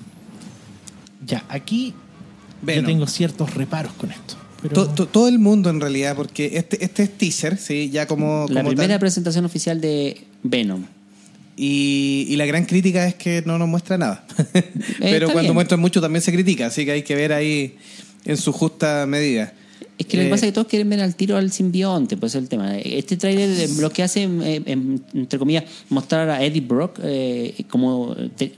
Ya, 1.25 1.43
aquí 1.49 1.93
Venom. 2.61 2.83
yo 2.83 2.87
tengo 2.87 3.07
ciertos 3.07 3.53
reparos 3.55 3.91
con 3.93 4.11
esto. 4.11 4.35
Pero 4.69 4.85
To- 4.87 4.93
to- 4.93 5.07
todo 5.07 5.27
el 5.27 5.39
mundo 5.39 5.69
en 5.69 5.79
realidad, 5.81 6.15
porque 6.15 6.51
este, 6.57 6.83
este 6.83 7.03
es 7.03 7.17
teaser, 7.17 7.57
sí, 7.57 7.89
ya 7.91 8.05
como, 8.07 8.45
La 8.49 8.61
como 8.61 8.69
primera 8.69 8.93
tal. 8.95 8.99
presentación 8.99 9.45
oficial 9.45 9.79
de 9.81 10.17
Venom. 10.43 10.83
Y, 11.57 12.25
y 12.29 12.35
la 12.35 12.45
gran 12.45 12.65
crítica 12.65 13.07
es 13.07 13.15
que 13.15 13.41
no 13.45 13.57
nos 13.57 13.67
muestra 13.69 13.97
nada. 13.97 14.25
Pero 14.99 15.27
está 15.27 15.33
cuando 15.33 15.41
bien. 15.41 15.53
muestran 15.53 15.79
mucho 15.79 16.01
también 16.01 16.21
se 16.21 16.33
critica, 16.33 16.67
así 16.67 16.83
que 16.85 16.91
hay 16.91 17.03
que 17.03 17.15
ver 17.15 17.31
ahí 17.31 17.75
en 18.25 18.37
su 18.37 18.51
justa 18.51 19.05
medida. 19.07 19.53
Es 19.97 20.05
que 20.07 20.17
lo 20.17 20.23
que 20.23 20.27
Eh, 20.27 20.31
pasa 20.31 20.45
es 20.45 20.51
que 20.51 20.55
todos 20.55 20.67
quieren 20.67 20.89
ver 20.89 20.99
al 20.99 21.15
tiro 21.15 21.37
al 21.37 21.51
simbionte, 21.51 22.17
pues 22.17 22.35
es 22.35 22.41
el 22.41 22.49
tema. 22.49 22.77
Este 22.77 23.15
tráiler 23.15 23.49
eh, 23.51 23.69
lo 23.79 23.89
que 23.89 24.03
hace, 24.03 24.23
eh, 24.23 24.61
em, 24.65 24.99
entre 25.13 25.39
comillas, 25.39 25.63
mostrar 25.89 26.29
a 26.29 26.43
Eddie 26.43 26.59
Brock 26.61 26.99
eh, 27.01 27.53
como 27.69 28.13
te- 28.35 28.51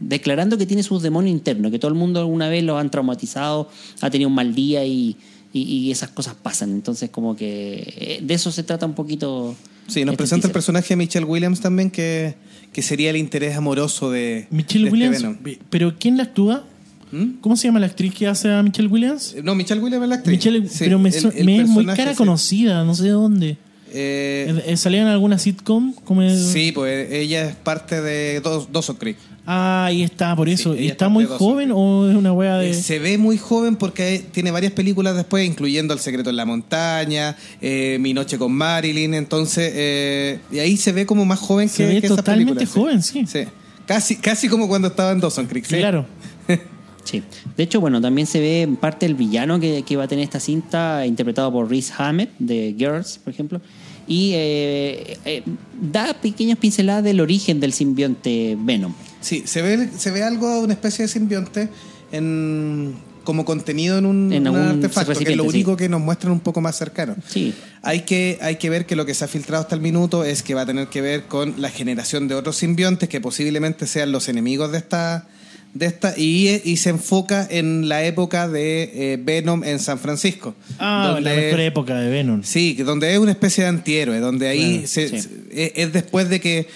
declarando 0.00 0.56
que 0.56 0.64
tiene 0.64 0.82
sus 0.82 1.02
demonios 1.02 1.32
internos, 1.36 1.70
que 1.70 1.78
todo 1.78 1.90
el 1.90 1.98
mundo 1.98 2.20
alguna 2.20 2.48
vez 2.48 2.64
lo 2.64 2.78
han 2.78 2.90
traumatizado, 2.90 3.68
ha 4.00 4.08
tenido 4.08 4.28
un 4.28 4.34
mal 4.34 4.54
día 4.54 4.84
y, 4.86 5.16
y- 5.62 5.78
y 5.86 5.90
esas 5.90 6.10
cosas 6.10 6.34
pasan. 6.34 6.70
Entonces, 6.70 7.10
como 7.10 7.36
que 7.36 7.94
eh, 7.96 8.20
de 8.22 8.34
eso 8.34 8.50
se 8.52 8.62
trata 8.62 8.86
un 8.86 8.94
poquito 8.94 9.54
Sí, 9.86 10.04
nos 10.04 10.12
este 10.12 10.16
presenta 10.18 10.46
el 10.48 10.52
personaje 10.52 10.88
de 10.90 10.96
Michelle 10.96 11.24
Williams 11.26 11.60
también, 11.60 11.90
que, 11.90 12.34
que 12.72 12.82
sería 12.82 13.10
el 13.10 13.16
interés 13.16 13.56
amoroso 13.56 14.10
de, 14.10 14.46
Michelle 14.50 14.84
de 14.84 14.88
este 14.90 14.92
Williams. 14.92 15.42
Venom. 15.42 15.58
¿Pero 15.70 15.94
quién 15.98 16.16
la 16.18 16.24
actúa? 16.24 16.64
¿Mm? 17.10 17.40
¿Cómo 17.40 17.56
se 17.56 17.68
llama 17.68 17.80
la 17.80 17.86
actriz 17.86 18.12
que 18.14 18.26
hace 18.26 18.52
a 18.52 18.62
Michelle 18.62 18.88
Williams? 18.88 19.34
No, 19.42 19.54
Michelle 19.54 19.80
Williams 19.80 20.02
es 20.02 20.08
la 20.10 20.14
actriz. 20.16 20.36
Michelle, 20.36 20.68
Sí, 20.68 20.76
pero 20.80 20.98
me, 20.98 21.08
el- 21.08 21.14
su- 21.14 21.28
el 21.34 21.44
me 21.46 21.60
es 21.62 21.68
muy 21.68 21.86
cara 21.86 22.10
sí. 22.10 22.16
conocida, 22.18 22.84
no 22.84 22.94
sé 22.94 23.04
de 23.04 23.10
dónde. 23.10 23.48
Eh, 23.90 24.46
Eh, 24.50 24.62
eh, 24.66 24.76
¿Salía 24.76 25.00
en 25.00 25.06
alguna 25.08 25.38
sitcom? 25.38 25.94
Como 26.04 26.20
el- 26.20 26.36
sí, 26.38 26.72
pues 26.72 27.10
ella 27.10 27.46
es 27.48 27.56
parte 27.56 28.02
de 28.02 28.40
Dos- 28.40 28.68
Dawson 28.70 28.96
Creek. 28.96 29.16
Ah, 29.50 29.86
ahí 29.86 30.02
está, 30.02 30.36
por 30.36 30.46
eso. 30.50 30.74
¿Está 30.74 31.06
es 31.06 31.10
muy 31.10 31.24
joven 31.24 31.70
o 31.72 32.06
es 32.06 32.14
una 32.14 32.34
wea 32.34 32.58
de.? 32.58 32.68
Eh, 32.68 32.74
Se 32.74 32.98
ve 32.98 33.16
muy 33.16 33.38
joven 33.38 33.76
porque 33.76 34.22
tiene 34.30 34.50
varias 34.50 34.72
películas 34.72 35.16
después, 35.16 35.46
incluyendo 35.46 35.94
El 35.94 36.00
secreto 36.00 36.28
en 36.28 36.36
la 36.36 36.44
montaña, 36.44 37.34
eh, 37.62 37.96
Mi 37.98 38.12
noche 38.12 38.36
con 38.36 38.52
Marilyn. 38.52 39.14
Entonces, 39.14 39.72
eh, 39.74 40.38
y 40.52 40.58
ahí 40.58 40.76
se 40.76 40.92
ve 40.92 41.06
como 41.06 41.24
más 41.24 41.38
joven 41.38 41.70
Se 41.70 41.78
que, 41.78 41.94
ve 41.94 42.00
que 42.02 42.06
esas 42.08 42.18
totalmente 42.18 42.66
películas, 42.66 43.10
joven, 43.10 43.26
sí. 43.26 43.46
Casi, 43.86 44.16
casi 44.16 44.50
como 44.50 44.68
cuando 44.68 44.88
estaba 44.88 45.12
en 45.12 45.20
Dawson 45.20 45.46
Creek. 45.46 45.64
¿sí? 45.64 45.76
Claro. 45.76 46.04
Sí. 47.04 47.22
De 47.56 47.62
hecho, 47.62 47.80
bueno, 47.80 48.02
también 48.02 48.26
se 48.26 48.38
ve 48.38 48.60
en 48.60 48.76
parte 48.76 49.06
el 49.06 49.14
villano 49.14 49.58
que, 49.58 49.82
que 49.82 49.96
va 49.96 50.04
a 50.04 50.08
tener 50.08 50.24
esta 50.24 50.40
cinta, 50.40 51.06
interpretado 51.06 51.50
por 51.50 51.70
Rhys 51.70 51.90
Hammett, 51.96 52.28
de 52.38 52.74
Girls, 52.76 53.18
por 53.24 53.32
ejemplo. 53.32 53.62
Y 54.06 54.32
eh, 54.34 55.16
eh, 55.24 55.42
da 55.80 56.12
pequeñas 56.12 56.58
pinceladas 56.58 57.02
del 57.02 57.20
origen 57.20 57.60
del 57.60 57.72
simbionte 57.72 58.58
Venom. 58.60 58.92
Sí, 59.20 59.42
se 59.46 59.62
ve, 59.62 59.88
se 59.96 60.10
ve 60.10 60.22
algo 60.22 60.48
de 60.58 60.60
una 60.64 60.72
especie 60.74 61.04
de 61.04 61.08
simbionte 61.08 61.68
en, 62.12 62.94
como 63.24 63.44
contenido 63.44 63.98
en 63.98 64.06
un, 64.06 64.32
En 64.32 64.46
algún 64.46 64.62
artefacto, 64.62 65.12
que 65.18 65.30
es 65.32 65.36
lo 65.36 65.44
único 65.44 65.72
sí. 65.72 65.76
que 65.78 65.88
nos 65.88 66.00
muestran 66.00 66.32
un 66.32 66.40
poco 66.40 66.60
más 66.60 66.76
cercano. 66.76 67.14
Sí. 67.28 67.52
Hay 67.82 68.00
que, 68.02 68.38
hay 68.40 68.56
que 68.56 68.70
ver 68.70 68.86
que 68.86 68.96
lo 68.96 69.04
que 69.06 69.14
se 69.14 69.24
ha 69.24 69.28
filtrado 69.28 69.62
hasta 69.62 69.74
el 69.74 69.80
minuto 69.80 70.24
es 70.24 70.42
que 70.42 70.54
va 70.54 70.62
a 70.62 70.66
tener 70.66 70.88
que 70.88 71.00
ver 71.02 71.24
con 71.24 71.54
la 71.60 71.68
generación 71.70 72.28
de 72.28 72.34
otros 72.34 72.56
simbiontes 72.56 73.08
que 73.08 73.20
posiblemente 73.20 73.86
sean 73.86 74.12
los 74.12 74.28
enemigos 74.28 74.72
de 74.72 74.78
esta, 74.78 75.28
de 75.74 75.86
esta 75.86 76.14
y, 76.16 76.62
y 76.64 76.76
se 76.78 76.90
enfoca 76.90 77.46
en 77.50 77.88
la 77.88 78.02
época 78.04 78.48
de 78.48 78.90
eh, 79.14 79.18
Venom 79.22 79.62
en 79.64 79.78
San 79.78 79.98
Francisco. 79.98 80.54
Ah, 80.78 81.10
donde- 81.14 81.28
la 81.30 81.36
mejor 81.36 81.60
época 81.60 81.96
de 82.00 82.08
Venom. 82.10 82.42
Sí, 82.44 82.74
que 82.76 82.84
donde 82.84 83.12
es 83.12 83.18
una 83.18 83.32
especie 83.32 83.64
de 83.64 83.68
antihéroe, 83.70 84.20
donde 84.20 84.48
ahí 84.48 84.72
Claro, 84.74 84.86
se- 84.88 85.08
sí. 85.20 85.28
es 85.52 85.92
después 85.92 86.28
de 86.30 86.40
que 86.40 86.66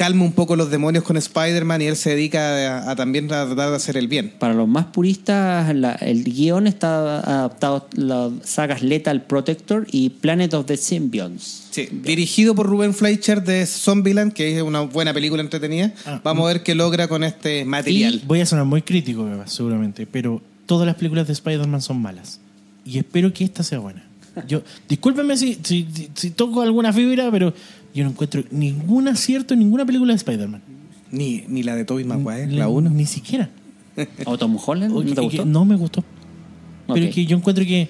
calma 0.00 0.24
un 0.24 0.32
poco 0.32 0.56
los 0.56 0.70
demonios 0.70 1.04
con 1.04 1.18
Spider-Man 1.18 1.82
y 1.82 1.84
él 1.84 1.94
se 1.96 2.08
dedica 2.16 2.78
a, 2.86 2.90
a 2.90 2.96
también 2.96 3.26
a 3.26 3.44
tratar 3.44 3.68
de 3.68 3.76
hacer 3.76 3.98
el 3.98 4.08
bien. 4.08 4.32
Para 4.38 4.54
los 4.54 4.66
más 4.66 4.86
puristas, 4.86 5.74
la- 5.76 5.92
el 5.92 6.24
guion 6.24 6.66
está 6.66 7.18
adaptado 7.20 7.76
a 7.76 8.00
las 8.00 8.32
sagas 8.44 8.82
Lethal 8.82 9.20
Protector 9.26 9.86
y 9.92 10.08
Planet 10.08 10.54
of 10.54 10.64
the 10.64 10.78
Symbionts. 10.78 11.64
Sí, 11.70 11.86
dirigido 11.92 12.54
por 12.54 12.66
Ruben 12.66 12.94
Fleischer 12.94 13.42
de 13.44 13.66
Zombieland, 13.66 14.32
que 14.32 14.56
es 14.56 14.62
una 14.62 14.80
buena 14.80 15.12
película 15.12 15.42
entretenida. 15.42 15.92
Ah. 16.06 16.18
Vamos 16.24 16.44
a 16.46 16.52
ver 16.54 16.62
qué 16.62 16.74
logra 16.74 17.06
con 17.06 17.22
este 17.22 17.66
material. 17.66 18.22
Voy 18.26 18.40
a 18.40 18.46
sonar 18.46 18.64
muy 18.64 18.80
crítico, 18.80 19.28
seguramente, 19.44 20.06
pero 20.06 20.40
todas 20.64 20.86
las 20.86 20.96
películas 20.96 21.26
de 21.26 21.34
Spider-Man 21.34 21.82
son 21.82 22.00
malas. 22.00 22.40
Y 22.86 22.96
espero 22.96 23.32
que 23.34 23.44
esta 23.44 23.62
sea 23.62 23.80
buena. 23.80 24.02
Yo, 24.48 24.62
discúlpenme 24.88 25.36
si, 25.36 25.58
si, 25.62 25.86
si- 25.92 26.08
si 26.14 26.30
toco 26.30 26.62
alguna 26.62 26.92
fibra, 26.92 27.30
pero 27.30 27.52
yo 27.94 28.04
no 28.04 28.10
encuentro 28.10 28.42
ningún 28.50 29.08
acierto 29.08 29.54
en 29.54 29.60
ninguna 29.60 29.84
película 29.84 30.12
de 30.12 30.16
Spider-Man. 30.16 30.62
Ni, 31.10 31.44
ni 31.48 31.62
la 31.62 31.74
de 31.74 31.84
Tobey 31.84 32.04
Maguire, 32.04 32.46
Ni- 32.46 32.56
la 32.56 32.68
1. 32.68 32.90
Ni 32.90 33.06
siquiera. 33.06 33.50
¿O 34.26 34.38
Tom 34.38 34.56
Holland? 34.64 34.92
¿No 34.94 35.02
te 35.14 35.20
gustó? 35.20 35.44
no 35.44 35.64
me 35.64 35.76
gustó. 35.76 36.04
Pero 36.86 37.06
es 37.06 37.14
que 37.14 37.26
yo 37.26 37.36
encuentro 37.36 37.64
que 37.64 37.88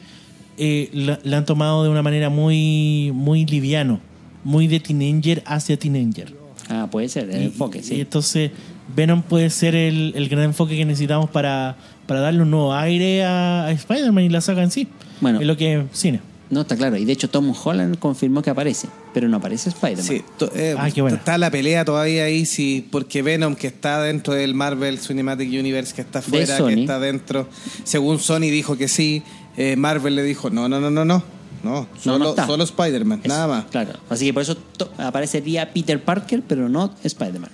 eh, 0.59 0.90
la, 0.92 1.18
la 1.24 1.38
han 1.38 1.44
tomado 1.46 1.82
de 1.84 1.88
una 1.90 2.03
manera 2.03 2.28
muy, 2.30 3.12
muy 3.14 3.46
liviano, 3.46 4.01
muy 4.44 4.66
de 4.66 4.80
teenager 4.80 5.42
hacia 5.46 5.78
teenager. 5.78 6.34
Ah, 6.68 6.88
puede 6.90 7.09
ser, 7.09 7.30
el 7.30 7.42
Y- 7.42 7.44
enfoque, 7.46 7.78
y 7.78 7.82
sí. 7.82 8.01
entonces 8.01 8.51
Venom 8.94 9.22
puede 9.22 9.51
ser 9.51 9.74
el, 9.74 10.12
el 10.16 10.28
gran 10.28 10.44
enfoque 10.44 10.76
que 10.76 10.84
necesitamos 10.84 11.30
para, 11.30 11.76
para 12.07 12.20
darle 12.20 12.42
un 12.42 12.51
nuevo 12.51 12.74
aire 12.74 13.24
a, 13.24 13.66
a 13.66 13.72
Spider-Man 13.72 14.24
y 14.24 14.28
la 14.28 14.40
saga 14.40 14.62
en 14.62 14.70
sí. 14.70 14.86
Bueno. 15.20 15.40
Es 15.40 15.46
lo 15.46 15.57
que 15.57 15.78
es 15.78 15.84
cine. 15.92 16.20
No, 16.51 16.62
está 16.62 16.76
claro. 16.76 16.96
Y 16.96 17.05
de 17.05 17.12
hecho 17.12 17.30
Tom 17.30 17.55
Holland 17.64 17.98
confirmó 17.98 18.42
que 18.42 18.51
aparece, 18.51 18.88
pero 19.14 19.28
no 19.28 19.36
aparece 19.36 19.68
Spider-Man. 19.70 20.05
Sí, 20.05 20.22
eh, 20.57 20.74
Ah, 20.76 20.90
qué 20.90 21.01
bueno. 21.01 21.16
está 21.16 21.38
la 21.38 21.51
pelea 21.51 21.84
todavía 21.84 22.24
ahí, 22.24 22.44
sí, 22.44 22.88
porque 22.90 23.22
Venom, 23.22 23.55
que 23.55 23.68
está 23.68 24.03
dentro 24.03 24.34
del 24.34 24.55
Marvel 24.55 24.98
Cinematic 24.98 25.48
Universe, 25.48 25.94
que 25.94 26.01
está 26.01 26.20
fuera, 26.22 26.59
que 26.59 26.80
está 26.80 26.98
dentro, 26.98 27.48
según 27.84 28.18
Sony 28.18 28.51
dijo 28.51 28.76
que 28.76 28.88
sí, 28.88 29.22
eh, 29.57 29.76
Marvel 29.76 30.16
le 30.16 30.24
dijo, 30.24 30.51
no, 30.51 30.68
no, 30.68 30.80
no, 30.80 30.90
no, 30.90 31.05
no, 31.05 31.22
no, 31.62 31.86
solo, 32.03 32.18
no 32.18 32.30
está. 32.30 32.46
solo 32.46 32.64
Spider-Man, 32.64 33.20
nada 33.26 33.46
más. 33.46 33.64
Claro. 33.66 33.92
Así 34.09 34.26
que 34.26 34.32
por 34.34 34.42
eso 34.42 34.57
to- 34.57 34.90
aparecería 34.98 35.72
Peter 35.72 36.03
Parker, 36.03 36.42
pero 36.48 36.68
no 36.68 36.92
Spider-Man. 37.05 37.51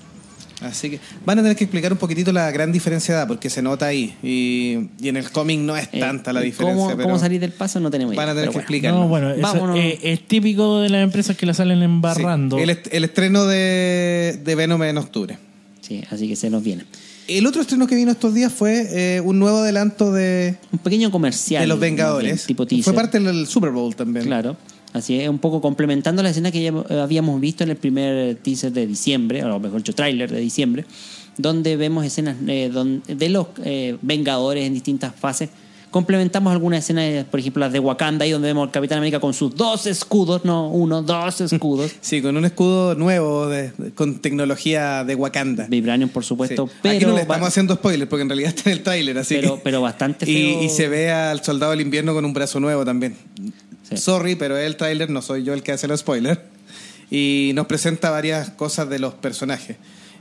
Así 0.62 0.88
que 0.88 1.00
van 1.26 1.38
a 1.38 1.42
tener 1.42 1.54
que 1.56 1.64
explicar 1.64 1.92
un 1.92 1.98
poquitito 1.98 2.32
la 2.32 2.50
gran 2.50 2.72
diferencia 2.72 3.14
de 3.14 3.20
edad, 3.20 3.28
porque 3.28 3.50
se 3.50 3.60
nota 3.60 3.86
ahí, 3.86 4.14
y, 4.22 4.88
y 5.04 5.08
en 5.08 5.18
el 5.18 5.30
cómic 5.30 5.60
no 5.60 5.76
es 5.76 5.88
Eh, 5.92 6.00
tanta 6.00 6.32
la 6.32 6.40
¿cómo- 6.40 6.44
diferencia. 6.46 6.84
¿Cómo, 6.92 6.96
pero 6.96 7.18
salir 7.18 7.40
del 7.40 7.52
paso? 7.52 7.78
No 7.78 7.90
tenemos 7.90 8.14
idea. 8.14 8.24
Van 8.24 8.30
a 8.30 8.34
tener 8.34 8.48
que 8.48 8.52
bueno. 8.54 8.60
explicarlo. 8.60 9.00
No, 9.00 9.08
bueno, 9.08 9.30
eso, 9.32 9.74
eh, 9.76 9.98
es 10.02 10.26
típico 10.26 10.80
de 10.80 10.88
las 10.88 11.02
empresas 11.02 11.36
que 11.36 11.44
la 11.44 11.52
salen 11.52 11.78
Sí, 11.80 11.84
embarrando. 11.84 12.58
el, 12.58 12.70
est- 12.70 12.88
el 12.90 13.04
estreno 13.04 13.44
de, 13.44 14.40
de 14.42 14.54
Venom 14.54 14.82
en 14.82 14.96
octubre. 14.96 15.38
Sí, 15.82 16.02
así 16.10 16.26
que 16.26 16.36
se 16.36 16.48
nos 16.48 16.62
viene. 16.62 16.84
El 17.28 17.44
otro 17.46 17.60
estreno 17.60 17.86
que 17.86 17.94
vino 17.96 18.10
estos 18.12 18.32
días 18.32 18.52
fue 18.52 18.86
eh, 19.16 19.20
un 19.20 19.38
nuevo 19.38 19.58
adelanto 19.58 20.12
de, 20.12 20.56
Un 20.72 20.78
pequeño 20.78 21.10
comercial. 21.10 21.60
de 21.60 21.66
Los 21.66 21.80
Vengadores. 21.80 22.46
tipo 22.46 22.66
teaser. 22.66 22.84
Fue 22.84 22.92
parte 22.94 23.18
del 23.20 23.46
Super 23.46 23.70
Bowl 23.70 23.94
también. 23.94 24.24
Claro. 24.26 24.56
Así 24.96 25.20
es, 25.20 25.28
un 25.28 25.38
poco 25.38 25.60
complementando 25.60 26.22
la 26.22 26.30
escena 26.30 26.50
que 26.50 26.62
ya 26.62 27.02
habíamos 27.02 27.40
visto 27.40 27.64
en 27.64 27.70
el 27.70 27.76
primer 27.76 28.36
teaser 28.36 28.72
de 28.72 28.86
diciembre, 28.86 29.44
o 29.44 29.60
mejor 29.60 29.78
dicho, 29.78 29.94
tráiler 29.94 30.30
de 30.30 30.40
diciembre, 30.40 30.84
donde 31.36 31.76
vemos 31.76 32.04
escenas 32.04 32.36
eh, 32.46 32.70
de 33.06 33.28
los 33.28 33.46
eh, 33.64 33.96
Vengadores 34.02 34.64
en 34.66 34.74
distintas 34.74 35.14
fases. 35.14 35.50
Complementamos 35.88 36.52
algunas 36.52 36.80
escenas, 36.80 37.24
por 37.24 37.40
ejemplo, 37.40 37.60
las 37.60 37.72
de 37.72 37.78
Wakanda, 37.78 38.24
ahí 38.24 38.30
donde 38.30 38.48
vemos 38.48 38.66
al 38.66 38.72
Capitán 38.72 38.98
América 38.98 39.18
con 39.20 39.32
sus 39.32 39.54
dos 39.54 39.86
escudos, 39.86 40.44
no 40.44 40.68
uno, 40.68 41.00
dos 41.00 41.40
escudos. 41.40 41.92
Sí, 42.02 42.20
con 42.20 42.36
un 42.36 42.44
escudo 42.44 42.94
nuevo 42.96 43.46
de- 43.46 43.72
con 43.94 44.18
tecnología 44.18 45.04
de 45.04 45.14
Wakanda. 45.14 45.66
Vibranium, 45.68 46.10
por 46.10 46.24
supuesto, 46.24 46.66
Sí. 46.66 46.72
pero, 46.82 46.96
Aquí 46.96 47.04
no 47.06 47.14
le 47.14 47.22
estamos 47.22 47.48
haciendo 47.48 47.74
spoilers 47.76 48.10
porque 48.10 48.22
en 48.22 48.28
realidad 48.28 48.52
está 48.54 48.68
en 48.70 48.76
el 48.76 48.82
tráiler, 48.82 49.16
así 49.18 49.36
pero, 49.36 49.54
que- 49.56 49.60
pero 49.62 49.80
bastante 49.80 50.30
y, 50.30 50.34
feo. 50.34 50.62
y 50.64 50.68
se 50.68 50.88
ve 50.88 51.10
al 51.12 51.42
soldado 51.42 51.70
del 51.72 51.80
invierno 51.80 52.12
con 52.12 52.24
un 52.24 52.32
brazo 52.34 52.60
nuevo 52.60 52.84
también. 52.84 53.14
Sí. 53.88 53.96
Sorry, 53.96 54.34
pero 54.34 54.56
es 54.56 54.66
el 54.66 54.76
tráiler, 54.76 55.10
no 55.10 55.22
soy 55.22 55.44
yo 55.44 55.52
el 55.54 55.62
que 55.62 55.72
hace 55.72 55.86
los 55.88 56.00
spoilers. 56.00 56.40
Y 57.10 57.52
nos 57.54 57.66
presenta 57.66 58.10
varias 58.10 58.50
cosas 58.50 58.88
de 58.88 58.98
los 58.98 59.14
personajes. 59.14 59.76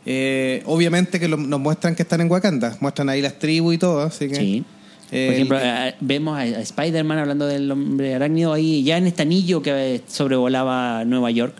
Eh, 0.05 0.61
obviamente 0.65 1.19
que 1.19 1.27
lo- 1.27 1.37
nos 1.37 1.59
muestran 1.59 1.95
que 1.95 2.03
están 2.03 2.21
en 2.21 2.29
Wakanda, 2.29 2.77
muestran 2.79 3.09
ahí 3.09 3.21
las 3.21 3.39
tribus 3.39 3.73
y 3.73 3.77
todo, 3.79 4.01
así 4.03 4.27
que... 4.27 4.35
Sí. 4.35 4.63
eh, 5.11 5.25
Por 5.25 5.33
ejemplo, 5.33 5.57
el- 5.59 5.65
eh, 5.89 5.95
vemos 5.99 6.37
a, 6.37 6.41
a 6.41 6.45
Spider-Man 6.61 7.17
hablando 7.17 7.47
del 7.47 7.71
hombre 7.71 8.13
arácnido 8.13 8.53
ahí, 8.53 8.83
ya 8.83 8.97
en 8.97 9.07
este 9.07 9.23
anillo 9.23 9.63
que 9.63 9.95
eh, 9.95 10.01
sobrevolaba 10.07 11.03
Nueva 11.05 11.31
York. 11.31 11.55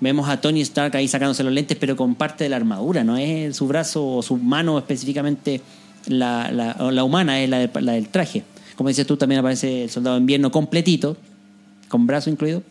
Vemos 0.00 0.28
a 0.28 0.40
Tony 0.40 0.60
Stark 0.60 0.96
ahí 0.96 1.08
sacándose 1.08 1.42
los 1.42 1.52
lentes, 1.52 1.76
pero 1.80 1.96
con 1.96 2.14
parte 2.14 2.44
de 2.44 2.50
la 2.50 2.56
armadura, 2.56 3.02
no 3.02 3.16
es 3.16 3.56
su 3.56 3.66
brazo 3.66 4.06
o 4.06 4.22
su 4.22 4.36
mano 4.36 4.78
específicamente 4.78 5.60
la, 6.06 6.50
la, 6.52 6.76
o 6.78 6.90
la 6.92 7.02
humana, 7.02 7.42
es 7.42 7.50
la 7.50 7.58
del, 7.58 7.70
la 7.80 7.92
del 7.92 8.08
traje. 8.08 8.44
Como 8.76 8.88
dices 8.88 9.04
tú, 9.06 9.16
también 9.16 9.40
aparece 9.40 9.82
el 9.84 9.90
soldado 9.90 10.14
de 10.16 10.20
invierno 10.20 10.50
completito, 10.52 11.16
con 11.90 12.06
brazo 12.06 12.30
incluido. 12.30 12.62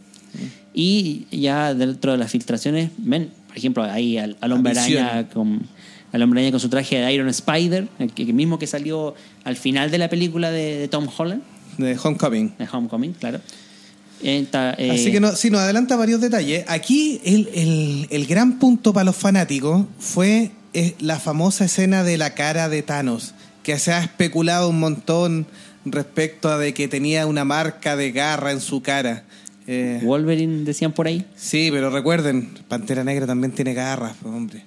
Y 0.73 1.25
ya 1.31 1.73
dentro 1.73 2.11
de 2.13 2.17
las 2.17 2.31
filtraciones, 2.31 2.89
ven, 2.97 3.29
por 3.47 3.57
ejemplo, 3.57 3.83
ahí 3.83 4.17
al, 4.17 4.37
al 4.41 4.51
hombre 4.51 4.71
araña 4.71 5.27
con 5.29 5.67
al 6.11 6.23
hombre 6.23 6.39
araña 6.39 6.51
con 6.51 6.59
su 6.59 6.69
traje 6.69 6.97
de 6.99 7.13
Iron 7.13 7.29
Spider, 7.29 7.87
el 7.99 8.11
que, 8.13 8.25
mismo 8.33 8.57
que 8.57 8.65
salió 8.65 9.13
al 9.43 9.55
final 9.55 9.91
de 9.91 9.99
la 9.99 10.09
película 10.09 10.49
de, 10.49 10.77
de 10.79 10.87
Tom 10.87 11.07
Holland, 11.15 11.43
de 11.77 11.95
Homecoming. 12.01 12.53
de 12.57 12.67
Homecoming, 12.71 13.13
claro. 13.13 13.39
Enta- 14.23 14.75
eh, 14.77 14.91
Así 14.91 15.11
que 15.11 15.19
no, 15.19 15.35
sí, 15.35 15.49
nos 15.49 15.61
adelanta 15.61 15.95
varios 15.95 16.19
detalles. 16.19 16.65
Aquí 16.67 17.21
el, 17.23 17.47
el- 17.53 18.07
el 18.09 18.25
gran 18.25 18.59
punto 18.59 18.91
para 18.91 19.05
los 19.05 19.15
fanáticos 19.15 19.85
fue 19.99 20.51
eh, 20.73 20.95
la 20.99 21.19
famosa 21.19 21.65
escena 21.65 22.03
de 22.03 22.17
la 22.17 22.33
cara 22.33 22.69
de 22.69 22.81
Thanos, 22.81 23.33
que 23.63 23.77
se 23.79 23.93
ha 23.93 24.01
especulado 24.03 24.69
un 24.69 24.79
montón 24.79 25.45
respecto 25.91 26.49
a 26.49 26.57
de 26.57 26.73
que 26.73 26.87
tenía 26.87 27.25
una 27.27 27.45
marca 27.45 27.95
de 27.95 28.11
garra 28.11 28.51
en 28.51 28.61
su 28.61 28.81
cara. 28.81 29.23
Eh, 29.67 29.99
Wolverine 30.03 30.63
decían 30.63 30.91
por 30.93 31.07
ahí. 31.07 31.25
sí, 31.35 31.69
pero 31.71 31.89
recuerden, 31.91 32.49
Pantera 32.67 33.03
Negra 33.03 33.27
también 33.27 33.51
tiene 33.51 33.73
garras, 33.73 34.15
pues, 34.21 34.33
hombre. 34.33 34.63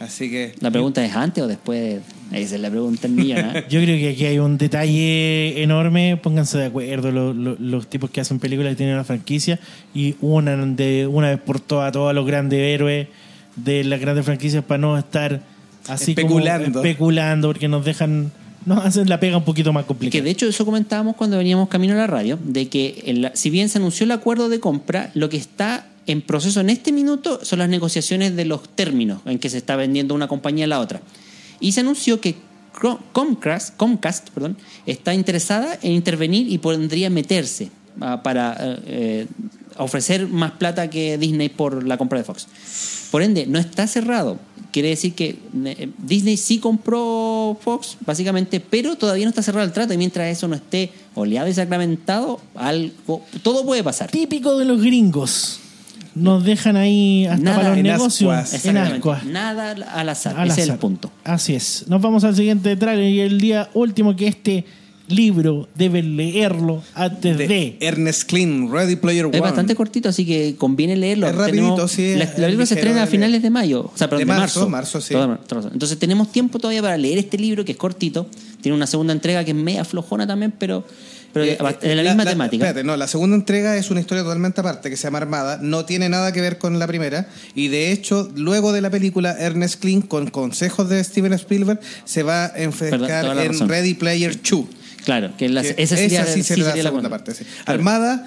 Así 0.00 0.28
que 0.28 0.54
La 0.60 0.72
pregunta 0.72 1.04
es 1.04 1.14
antes 1.14 1.42
o 1.44 1.46
después. 1.46 2.00
Esa 2.32 2.56
es 2.56 2.60
la 2.60 2.68
pregunta 2.68 3.06
millón. 3.06 3.38
¿eh? 3.56 3.64
Yo 3.70 3.80
creo 3.80 3.96
que 3.96 4.08
aquí 4.10 4.24
hay 4.26 4.38
un 4.40 4.58
detalle 4.58 5.62
enorme. 5.62 6.16
Pónganse 6.20 6.58
de 6.58 6.66
acuerdo 6.66 7.12
lo- 7.12 7.32
lo- 7.32 7.56
los 7.60 7.86
tipos 7.86 8.10
que 8.10 8.20
hacen 8.20 8.40
películas 8.40 8.72
que 8.72 8.76
tienen 8.76 8.96
una 8.96 9.04
franquicia 9.04 9.60
y 9.94 10.16
unan 10.20 10.74
de 10.74 11.06
una 11.06 11.30
vez 11.30 11.38
por 11.40 11.60
todas 11.60 11.90
a 11.90 11.92
todos 11.92 12.12
los 12.12 12.26
grandes 12.26 12.58
héroes 12.58 13.06
de 13.54 13.84
las 13.84 14.00
grandes 14.00 14.24
franquicias 14.24 14.64
para 14.64 14.78
no 14.78 14.98
estar 14.98 15.42
así 15.86 16.10
Especulando. 16.10 16.72
como 16.72 16.84
especulando 16.84 17.48
porque 17.48 17.68
nos 17.68 17.84
dejan 17.84 18.32
nos 18.66 18.84
hacen 18.84 19.08
la 19.08 19.20
pega 19.20 19.36
un 19.36 19.44
poquito 19.44 19.72
más 19.72 19.84
Que 19.84 19.88
complicada. 19.88 20.24
de 20.24 20.30
hecho 20.30 20.46
eso 20.46 20.64
comentábamos 20.64 21.16
cuando 21.16 21.38
veníamos 21.38 21.68
camino 21.68 21.94
a 21.94 21.96
la 21.96 22.06
radio, 22.06 22.38
de 22.42 22.68
que 22.68 23.30
si 23.34 23.50
bien 23.50 23.68
se 23.68 23.78
anunció 23.78 24.04
el 24.04 24.12
acuerdo 24.12 24.48
de 24.48 24.60
compra, 24.60 25.10
lo 25.14 25.28
que 25.28 25.36
está 25.36 25.86
en 26.06 26.20
proceso 26.20 26.60
en 26.60 26.70
este 26.70 26.92
minuto 26.92 27.40
son 27.42 27.60
las 27.60 27.68
negociaciones 27.68 28.36
de 28.36 28.44
los 28.44 28.68
términos 28.68 29.20
en 29.24 29.38
que 29.38 29.48
se 29.48 29.58
está 29.58 29.76
vendiendo 29.76 30.14
una 30.14 30.28
compañía 30.28 30.66
a 30.66 30.68
la 30.68 30.80
otra. 30.80 31.00
Y 31.60 31.72
se 31.72 31.80
anunció 31.80 32.20
que 32.20 32.36
Comcast 33.12 34.30
perdón, 34.30 34.56
está 34.84 35.14
interesada 35.14 35.78
en 35.82 35.92
intervenir 35.92 36.50
y 36.50 36.58
podría 36.58 37.08
meterse 37.08 37.70
ah, 38.00 38.22
para 38.22 38.56
eh, 38.58 38.78
eh, 38.86 39.26
ofrecer 39.78 40.28
más 40.28 40.52
plata 40.52 40.88
que 40.90 41.18
Disney 41.18 41.48
por 41.48 41.86
la 41.86 41.96
compra 41.96 42.18
de 42.18 42.24
Fox. 42.24 42.46
Por 43.10 43.22
ende, 43.22 43.46
no 43.46 43.58
está 43.58 43.86
cerrado. 43.86 44.38
Quiere 44.72 44.88
decir 44.88 45.14
que 45.14 45.38
eh, 45.64 45.88
Disney 45.98 46.36
sí 46.36 46.58
compró 46.58 47.56
Fox, 47.60 47.96
básicamente, 48.04 48.58
pero 48.58 48.96
todavía 48.96 49.24
no 49.24 49.28
está 49.30 49.42
cerrado 49.42 49.64
el 49.66 49.72
trato. 49.72 49.94
Y 49.94 49.98
mientras 49.98 50.26
eso 50.36 50.48
no 50.48 50.56
esté 50.56 50.90
oleado 51.14 51.48
y 51.48 51.54
sacramentado, 51.54 52.40
algo, 52.56 53.22
todo 53.42 53.64
puede 53.64 53.84
pasar. 53.84 54.10
Típico 54.10 54.58
de 54.58 54.64
los 54.64 54.80
gringos. 54.82 55.60
Nos 56.16 56.44
dejan 56.44 56.76
ahí 56.76 57.26
hasta 57.26 57.42
Nada 57.42 57.56
para 57.56 57.68
los 57.70 57.78
en 57.78 57.82
negocios 57.84 58.32
ascuas. 58.32 58.50
en 58.50 58.56
Exactamente. 58.56 58.96
ascuas. 58.96 59.24
Nada 59.24 59.70
al 59.92 60.08
azar. 60.08 60.38
Al 60.38 60.48
Ese 60.50 60.62
es 60.62 60.68
el 60.68 60.78
punto. 60.78 61.10
Así 61.24 61.54
es. 61.54 61.84
Nos 61.88 62.00
vamos 62.00 62.22
al 62.24 62.36
siguiente 62.36 62.76
trailer 62.76 63.10
y 63.10 63.20
el 63.20 63.40
día 63.40 63.68
último 63.74 64.14
que 64.14 64.28
este 64.28 64.64
libro 65.08 65.68
deben 65.74 66.16
leerlo 66.16 66.82
antes 66.94 67.36
de... 67.36 67.46
de 67.46 67.76
Ernest 67.80 68.24
Klein, 68.28 68.70
Ready 68.72 68.96
Player 68.96 69.26
One. 69.26 69.36
Es 69.36 69.42
bastante 69.42 69.74
cortito, 69.74 70.08
así 70.08 70.24
que 70.24 70.56
conviene 70.56 70.96
leerlo. 70.96 71.26
Es 71.28 71.34
rapidito, 71.34 71.86
sí, 71.88 72.14
La, 72.16 72.24
la 72.24 72.34
película 72.34 72.66
se 72.66 72.74
estrena 72.74 73.02
a 73.02 73.06
finales 73.06 73.42
de 73.42 73.50
mayo. 73.50 73.90
O 73.94 73.96
sea, 73.96 74.08
perdón, 74.08 74.26
De 74.26 74.32
de, 74.32 74.38
marzo, 74.38 74.60
marzo. 74.60 74.70
marzo, 74.70 75.00
sí. 75.00 75.14
Todo- 75.14 75.36
todo 75.46 75.56
razón. 75.60 75.72
Entonces 75.74 75.98
tenemos 75.98 76.32
tiempo 76.32 76.58
todavía 76.58 76.80
para 76.82 76.96
leer 76.96 77.18
este 77.18 77.36
libro, 77.38 77.64
que 77.64 77.72
es 77.72 77.78
cortito. 77.78 78.26
Tiene 78.62 78.76
una 78.76 78.86
segunda 78.86 79.12
entrega 79.12 79.44
que 79.44 79.50
es 79.50 79.56
media 79.56 79.84
flojona 79.84 80.26
también, 80.26 80.52
pero, 80.58 80.84
pero 81.34 81.44
Eh, 81.44 81.58
eh, 81.82 81.94
la, 81.94 82.02
misma 82.02 82.24
temática. 82.24 82.64
Espérate, 82.64 82.82
no, 82.86 82.96
la 82.96 83.06
segunda 83.06 83.36
entrega 83.36 83.76
es 83.76 83.90
una 83.90 84.00
historia 84.00 84.22
totalmente 84.24 84.60
aparte 84.60 84.88
que 84.88 84.96
se 84.96 85.02
llama 85.04 85.18
Armada, 85.18 85.58
no 85.60 85.84
tiene 85.84 86.08
nada 86.08 86.32
que 86.32 86.40
ver 86.40 86.56
con 86.56 86.78
la 86.78 86.86
primera 86.86 87.28
y 87.54 87.68
de 87.68 87.92
hecho, 87.92 88.30
luego 88.36 88.72
de 88.72 88.80
la 88.80 88.88
película 88.88 89.36
Ernest 89.38 89.80
Klein 89.80 90.00
con 90.00 90.30
consejos 90.30 90.88
de 90.88 91.04
Steven 91.04 91.34
Spielberg 91.34 91.78
se 92.06 92.22
va 92.22 92.46
a 92.46 92.52
enfrescar 92.56 93.26
en 93.38 93.48
razón. 93.52 93.68
Ready 93.68 93.92
Player 93.94 94.34
2. 94.40 94.64
Claro, 95.04 95.30
que 95.36 95.48
la- 95.48 95.62
que 95.62 95.74
esa 95.78 95.96
sería, 95.96 96.24
sí 96.26 96.42
sería 96.42 96.64
la 96.64 96.70
sería 96.72 96.82
segunda 96.84 97.08
cuarta. 97.08 97.26
parte. 97.32 97.44
sí. 97.44 97.50
Armada 97.66 98.26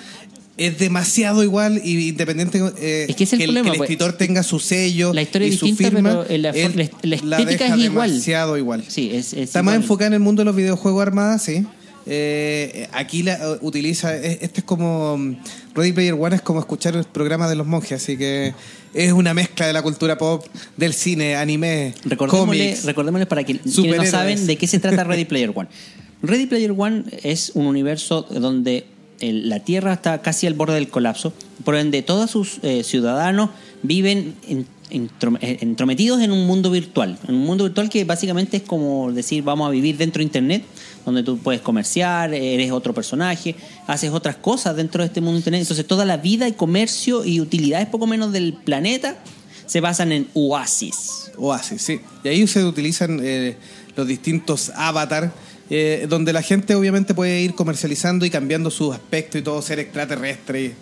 es 0.58 0.80
demasiado 0.80 1.44
igual 1.44 1.82
y 1.84 2.08
independiente 2.10 2.60
eh, 2.80 3.06
Es 3.10 3.16
que 3.16 3.26
es 3.26 3.34
el 3.34 3.42
el, 3.42 3.48
problema, 3.48 3.66
que 3.66 3.72
el 3.74 3.78
pues. 3.78 3.90
escritor 3.90 4.14
tenga 4.14 4.42
su 4.44 4.60
sello 4.60 5.14
La 5.14 5.22
historia 5.22 5.48
y 5.48 5.54
es 5.54 5.60
su 5.60 5.76
firma, 5.76 6.24
pero 6.26 6.38
la- 6.38 6.52
la- 6.52 6.90
la 7.04 7.18
la 7.24 7.38
deja 7.46 7.76
es 7.76 7.80
igual. 7.84 8.10
demasiado 8.10 8.58
igual. 8.58 8.84
Sí, 8.88 9.12
es, 9.14 9.34
es 9.34 9.40
Está 9.40 9.62
más 9.62 9.76
enfocada 9.76 10.08
en 10.08 10.14
el 10.14 10.20
mundo 10.20 10.42
de 10.42 10.46
los 10.46 10.56
videojuegos 10.56 11.02
armadas, 11.02 11.44
sí. 11.44 11.66
Eh, 12.10 12.88
aquí 12.94 13.22
la 13.22 13.34
eh, 13.34 13.58
utiliza, 13.62 14.16
eh, 14.16 14.40
este 14.42 14.62
es 14.62 14.64
como 14.66 15.18
mm, 15.18 15.36
Ready 15.76 15.92
Player 15.92 16.14
One 16.14 16.38
es 16.38 16.42
como 16.42 16.60
escuchar 16.62 16.96
el 16.96 17.04
programa 17.04 17.50
de 17.50 17.56
los 17.56 17.68
monjes, 17.68 18.02
así 18.02 18.16
que 18.18 18.54
es 18.94 19.12
una 19.12 19.34
mezcla 19.34 19.68
de 19.68 19.74
la 19.74 19.82
cultura 19.82 20.18
pop, 20.18 20.46
del 20.78 20.94
cine, 20.94 21.36
anime, 21.36 21.94
Recordémosle, 22.06 22.46
cómics. 22.64 22.86
recordémosle 22.86 23.26
para 23.26 23.44
que, 23.44 23.60
quienes 23.60 23.98
no 23.98 24.06
saben 24.06 24.48
de 24.48 24.56
qué 24.56 24.68
se 24.68 24.80
trata 24.80 25.04
Ready 25.04 25.26
Player 25.26 25.52
One. 25.54 25.68
Ready 26.22 26.48
Player 26.48 26.74
One 26.76 27.04
es 27.24 27.52
un 27.54 27.68
universo 27.68 28.24
donde 28.30 28.86
la 29.20 29.60
Tierra 29.62 29.94
está 29.94 30.22
casi 30.22 30.48
al 30.48 30.54
borde 30.54 30.76
del 30.76 30.90
colapso, 30.90 31.34
por 31.64 31.76
ende 31.76 32.02
todos 32.02 32.30
sus 32.30 32.60
eh, 32.64 32.84
ciudadanos 32.84 33.50
viven 33.84 34.36
eh, 34.48 34.66
entrometidos 34.90 36.22
en 36.22 36.32
un 36.32 36.48
mundo 36.48 36.72
virtual, 36.72 37.18
en 37.28 37.36
un 37.36 37.46
mundo 37.46 37.64
virtual 37.64 37.90
que 37.90 38.04
básicamente 38.06 38.58
es 38.58 38.64
como 38.64 39.12
decir 39.12 39.44
vamos 39.44 39.68
a 39.68 39.72
vivir 39.72 39.98
dentro 39.98 40.20
de 40.20 40.24
Internet, 40.24 40.64
donde 41.06 41.24
tú 41.24 41.38
puedes 41.40 41.62
comerciar, 41.62 42.34
eres 42.34 42.72
otro 42.72 42.94
personaje, 42.94 43.56
haces 43.88 44.12
otras 44.12 44.36
cosas 44.38 44.76
dentro 44.76 45.02
de 45.02 45.08
este 45.08 45.22
mundo 45.22 45.34
de 45.34 45.40
Internet, 45.40 45.62
entonces 45.62 45.86
toda 45.86 46.06
la 46.06 46.18
vida 46.18 46.48
y 46.48 46.54
comercio 46.54 47.26
y 47.26 47.42
utilidades 47.42 47.88
poco 47.88 48.08
menos 48.08 48.32
del 48.32 48.54
planeta 48.54 49.18
se 49.66 49.82
basan 49.82 50.12
en 50.12 50.28
oasis. 50.34 51.32
Oasis, 51.38 51.82
sí. 51.82 52.00
Y 52.24 52.30
ahí 52.30 52.48
se 52.48 52.64
utilizan 52.66 53.20
eh, 53.22 53.58
los 53.96 54.08
distintos 54.08 54.72
avatars, 54.76 55.32
eh, 55.70 56.06
donde 56.10 56.34
la 56.34 56.42
gente 56.42 56.76
obviamente 56.76 57.14
puede 57.14 57.42
ir 57.42 57.54
comercializando 57.56 58.26
y 58.26 58.30
cambiando 58.30 58.70
su 58.72 58.94
aspecto 58.94 59.38
y 59.38 59.42
todo, 59.42 59.62
ser 59.62 59.80
extraterrestre. 59.80 60.74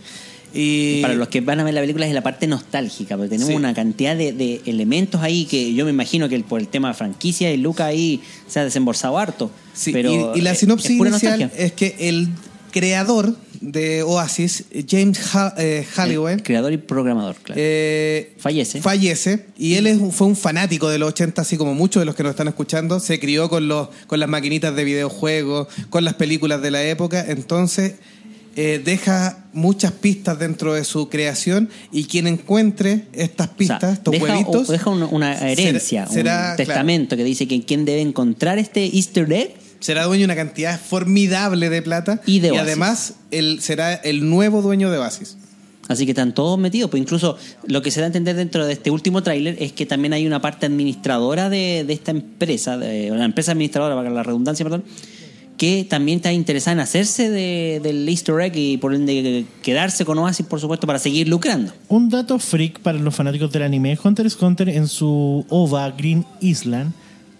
Y, 0.53 1.01
Para 1.01 1.15
los 1.15 1.27
que 1.27 1.41
van 1.41 1.59
a 1.59 1.63
ver 1.65 1.73
la 1.73 1.81
película 1.81 2.07
es 2.07 2.13
la 2.13 2.23
parte 2.23 2.47
nostálgica, 2.47 3.17
porque 3.17 3.29
tenemos 3.29 3.49
Sí. 3.49 3.55
una 3.55 3.73
cantidad 3.73 4.15
de, 4.15 4.31
de 4.31 4.61
elementos 4.65 5.21
ahí 5.21 5.45
que 5.45 5.73
yo 5.73 5.83
me 5.83 5.91
imagino 5.91 6.29
que 6.29 6.35
el- 6.35 6.45
por 6.45 6.61
el 6.61 6.69
tema 6.69 6.87
de 6.87 6.93
franquicia 6.93 7.51
y 7.51 7.57
Luca 7.57 7.85
ahí 7.87 8.21
se 8.47 8.61
ha 8.61 8.63
desembolsado 8.63 9.17
harto. 9.17 9.51
Sí, 9.73 9.91
pero 9.91 10.33
y, 10.33 10.39
y 10.39 10.41
la 10.41 10.55
sinopsis 10.55 10.91
es 10.91 10.97
pura 10.97 11.09
inicial 11.09 11.39
nostalgia. 11.41 11.65
es 11.65 11.73
que 11.73 11.95
el 11.99 12.29
creador 12.71 13.35
de 13.71 14.03
Oasis, 14.03 14.65
James 14.87 15.19
Ha- 15.35 15.53
eh, 15.57 15.85
Halliwell, 15.95 16.35
El 16.35 16.43
creador 16.43 16.71
y 16.73 16.77
programador, 16.77 17.35
claro. 17.37 17.59
eh, 17.63 18.33
Fallece. 18.37 18.81
Fallece. 18.81 19.45
Y 19.57 19.75
él 19.75 19.87
es 19.87 19.97
fue 20.11 20.27
un 20.27 20.35
fanático 20.35 20.87
de 20.89 20.99
los 20.99 21.09
80, 21.09 21.41
así 21.41 21.57
como 21.57 21.73
muchos 21.73 22.01
de 22.01 22.05
los 22.05 22.15
que 22.15 22.23
nos 22.23 22.31
están 22.31 22.47
escuchando. 22.47 22.99
Se 22.99 23.19
crió 23.19 23.49
con, 23.49 23.67
los, 23.67 23.89
con 24.07 24.19
las 24.19 24.29
maquinitas 24.29 24.75
de 24.75 24.83
videojuegos, 24.83 25.67
con 25.89 26.03
las 26.05 26.13
películas 26.13 26.61
de 26.61 26.71
la 26.71 26.83
época. 26.83 27.25
Entonces, 27.27 27.93
eh, 28.57 28.81
deja 28.83 29.45
muchas 29.51 29.91
pistas 29.91 30.39
dentro 30.39 30.73
de 30.73 30.83
su 30.85 31.09
creación. 31.09 31.69
Y 31.91 32.05
quien 32.05 32.27
encuentre 32.27 33.05
estas 33.13 33.47
O 33.47 33.49
sea, 33.49 33.57
pistas, 33.57 33.93
estos 33.93 34.11
deja, 34.13 34.25
huevitos. 34.25 34.69
o- 34.69 34.71
deja 34.71 34.89
una, 34.91 35.37
herencia, 35.51 36.07
será, 36.07 36.51
un 36.51 36.57
testamento 36.57 37.17
que 37.17 37.23
dice 37.23 37.47
que 37.47 37.63
quien 37.65 37.83
debe 37.83 38.01
encontrar 38.01 38.57
este 38.59 38.85
easter 38.95 39.31
egg 39.33 39.55
será 39.85 40.05
dueño 40.05 40.21
de 40.21 40.25
una 40.25 40.35
cantidad 40.35 40.79
formidable 40.79 41.69
de 41.69 41.81
plata. 41.81 42.19
Y 42.25 42.39
de 42.39 42.49
Oasis. 42.51 42.61
además, 42.63 43.13
él 43.31 43.59
será 43.61 43.93
el 43.93 44.27
nuevo 44.29 44.61
dueño 44.61 44.89
de 44.89 44.97
Oasis. 44.97 45.37
Así 45.87 46.05
que 46.05 46.11
están 46.13 46.33
todos 46.33 46.57
metidos. 46.57 46.89
Pues 46.89 46.99
incluso 47.01 47.37
lo 47.67 47.83
que 47.83 47.91
se 47.91 47.99
da 47.99 48.05
a 48.05 48.07
entender 48.07 48.35
dentro 48.35 48.65
de 48.65 48.73
este 48.73 48.89
último 48.89 49.21
tráiler 49.21 49.55
es 49.59 49.71
que 49.73 49.85
también 49.85 50.13
hay 50.13 50.25
una 50.25 50.41
parte 50.41 50.65
administradora 50.65 51.49
de, 51.49 51.83
de 51.85 51.93
esta 51.93 52.09
empresa, 52.11 52.77
de, 52.79 53.11
una 53.11 53.25
empresa 53.25 53.51
administradora, 53.51 53.95
para 53.95 54.09
la 54.09 54.23
redundancia, 54.23 54.65
perdón, 54.65 54.83
que 55.57 55.85
también 55.87 56.17
está 56.17 56.33
interesada 56.33 56.73
en 56.73 56.79
hacerse 56.79 57.29
de- 57.29 57.79
del 57.83 58.09
easter 58.09 58.41
egg 58.41 58.53
y 58.57 58.77
por 58.77 58.95
ende 58.95 59.45
quedarse 59.61 60.03
con 60.03 60.17
Oasis, 60.17 60.45
por 60.47 60.59
supuesto, 60.59 60.87
para 60.87 60.97
seguir 60.97 61.27
lucrando. 61.29 61.71
Un 61.87 62.09
dato 62.09 62.39
freak 62.39 62.79
para 62.79 62.97
los 62.97 63.13
fanáticos 63.13 63.51
del 63.51 63.61
anime, 63.61 63.95
Hunter 64.03 64.25
x 64.25 64.37
Hunter 64.41 64.67
en 64.69 64.87
su 64.87 65.45
OVA 65.49 65.91
Green 65.91 66.25
Island 66.41 66.91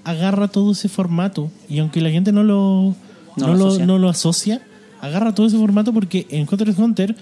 agarra 0.05 0.47
todo 0.47 0.71
ese 0.71 0.87
formato 0.87 1.51
y 1.67 1.79
aunque 1.79 1.99
la 1.99 2.09
gente 2.09 2.31
no 2.31 2.43
lo, 2.43 2.95
No 3.35 3.47
no, 3.47 3.53
lo 3.55 3.67
asocia. 3.67 3.85
no 3.85 3.97
lo 3.99 4.07
asocia, 4.09 4.61
agarra 5.01 5.35
todo 5.35 5.47
ese 5.47 5.57
formato 5.57 5.91
porque 5.93 6.25
en 6.29 6.47
Hunter 6.49 6.69
x 6.69 6.79
Hunter 6.79 7.15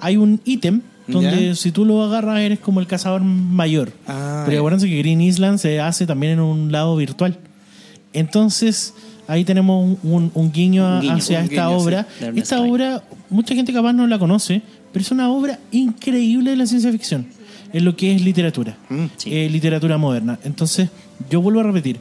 hay 0.00 0.16
un 0.16 0.40
ítem 0.44 0.80
donde 1.06 1.46
¿Ya? 1.48 1.54
si 1.54 1.70
tú 1.72 1.84
lo 1.84 2.02
agarras 2.02 2.40
eres 2.40 2.58
como 2.60 2.80
el 2.80 2.86
cazador 2.86 3.22
mayor. 3.22 3.92
Ah, 4.06 4.44
Pero 4.46 4.58
acuérdense 4.60 4.88
que 4.88 4.98
Green 4.98 5.20
Island 5.20 5.58
se 5.58 5.80
hace 5.80 6.06
también 6.06 6.34
en 6.34 6.40
un 6.40 6.72
lado 6.72 6.96
virtual. 6.96 7.36
Entonces, 8.12 8.94
ahí 9.28 9.44
tenemos 9.44 9.96
un, 10.02 10.10
un- 10.12 10.30
un 10.34 10.52
guiño, 10.52 10.86
a- 10.86 10.96
Un 10.96 11.00
guiño, 11.02 11.14
hacia 11.14 11.40
esta 11.42 11.66
guiño, 11.66 11.78
obra. 11.78 12.06
esta 12.36 12.60
obra, 12.60 13.02
mucha 13.28 13.54
gente 13.54 13.72
capaz 13.72 13.92
no 13.92 14.06
la 14.06 14.18
conoce, 14.18 14.62
pero 14.92 15.02
es 15.02 15.10
una 15.10 15.30
obra 15.30 15.58
increíble 15.72 16.50
de 16.50 16.56
la 16.56 16.66
ciencia 16.66 16.90
ficción, 16.92 17.26
en 17.72 17.84
lo 17.84 17.96
que 17.96 18.14
es 18.14 18.22
literatura, 18.24 18.76
sí. 19.16 19.32
eh, 19.34 19.48
literatura 19.50 19.98
moderna. 19.98 20.38
Entonces, 20.44 20.88
yo 21.30 21.40
vuelvo 21.40 21.60
a 21.60 21.64
repetir, 21.64 21.98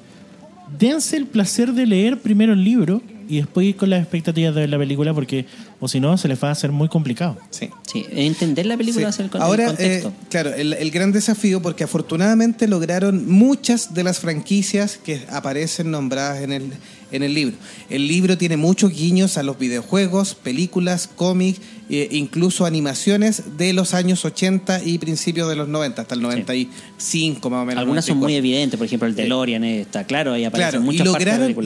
dense 0.77 1.17
el 1.17 1.25
placer 1.25 1.73
de 1.73 1.85
leer 1.85 2.19
primero 2.19 2.53
el 2.53 2.63
libro 2.63 3.01
y 3.27 3.37
después 3.37 3.67
ir 3.67 3.75
con 3.75 3.91
las 3.91 4.01
expectativas 4.01 4.55
de 4.55 4.61
ver 4.61 4.69
la 4.71 4.77
película, 4.79 5.13
porque 5.13 5.45
o 5.79 5.87
si 5.87 5.99
no, 5.99 6.17
se 6.17 6.27
les 6.27 6.43
va 6.43 6.49
a 6.49 6.51
hacer 6.51 6.71
muy 6.71 6.89
complicado. 6.89 7.37
Sí. 7.51 7.69
Sí, 7.91 8.05
entender 8.11 8.65
la 8.65 8.75
película 8.75 9.11
Sí. 9.11 9.21
el, 9.21 9.29
con- 9.29 9.41
Ahora, 9.41 9.65
el 9.65 9.69
contexto. 9.69 10.09
eh, 10.09 10.11
claro, 10.29 10.53
el, 10.53 10.73
el 10.73 10.89
gran 10.91 11.11
desafío, 11.11 11.61
porque 11.61 11.83
afortunadamente 11.83 12.67
lograron 12.67 13.29
muchas 13.31 13.93
de 13.93 14.03
las 14.03 14.19
franquicias 14.19 14.97
que 14.97 15.21
aparecen 15.29 15.91
nombradas 15.91 16.41
en 16.41 16.51
el, 16.51 16.71
en 17.11 17.21
el 17.23 17.33
libro. 17.35 17.55
El 17.91 18.07
libro 18.07 18.35
tiene 18.37 18.57
muchos 18.57 18.91
guiños 18.91 19.37
a 19.37 19.43
los 19.43 19.59
videojuegos, 19.59 20.33
películas, 20.33 21.07
cómics, 21.15 21.61
e 21.89 22.07
incluso 22.11 22.65
animaciones 22.65 23.57
de 23.57 23.73
los 23.73 23.93
años 23.93 24.23
80 24.23 24.83
y 24.83 24.97
principios 24.99 25.49
de 25.49 25.55
los 25.55 25.67
90, 25.67 26.01
hasta 26.03 26.13
el 26.15 26.21
95 26.21 27.49
más 27.49 27.63
o 27.63 27.65
menos. 27.65 27.79
Algunas 27.81 28.05
son 28.05 28.19
94. 28.19 28.23
muy 28.23 28.35
evidentes, 28.35 28.77
por 28.77 28.85
ejemplo, 28.85 29.07
el 29.07 29.15
DeLorean 29.15 29.63
eh, 29.63 29.81
está 29.81 30.03
claro, 30.05 30.33
ahí 30.33 30.43
aparecen 30.45 30.69
Claro, 30.71 30.83
y 30.83 30.85
muchas 30.85 31.07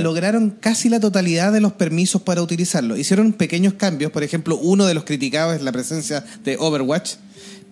lograron, 0.04 0.50
casi 0.60 0.90
la 0.90 1.00
totalidad 1.00 1.52
de 1.52 1.62
los 1.62 1.74
permisos 1.74 2.22
para 2.22 2.42
utilizarlo. 2.42 2.96
Hicieron 2.98 3.34
pequeños 3.34 3.74
cambios, 3.74 4.12
por 4.12 4.24
ejemplo, 4.24 4.58
uno 4.58 4.86
de 4.86 4.94
los 4.94 5.04
criticados 5.04 5.56
es 5.56 5.62
la 5.62 5.72
presencia 5.72 6.24
de 6.44 6.58
Overwatch, 6.60 7.16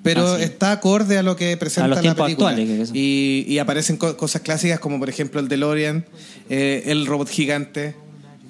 pero 0.03 0.33
Ah, 0.33 0.37
sí. 0.37 0.43
está 0.43 0.71
acorde 0.71 1.17
a 1.17 1.23
lo 1.23 1.35
que 1.35 1.55
presenta 1.57 1.85
A 1.85 1.87
los 1.89 2.03
la 2.03 2.15
película. 2.15 2.49
actuales, 2.49 2.89
y 2.93 3.57
aparecen 3.59 3.97
co- 3.97 4.17
cosas 4.17 4.41
clásicas 4.41 4.79
como, 4.79 4.99
por 4.99 5.09
ejemplo, 5.09 5.39
el 5.39 5.47
DeLorean, 5.47 6.05
eh, 6.49 6.83
el 6.87 7.05
robot 7.05 7.29
gigante. 7.29 7.95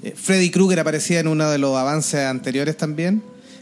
Eh, 0.03 0.13
Freddy 0.15 0.49
Krueger 0.49 0.79
aparecía 0.79 1.19
en 1.19 1.27
uno 1.27 1.49
de 1.51 1.57
los 1.59 1.75
avances 1.77 2.21
anteriores 2.25 2.75
también. 2.77 3.21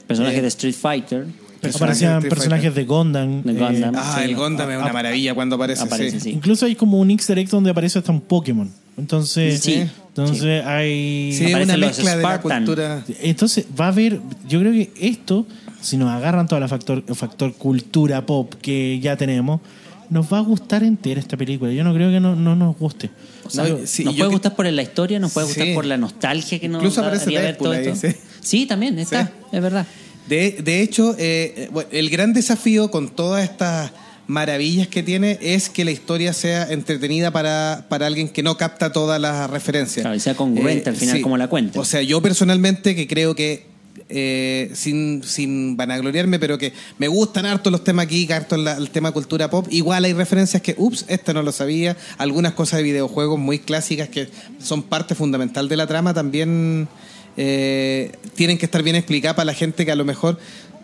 Personajes 0.10 0.40
eh, 0.40 0.42
de 0.42 0.48
Street 0.50 0.76
Fighter. 0.76 1.26
Personajes 1.62 1.76
Aparecían 2.04 2.22
de 2.22 2.30
personajes 2.30 2.66
Fighter. 2.74 2.74
de 2.74 2.86
Gundam. 2.94 3.44
De 3.44 3.52
eh, 3.52 3.56
Gundam. 3.56 3.94
Ah, 3.98 4.16
Sí. 4.18 4.24
el 4.30 4.36
Gundam 4.36 4.70
es 4.72 4.78
una 4.82 4.92
maravilla 4.94 5.34
cuando 5.34 5.56
aparece. 5.56 5.84
Aparece, 5.84 6.20
sí. 6.20 6.24
sí. 6.26 6.30
Incluso 6.32 6.66
hay 6.66 6.76
como 6.76 7.00
un 7.00 7.12
Easter 7.12 7.38
egg 7.40 7.50
donde 7.50 7.70
aparece 7.70 8.00
hasta 8.00 8.12
un 8.12 8.22
Pokémon. 8.22 8.70
Entonces, 8.98 9.62
Sí. 9.62 9.86
entonces 10.10 10.66
hay. 10.66 11.32
Sí, 11.34 11.54
una 11.54 11.78
mezcla 11.78 12.18
de 12.18 12.24
la 12.24 12.42
cultura. 12.42 13.04
Entonces 13.22 13.66
va 13.80 13.86
a 13.86 13.88
haber, 13.90 14.20
yo 14.48 14.60
creo 14.60 14.72
que 14.74 14.92
esto, 15.00 15.46
si 15.82 15.96
nos 15.98 16.10
agarran 16.10 16.48
todo 16.48 16.60
el 16.60 16.68
factor, 16.68 17.04
el 17.08 17.16
factor 17.16 17.54
cultura 17.54 18.26
pop 18.26 18.54
que 18.62 19.00
ya 19.02 19.16
tenemos, 19.16 19.62
nos 20.10 20.32
va 20.32 20.40
a 20.40 20.42
gustar 20.42 20.84
entera 20.84 21.20
esta 21.20 21.38
película. 21.38 21.72
Yo 21.72 21.84
no 21.84 21.94
creo 21.94 22.10
que 22.10 22.20
no, 22.20 22.36
no 22.36 22.56
nos 22.56 22.78
guste. 22.78 23.10
O 23.46 23.50
sea, 23.50 23.66
No, 23.68 23.78
sí, 23.86 24.04
nos 24.04 24.16
puede 24.16 24.28
que- 24.30 24.34
gustar 24.34 24.56
por 24.56 24.66
la 24.66 24.82
historia, 24.82 25.20
nos 25.20 25.32
puede 25.34 25.48
gustar 25.48 25.68
Sí. 25.68 25.74
por 25.74 25.86
la 25.86 25.98
nostalgia 25.98 26.60
que 26.60 26.68
nos 26.68 26.82
Incluso 26.82 27.02
aparece 27.02 27.26
haría 27.26 27.42
ver 27.42 27.58
todo 27.58 27.74
esto. 27.74 27.96
sí. 27.96 28.16
Sí, 28.42 28.66
también 28.66 28.98
está, 28.98 29.26
Sí. 29.28 29.32
es 29.52 29.62
verdad. 29.62 29.86
De, 30.30 30.62
de 30.64 30.82
hecho, 30.82 31.16
eh, 31.18 31.70
eh, 31.76 31.88
el 31.92 32.10
gran 32.10 32.34
desafío 32.34 32.90
con 32.92 33.10
todas 33.10 33.44
estas 33.44 33.92
maravillas 34.28 34.88
que 34.88 35.02
tiene 35.02 35.40
es 35.42 35.70
que 35.70 35.84
la 35.84 35.90
historia 35.92 36.34
sea 36.34 36.72
entretenida 36.72 37.32
para, 37.32 37.88
para 37.90 38.06
alguien 38.06 38.30
que 38.30 38.44
no 38.44 38.56
capta 38.58 38.92
todas 38.92 39.20
las 39.20 39.50
referencias. 39.50 40.04
Claro, 40.04 40.16
y 40.16 40.20
sea 40.20 40.36
congruente 40.36 40.90
al 40.92 40.96
final 40.96 41.20
como 41.22 41.36
la 41.38 41.48
cuente. 41.48 41.80
O 41.80 41.84
sea, 41.86 42.04
yo 42.04 42.22
personalmente 42.22 42.96
que 42.96 43.08
creo 43.08 43.34
que, 43.34 43.66
eh, 44.08 44.70
sin, 44.76 45.24
sin 45.24 45.76
vanagloriarme, 45.78 46.38
pero 46.38 46.60
que 46.60 46.74
me 47.00 47.08
gustan 47.08 47.48
harto 47.48 47.72
los 47.72 47.84
temas 47.84 48.08
geek, 48.08 48.30
harto 48.32 48.56
la- 48.56 48.78
el 48.78 48.92
tema 48.92 49.12
cultura 49.12 49.50
pop, 49.50 49.66
igual 49.72 50.06
hay 50.06 50.14
referencias 50.14 50.62
que, 50.62 50.76
ups, 50.78 51.06
esta 51.08 51.34
no 51.34 51.42
lo 51.42 51.52
sabía, 51.52 51.98
algunas 52.20 52.54
cosas 52.54 52.78
de 52.78 52.84
videojuegos 52.84 53.40
muy 53.40 53.58
clásicas 53.58 54.10
que 54.10 54.30
son 54.62 54.84
parte 54.84 55.16
fundamental 55.16 55.68
de 55.70 55.76
la 55.78 55.88
trama 55.88 56.14
también 56.14 56.88
eh, 57.38 58.12
tienen 58.36 58.58
que 58.58 58.66
estar 58.66 58.84
bien 58.84 58.96
explicadas 58.96 59.36
para 59.36 59.46
la 59.46 59.54
gente 59.54 59.86
que 59.86 59.92
a 59.92 59.96
lo 59.96 60.06
mejor 60.06 60.40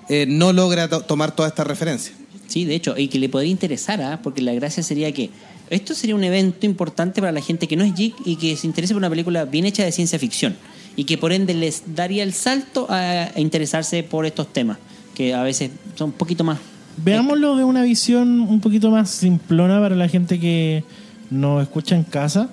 eh, 0.10 0.26
no 0.28 0.54
logra 0.54 0.88
to- 0.88 1.02
tomar 1.02 1.36
todas 1.36 1.52
estas 1.52 1.68
referencias. 1.68 2.16
Sí, 2.48 2.66
de 2.66 2.76
hecho, 2.76 2.96
y 2.98 3.08
que 3.08 3.18
le 3.20 3.28
podría 3.30 3.52
interesar, 3.52 4.02
¿ah? 4.02 4.20
porque 4.22 4.41
la 4.41 4.54
gracia 4.54 4.84
sería 4.84 5.12
que 5.12 5.30
esto 5.70 5.96
sería 5.96 6.14
un 6.16 6.24
evento 6.24 6.68
importante 6.68 7.20
para 7.22 7.32
la 7.32 7.41
gente 7.41 7.68
que 7.68 7.76
no 7.76 7.84
es 7.84 7.96
geek 7.96 8.14
y 8.24 8.36
que 8.36 8.56
se 8.56 8.68
interese 8.68 8.93
por 8.93 9.00
una 9.02 9.10
película 9.10 9.46
bien 9.46 9.66
hecha 9.66 9.84
de 9.84 9.91
ciencia 9.91 10.20
ficción 10.20 10.56
y 10.96 11.06
que 11.06 11.18
por 11.18 11.34
ende 11.34 11.56
les 11.56 11.96
daría 11.96 12.22
el 12.22 12.34
salto 12.34 12.86
a, 12.89 13.32
a 13.36 13.39
interesarse 13.39 14.04
por 14.04 14.28
estos 14.28 14.54
temas, 14.54 14.78
que 15.16 15.34
a 15.34 15.41
veces 15.41 15.72
son 15.96 16.10
un 16.12 16.14
poquito 16.16 16.43
más... 16.43 16.60
Veámoslo 16.98 17.58
de 17.58 17.64
una 17.64 17.84
visión 17.84 18.39
un 18.41 18.62
poquito 18.62 18.91
más 18.91 19.10
simplona 19.10 19.82
para 19.82 19.96
la 19.96 20.08
gente 20.08 20.39
que 20.39 20.84
nos 21.32 21.62
escucha 21.64 21.96
en 21.96 22.04
casa. 22.04 22.50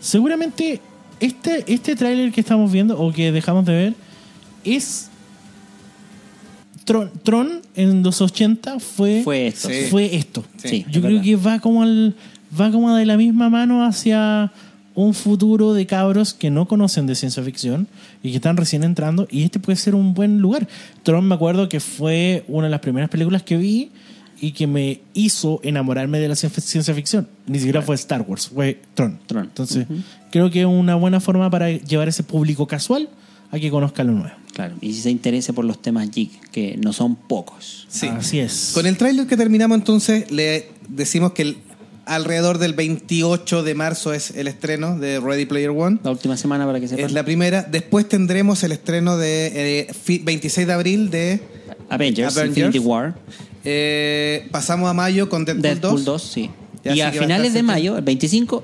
Seguramente 0.00 0.80
este, 1.24 1.64
este 1.72 1.96
tráiler 1.96 2.32
que 2.32 2.40
estamos 2.40 2.70
viendo 2.70 2.98
o 3.00 3.12
que 3.12 3.32
dejamos 3.32 3.64
de 3.64 3.72
ver 3.72 3.94
es 4.64 5.08
Tron, 6.84 7.10
Tron 7.22 7.62
en 7.76 8.02
los 8.02 8.20
80 8.20 8.78
fue, 8.78 9.22
Fue 9.24 9.46
esto. 9.46 9.68
Sí. 9.68 9.74
fue 9.90 10.14
esto. 10.14 10.44
Sí, 10.58 10.84
Yo 10.90 11.00
es 11.00 11.06
creo 11.06 11.10
verdad. 11.18 11.22
que 11.24 11.36
va 11.36 11.58
como 11.60 11.82
al, 11.82 12.14
va 12.58 12.70
como 12.70 12.94
de 12.94 13.06
la 13.06 13.16
misma 13.16 13.48
mano 13.48 13.84
hacia 13.84 14.52
un 14.94 15.12
futuro 15.14 15.72
de 15.74 15.86
cabros 15.86 16.34
que 16.34 16.50
no 16.50 16.66
conocen 16.68 17.06
de 17.06 17.14
ciencia 17.14 17.42
ficción 17.42 17.88
y 18.22 18.30
que 18.30 18.36
están 18.36 18.56
recién 18.56 18.84
entrando 18.84 19.26
y 19.30 19.42
este 19.42 19.58
puede 19.58 19.76
ser 19.76 19.94
un 19.94 20.14
buen 20.14 20.38
lugar. 20.40 20.68
Tron 21.02 21.26
me 21.26 21.34
acuerdo 21.34 21.68
que 21.68 21.80
fue 21.80 22.44
una 22.48 22.66
de 22.66 22.70
las 22.70 22.80
primeras 22.80 23.08
películas 23.10 23.42
que 23.42 23.56
vi 23.56 23.90
y 24.44 24.52
que 24.52 24.66
me 24.66 25.00
hizo 25.14 25.60
enamorarme 25.62 26.18
de 26.18 26.28
la 26.28 26.34
cien- 26.34 26.50
ciencia 26.60 26.92
ficción. 26.94 27.28
Ni 27.46 27.58
siquiera 27.58 27.80
fue 27.82 27.94
Star 27.94 28.22
Wars, 28.22 28.48
fue 28.48 28.80
Tron. 28.94 29.18
Tron. 29.26 29.44
Entonces, 29.44 29.86
creo 30.30 30.50
que 30.50 30.60
es 30.60 30.66
una 30.66 30.94
buena 30.96 31.20
forma 31.20 31.48
para 31.50 31.70
llevar 31.70 32.08
ese 32.08 32.22
público 32.22 32.66
casual 32.66 33.08
a 33.50 33.58
que 33.58 33.70
conozca 33.70 34.04
lo 34.04 34.12
nuevo. 34.12 34.34
Claro, 34.52 34.74
y 34.80 34.92
si 34.92 35.00
se 35.02 35.10
interese 35.10 35.52
por 35.52 35.64
los 35.64 35.80
temas 35.80 36.10
geek, 36.10 36.50
que 36.50 36.76
no 36.76 36.92
son 36.92 37.16
pocos. 37.16 37.86
Sí. 37.88 38.06
Así 38.08 38.38
es. 38.38 38.72
Con 38.74 38.86
el 38.86 38.96
tráiler 38.96 39.26
que 39.26 39.36
terminamos 39.36 39.76
entonces, 39.78 40.30
le 40.30 40.68
decimos 40.88 41.32
que 41.32 41.42
el- 41.42 41.56
alrededor 42.06 42.58
del 42.58 42.74
28 42.74 43.62
de 43.62 43.74
marzo 43.74 44.12
es 44.12 44.30
el 44.32 44.46
estreno 44.46 44.98
de 44.98 45.20
Ready 45.20 45.46
Player 45.46 45.70
One. 45.70 45.98
La 46.04 46.10
última 46.10 46.36
semana 46.36 46.66
para 46.66 46.78
que 46.78 46.86
sepan. 46.88 47.06
Es 47.06 47.12
la 47.12 47.24
primera. 47.24 47.62
Después 47.62 48.06
tendremos 48.08 48.62
el 48.62 48.72
estreno 48.72 49.16
de 49.16 49.46
eh, 49.80 49.92
fi- 49.94 50.18
26 50.18 50.66
de 50.66 50.72
abril 50.74 51.10
de 51.10 51.40
Avengers, 51.88 52.36
Avengers. 52.36 52.58
Infinity 52.58 52.78
War, 52.78 53.14
eh, 53.64 54.48
pasamos 54.50 54.88
a 54.88 54.94
mayo 54.94 55.28
con 55.28 55.44
Deadpool, 55.44 55.62
Deadpool 55.62 56.04
2. 56.04 56.04
2, 56.04 56.22
sí. 56.22 56.50
Ya 56.84 56.94
y 56.94 57.00
a 57.00 57.12
finales 57.12 57.54
de 57.54 57.62
mayo, 57.62 57.96
el 57.96 58.04
25, 58.04 58.62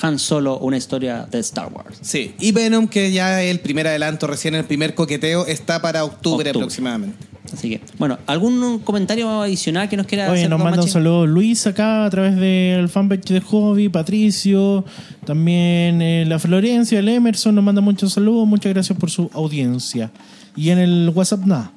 Han 0.00 0.18
Solo, 0.18 0.58
una 0.58 0.76
historia 0.76 1.26
de 1.30 1.38
Star 1.40 1.70
Wars. 1.72 1.98
Sí. 2.00 2.34
Y 2.40 2.52
Venom, 2.52 2.88
que 2.88 3.12
ya 3.12 3.42
el 3.42 3.60
primer 3.60 3.86
adelanto, 3.86 4.26
recién 4.26 4.54
el 4.54 4.64
primer 4.64 4.94
coqueteo, 4.94 5.46
está 5.46 5.82
para 5.82 6.04
octubre, 6.04 6.48
Octubre. 6.48 6.50
aproximadamente. 6.50 7.16
Así 7.52 7.70
que, 7.70 7.80
bueno, 7.98 8.18
¿algún 8.26 8.80
comentario 8.80 9.42
adicional 9.42 9.88
que 9.88 9.96
nos 9.96 10.06
quiera 10.06 10.30
Oye, 10.30 10.40
hacer 10.40 10.50
nos 10.50 10.62
manda 10.62 10.82
un 10.82 10.88
saludo 10.88 11.26
Luis 11.26 11.66
acá 11.66 12.04
a 12.04 12.10
través 12.10 12.36
del 12.36 12.88
fanpage 12.88 13.24
de 13.24 13.40
Hobby, 13.40 13.88
Patricio, 13.88 14.84
también 15.24 16.02
eh, 16.02 16.24
la 16.26 16.38
Florencia, 16.38 16.98
el 16.98 17.08
Emerson 17.08 17.54
nos 17.54 17.64
manda 17.64 17.80
muchos 17.80 18.12
saludos, 18.12 18.46
muchas 18.46 18.72
gracias 18.72 18.98
por 18.98 19.10
su 19.10 19.30
audiencia. 19.32 20.10
Y 20.56 20.70
en 20.70 20.78
el 20.78 21.10
WhatsApp 21.14 21.46
nada. 21.46 21.72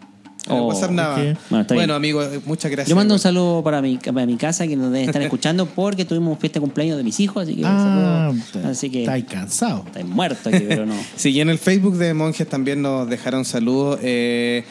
En 0.47 0.55
el 0.55 0.59
Oh, 0.61 0.67
WhatsApp 0.69 0.91
nada. 0.91 1.15
ok. 1.15 1.37
Bueno, 1.49 1.61
está 1.61 1.73
bien. 1.75 1.91
amigo, 1.91 2.23
eh, 2.23 2.39
muchas 2.45 2.71
gracias. 2.71 2.89
Yo 2.89 2.95
mando 2.95 3.13
un 3.13 3.19
saludo 3.19 3.63
para 3.63 3.81
mi, 3.81 3.97
para 3.97 4.25
mi 4.25 4.37
casa 4.37 4.67
que 4.67 4.75
nos 4.75 4.91
deben 4.91 5.07
estar 5.07 5.21
escuchando 5.21 5.65
porque 5.67 6.03
tuvimos 6.03 6.39
fiesta 6.39 6.59
de 6.59 6.61
cumpleaños 6.61 6.97
de 6.97 7.03
mis 7.03 7.19
hijos, 7.19 7.43
así 7.43 7.55
que 7.55 7.63
Ah, 7.65 8.33
saludo. 8.51 8.67
Así 8.69 8.89
que 8.89 8.99
está 9.01 9.13
ahí 9.13 9.23
cansado. 9.23 9.83
estáis 9.85 10.05
muertos 10.05 10.47
aquí, 10.47 10.65
pero 10.67 10.85
no. 10.85 10.95
Sí, 11.15 11.29
y 11.29 11.41
en 11.41 11.49
el 11.49 11.59
Facebook 11.59 11.95
de 11.97 12.13
Monjes 12.13 12.47
también 12.49 12.81
nos 12.81 13.07
dejaron 13.07 13.45
saludos. 13.45 13.99
eh, 14.01 14.63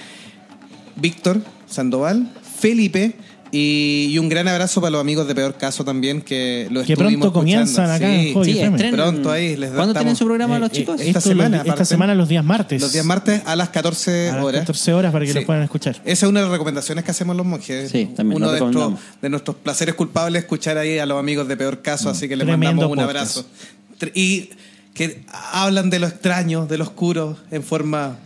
Víctor 0.97 1.41
Sandoval, 1.67 2.29
Felipe 2.59 3.15
y, 3.53 4.09
y 4.11 4.19
un 4.19 4.29
gran 4.29 4.47
abrazo 4.49 4.81
para 4.81 4.93
los 4.93 5.01
amigos 5.01 5.27
de 5.27 5.35
Peor 5.35 5.55
Caso 5.55 5.85
también 5.85 6.23
que 6.23 6.69
lo 6.71 6.85
Que 6.85 6.93
estuvimos 6.93 7.21
pronto 7.21 7.33
comienzan 7.33 7.91
escuchando. 7.91 7.95
acá 8.07 8.15
en 8.15 8.23
Sí, 8.29 8.33
Hobby 8.35 8.45
Sí, 8.53 8.59
FM. 8.61 8.93
Pronto 8.93 9.31
ahí 9.31 9.57
les 9.57 9.71
¿Cuándo 9.73 9.95
tienen 9.95 10.15
su 10.17 10.25
programa 10.25 10.59
los 10.59 10.71
Eh, 10.71 10.73
chicos? 10.73 11.01
eh, 11.01 11.07
Esta 11.09 11.19
esto 11.19 11.31
semana, 11.31 11.65
lo- 11.65 11.71
esta 11.71 11.85
semana 11.85 12.15
los 12.15 12.29
días 12.29 12.45
martes. 12.45 12.81
Los 12.81 12.93
días 12.93 13.05
martes 13.05 13.43
a 13.47 13.57
las 13.57 13.71
14 13.71 14.31
a 14.31 14.37
las 14.37 14.45
horas. 14.45 14.61
14 14.61 14.93
horas 14.95 15.13
para 15.13 15.25
que 15.25 15.33
Sí. 15.33 15.39
los 15.39 15.45
puedan 15.47 15.63
escuchar. 15.65 15.97
Esa 16.05 16.27
es 16.27 16.31
una 16.31 16.41
de 16.41 16.45
las 16.47 16.53
recomendaciones 16.53 17.05
que 17.05 17.11
hacemos 17.11 17.37
los 17.37 17.45
monjes. 17.47 17.91
Sí, 17.91 18.11
también 18.15 18.37
Uno 18.37 18.53
de, 18.53 18.61
nuestros, 18.61 18.71
recomendamos. 18.85 19.21
de 19.23 19.29
nuestros 19.31 19.57
placeres 19.57 19.95
culpables 19.95 20.43
escuchar 20.43 20.79
ahí 20.79 20.99
a 20.99 21.07
los 21.07 21.19
amigos 21.19 21.49
de 21.49 21.57
Peor 21.57 21.83
Caso, 21.83 22.09
así 22.11 22.29
que 22.29 22.37
les 22.37 22.47
mandamos 22.47 22.85
un 22.85 22.91
podcast. 22.91 23.09
abrazo. 23.09 23.47
Y 24.15 24.51
que 24.95 25.23
hablan 25.53 25.91
de 25.91 25.99
lo 25.99 26.07
extraño, 26.07 26.67
de 26.67 26.79
lo 26.79 26.85
oscuro, 26.85 27.37
en 27.51 27.63
forma 27.63 28.19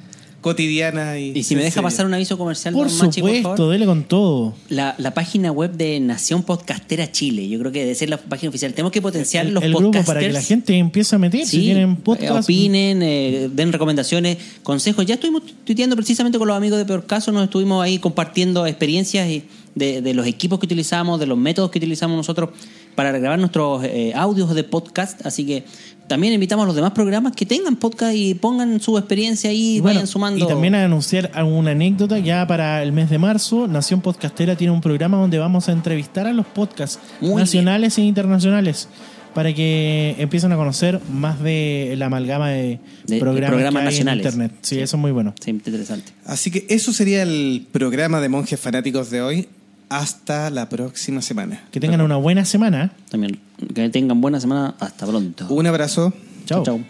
cotidiana. 0.45 1.19
Y, 1.19 1.33
Y 1.35 1.43
si 1.43 1.57
me 1.57 1.63
deja 1.63 1.81
pasar 1.83 2.05
un 2.07 2.15
aviso 2.15 2.37
comercial, 2.39 2.75
Por 2.75 2.89
Don 2.89 2.97
Machi, 2.99 3.21
por 3.23 3.31
supuesto, 3.31 3.57
favor. 3.57 3.73
dele 3.73 3.87
con 3.87 4.05
todo. 4.05 4.55
La, 4.69 4.95
la 4.99 5.15
página 5.15 5.51
web 5.51 5.73
de 5.73 5.99
Nación 6.01 6.43
Podcastera 6.43 7.11
Chile, 7.11 7.49
yo 7.49 7.59
creo 7.59 7.73
que 7.73 7.81
debe 7.81 7.95
ser 7.95 8.11
la 8.11 8.19
página 8.19 8.51
oficial. 8.51 8.73
Tenemos 8.75 8.93
que 8.93 9.01
potenciar 9.03 9.47
El, 9.47 9.55
los 9.55 9.65
el 9.65 9.73
podcasters. 9.73 9.95
grupo 9.97 10.07
para 10.07 10.21
que 10.21 10.33
la 10.33 10.43
gente 10.43 10.77
empiece 10.77 11.17
a 11.17 11.19
meter. 11.19 11.47
si 11.47 11.61
tienen 11.61 11.93
eh, 11.93 11.97
podcast. 12.05 12.45
opinen, 12.45 13.03
eh, 13.03 13.49
den 13.53 13.73
recomendaciones, 13.73 14.37
consejos. 14.63 15.07
Ya 15.07 15.15
estuvimos 15.15 15.43
tuiteando 15.65 15.97
precisamente 15.97 16.39
con 16.39 16.47
los 16.47 16.57
amigos 16.57 16.79
de 16.79 16.85
Peor 16.85 17.07
Caso, 17.07 17.33
nos 17.33 17.45
estuvimos 17.45 17.83
ahí 17.83 17.99
compartiendo 17.99 18.67
experiencias 18.67 19.29
y 19.29 19.45
de, 19.75 20.03
de 20.03 20.15
los 20.15 20.27
equipos 20.27 20.61
que 20.61 20.67
utilizamos, 20.67 21.19
de 21.19 21.27
los 21.27 21.37
métodos 21.39 21.71
que 21.71 21.79
utilizamos 21.79 22.17
nosotros 22.17 22.51
para 22.95 23.11
grabar 23.19 23.41
nuestros 23.41 23.83
eh, 23.85 24.13
audios 24.15 24.55
de 24.55 24.63
podcast. 24.63 25.27
Así 25.27 25.45
que 25.45 25.65
también 26.07 26.35
invitamos 26.35 26.65
a 26.65 26.67
los 26.67 26.77
demás 26.77 26.93
programas 26.93 27.33
que 27.35 27.47
tengan 27.47 27.77
podcast 27.77 28.15
y 28.15 28.35
pongan 28.35 28.81
su 28.81 28.97
experiencia 28.99 29.51
ahí, 29.51 29.81
Bueno, 29.81 29.95
vayan 29.97 30.07
sumando. 30.07 30.45
Y 30.45 30.49
también 30.49 30.75
a 30.75 30.85
anunciar 30.85 31.31
alguna 31.35 31.71
anécdota, 31.73 32.19
ya 32.19 32.47
para 32.47 32.83
el 32.83 32.93
mes 32.93 33.11
de 33.11 33.19
marzo, 33.19 33.67
Nación 33.69 34.01
Podcastera 34.01 34.57
tiene 34.57 34.73
un 34.73 34.81
programa 34.81 35.17
donde 35.19 35.39
vamos 35.39 35.69
a 35.69 35.73
entrevistar 35.73 36.27
a 36.27 36.33
los 36.33 36.47
podcasts 36.47 36.99
Muy 37.21 37.35
nacionales 37.37 37.97
e 37.99 38.03
internacionales 38.03 38.89
para 39.35 39.53
que 39.53 40.15
empiecen 40.19 40.53
a 40.53 40.57
conocer 40.57 41.01
más 41.13 41.43
de 41.43 41.95
la 41.99 42.07
amalgama 42.07 42.51
de, 42.51 42.79
De- 43.07 43.19
programas, 43.19 43.51
programas 43.51 43.83
que 43.83 43.89
hay 43.89 43.95
nacionales. 43.95 44.27
en 44.27 44.33
Internet. 44.33 44.59
Sí, 44.63 44.79
eso 44.79 44.97
es 44.97 45.01
muy 45.01 45.11
bueno. 45.11 45.35
Sí, 45.43 45.51
interesante. 45.51 46.13
Así 46.25 46.53
que 46.53 46.67
eso 46.69 46.93
sería 46.93 47.23
el 47.23 47.67
programa 47.73 48.21
de 48.21 48.29
Monjes 48.29 48.61
Fanáticos 48.61 49.11
de 49.11 49.23
hoy. 49.23 49.49
Hasta 49.95 50.51
la 50.51 50.69
próxima 50.69 51.23
semana. 51.23 51.63
Que 51.71 51.79
tengan 51.79 52.01
una 52.01 52.17
buena 52.17 52.45
semana. 52.45 52.91
También 53.11 53.39
que 53.73 53.89
tengan 53.91 54.21
buena 54.21 54.41
semana. 54.41 54.75
Hasta 54.81 55.07
pronto. 55.07 55.47
Un 55.49 55.67
abrazo. 55.69 56.13
Chao. 56.47 56.65
Chao. 56.65 56.81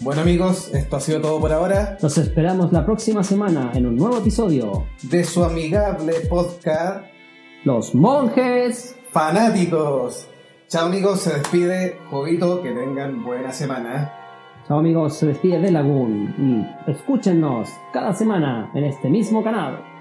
Bueno 0.00 0.22
amigos, 0.22 0.70
esto 0.72 0.96
ha 0.96 1.00
sido 1.00 1.20
todo 1.22 1.40
por 1.40 1.50
ahora 1.52 1.96
Los 2.02 2.18
esperamos 2.18 2.72
la 2.72 2.84
próxima 2.84 3.24
semana 3.24 3.72
en 3.74 3.86
un 3.86 3.96
nuevo 3.96 4.18
episodio. 4.18 4.86
de 5.02 5.24
su 5.24 5.44
amigable 5.44 6.14
podcast 6.28 7.06
Los 7.64 7.94
monjes. 7.94 8.96
Fanáticos. 9.12 10.26
Chao 10.68 10.86
amigos, 10.86 11.20
se 11.20 11.34
despide 11.38 11.98
Jovito, 12.10 12.62
que 12.62 12.70
tengan 12.72 13.22
buena 13.22 13.52
semana. 13.52 14.23
Chao 14.66 14.78
amigos, 14.78 15.18
se 15.18 15.26
despide 15.26 15.60
de 15.60 15.70
Lagoon 15.70 16.34
y 16.38 16.90
escúchenos 16.90 17.68
cada 17.92 18.14
semana 18.14 18.70
en 18.72 18.84
este 18.84 19.10
mismo 19.10 19.44
canal. 19.44 19.93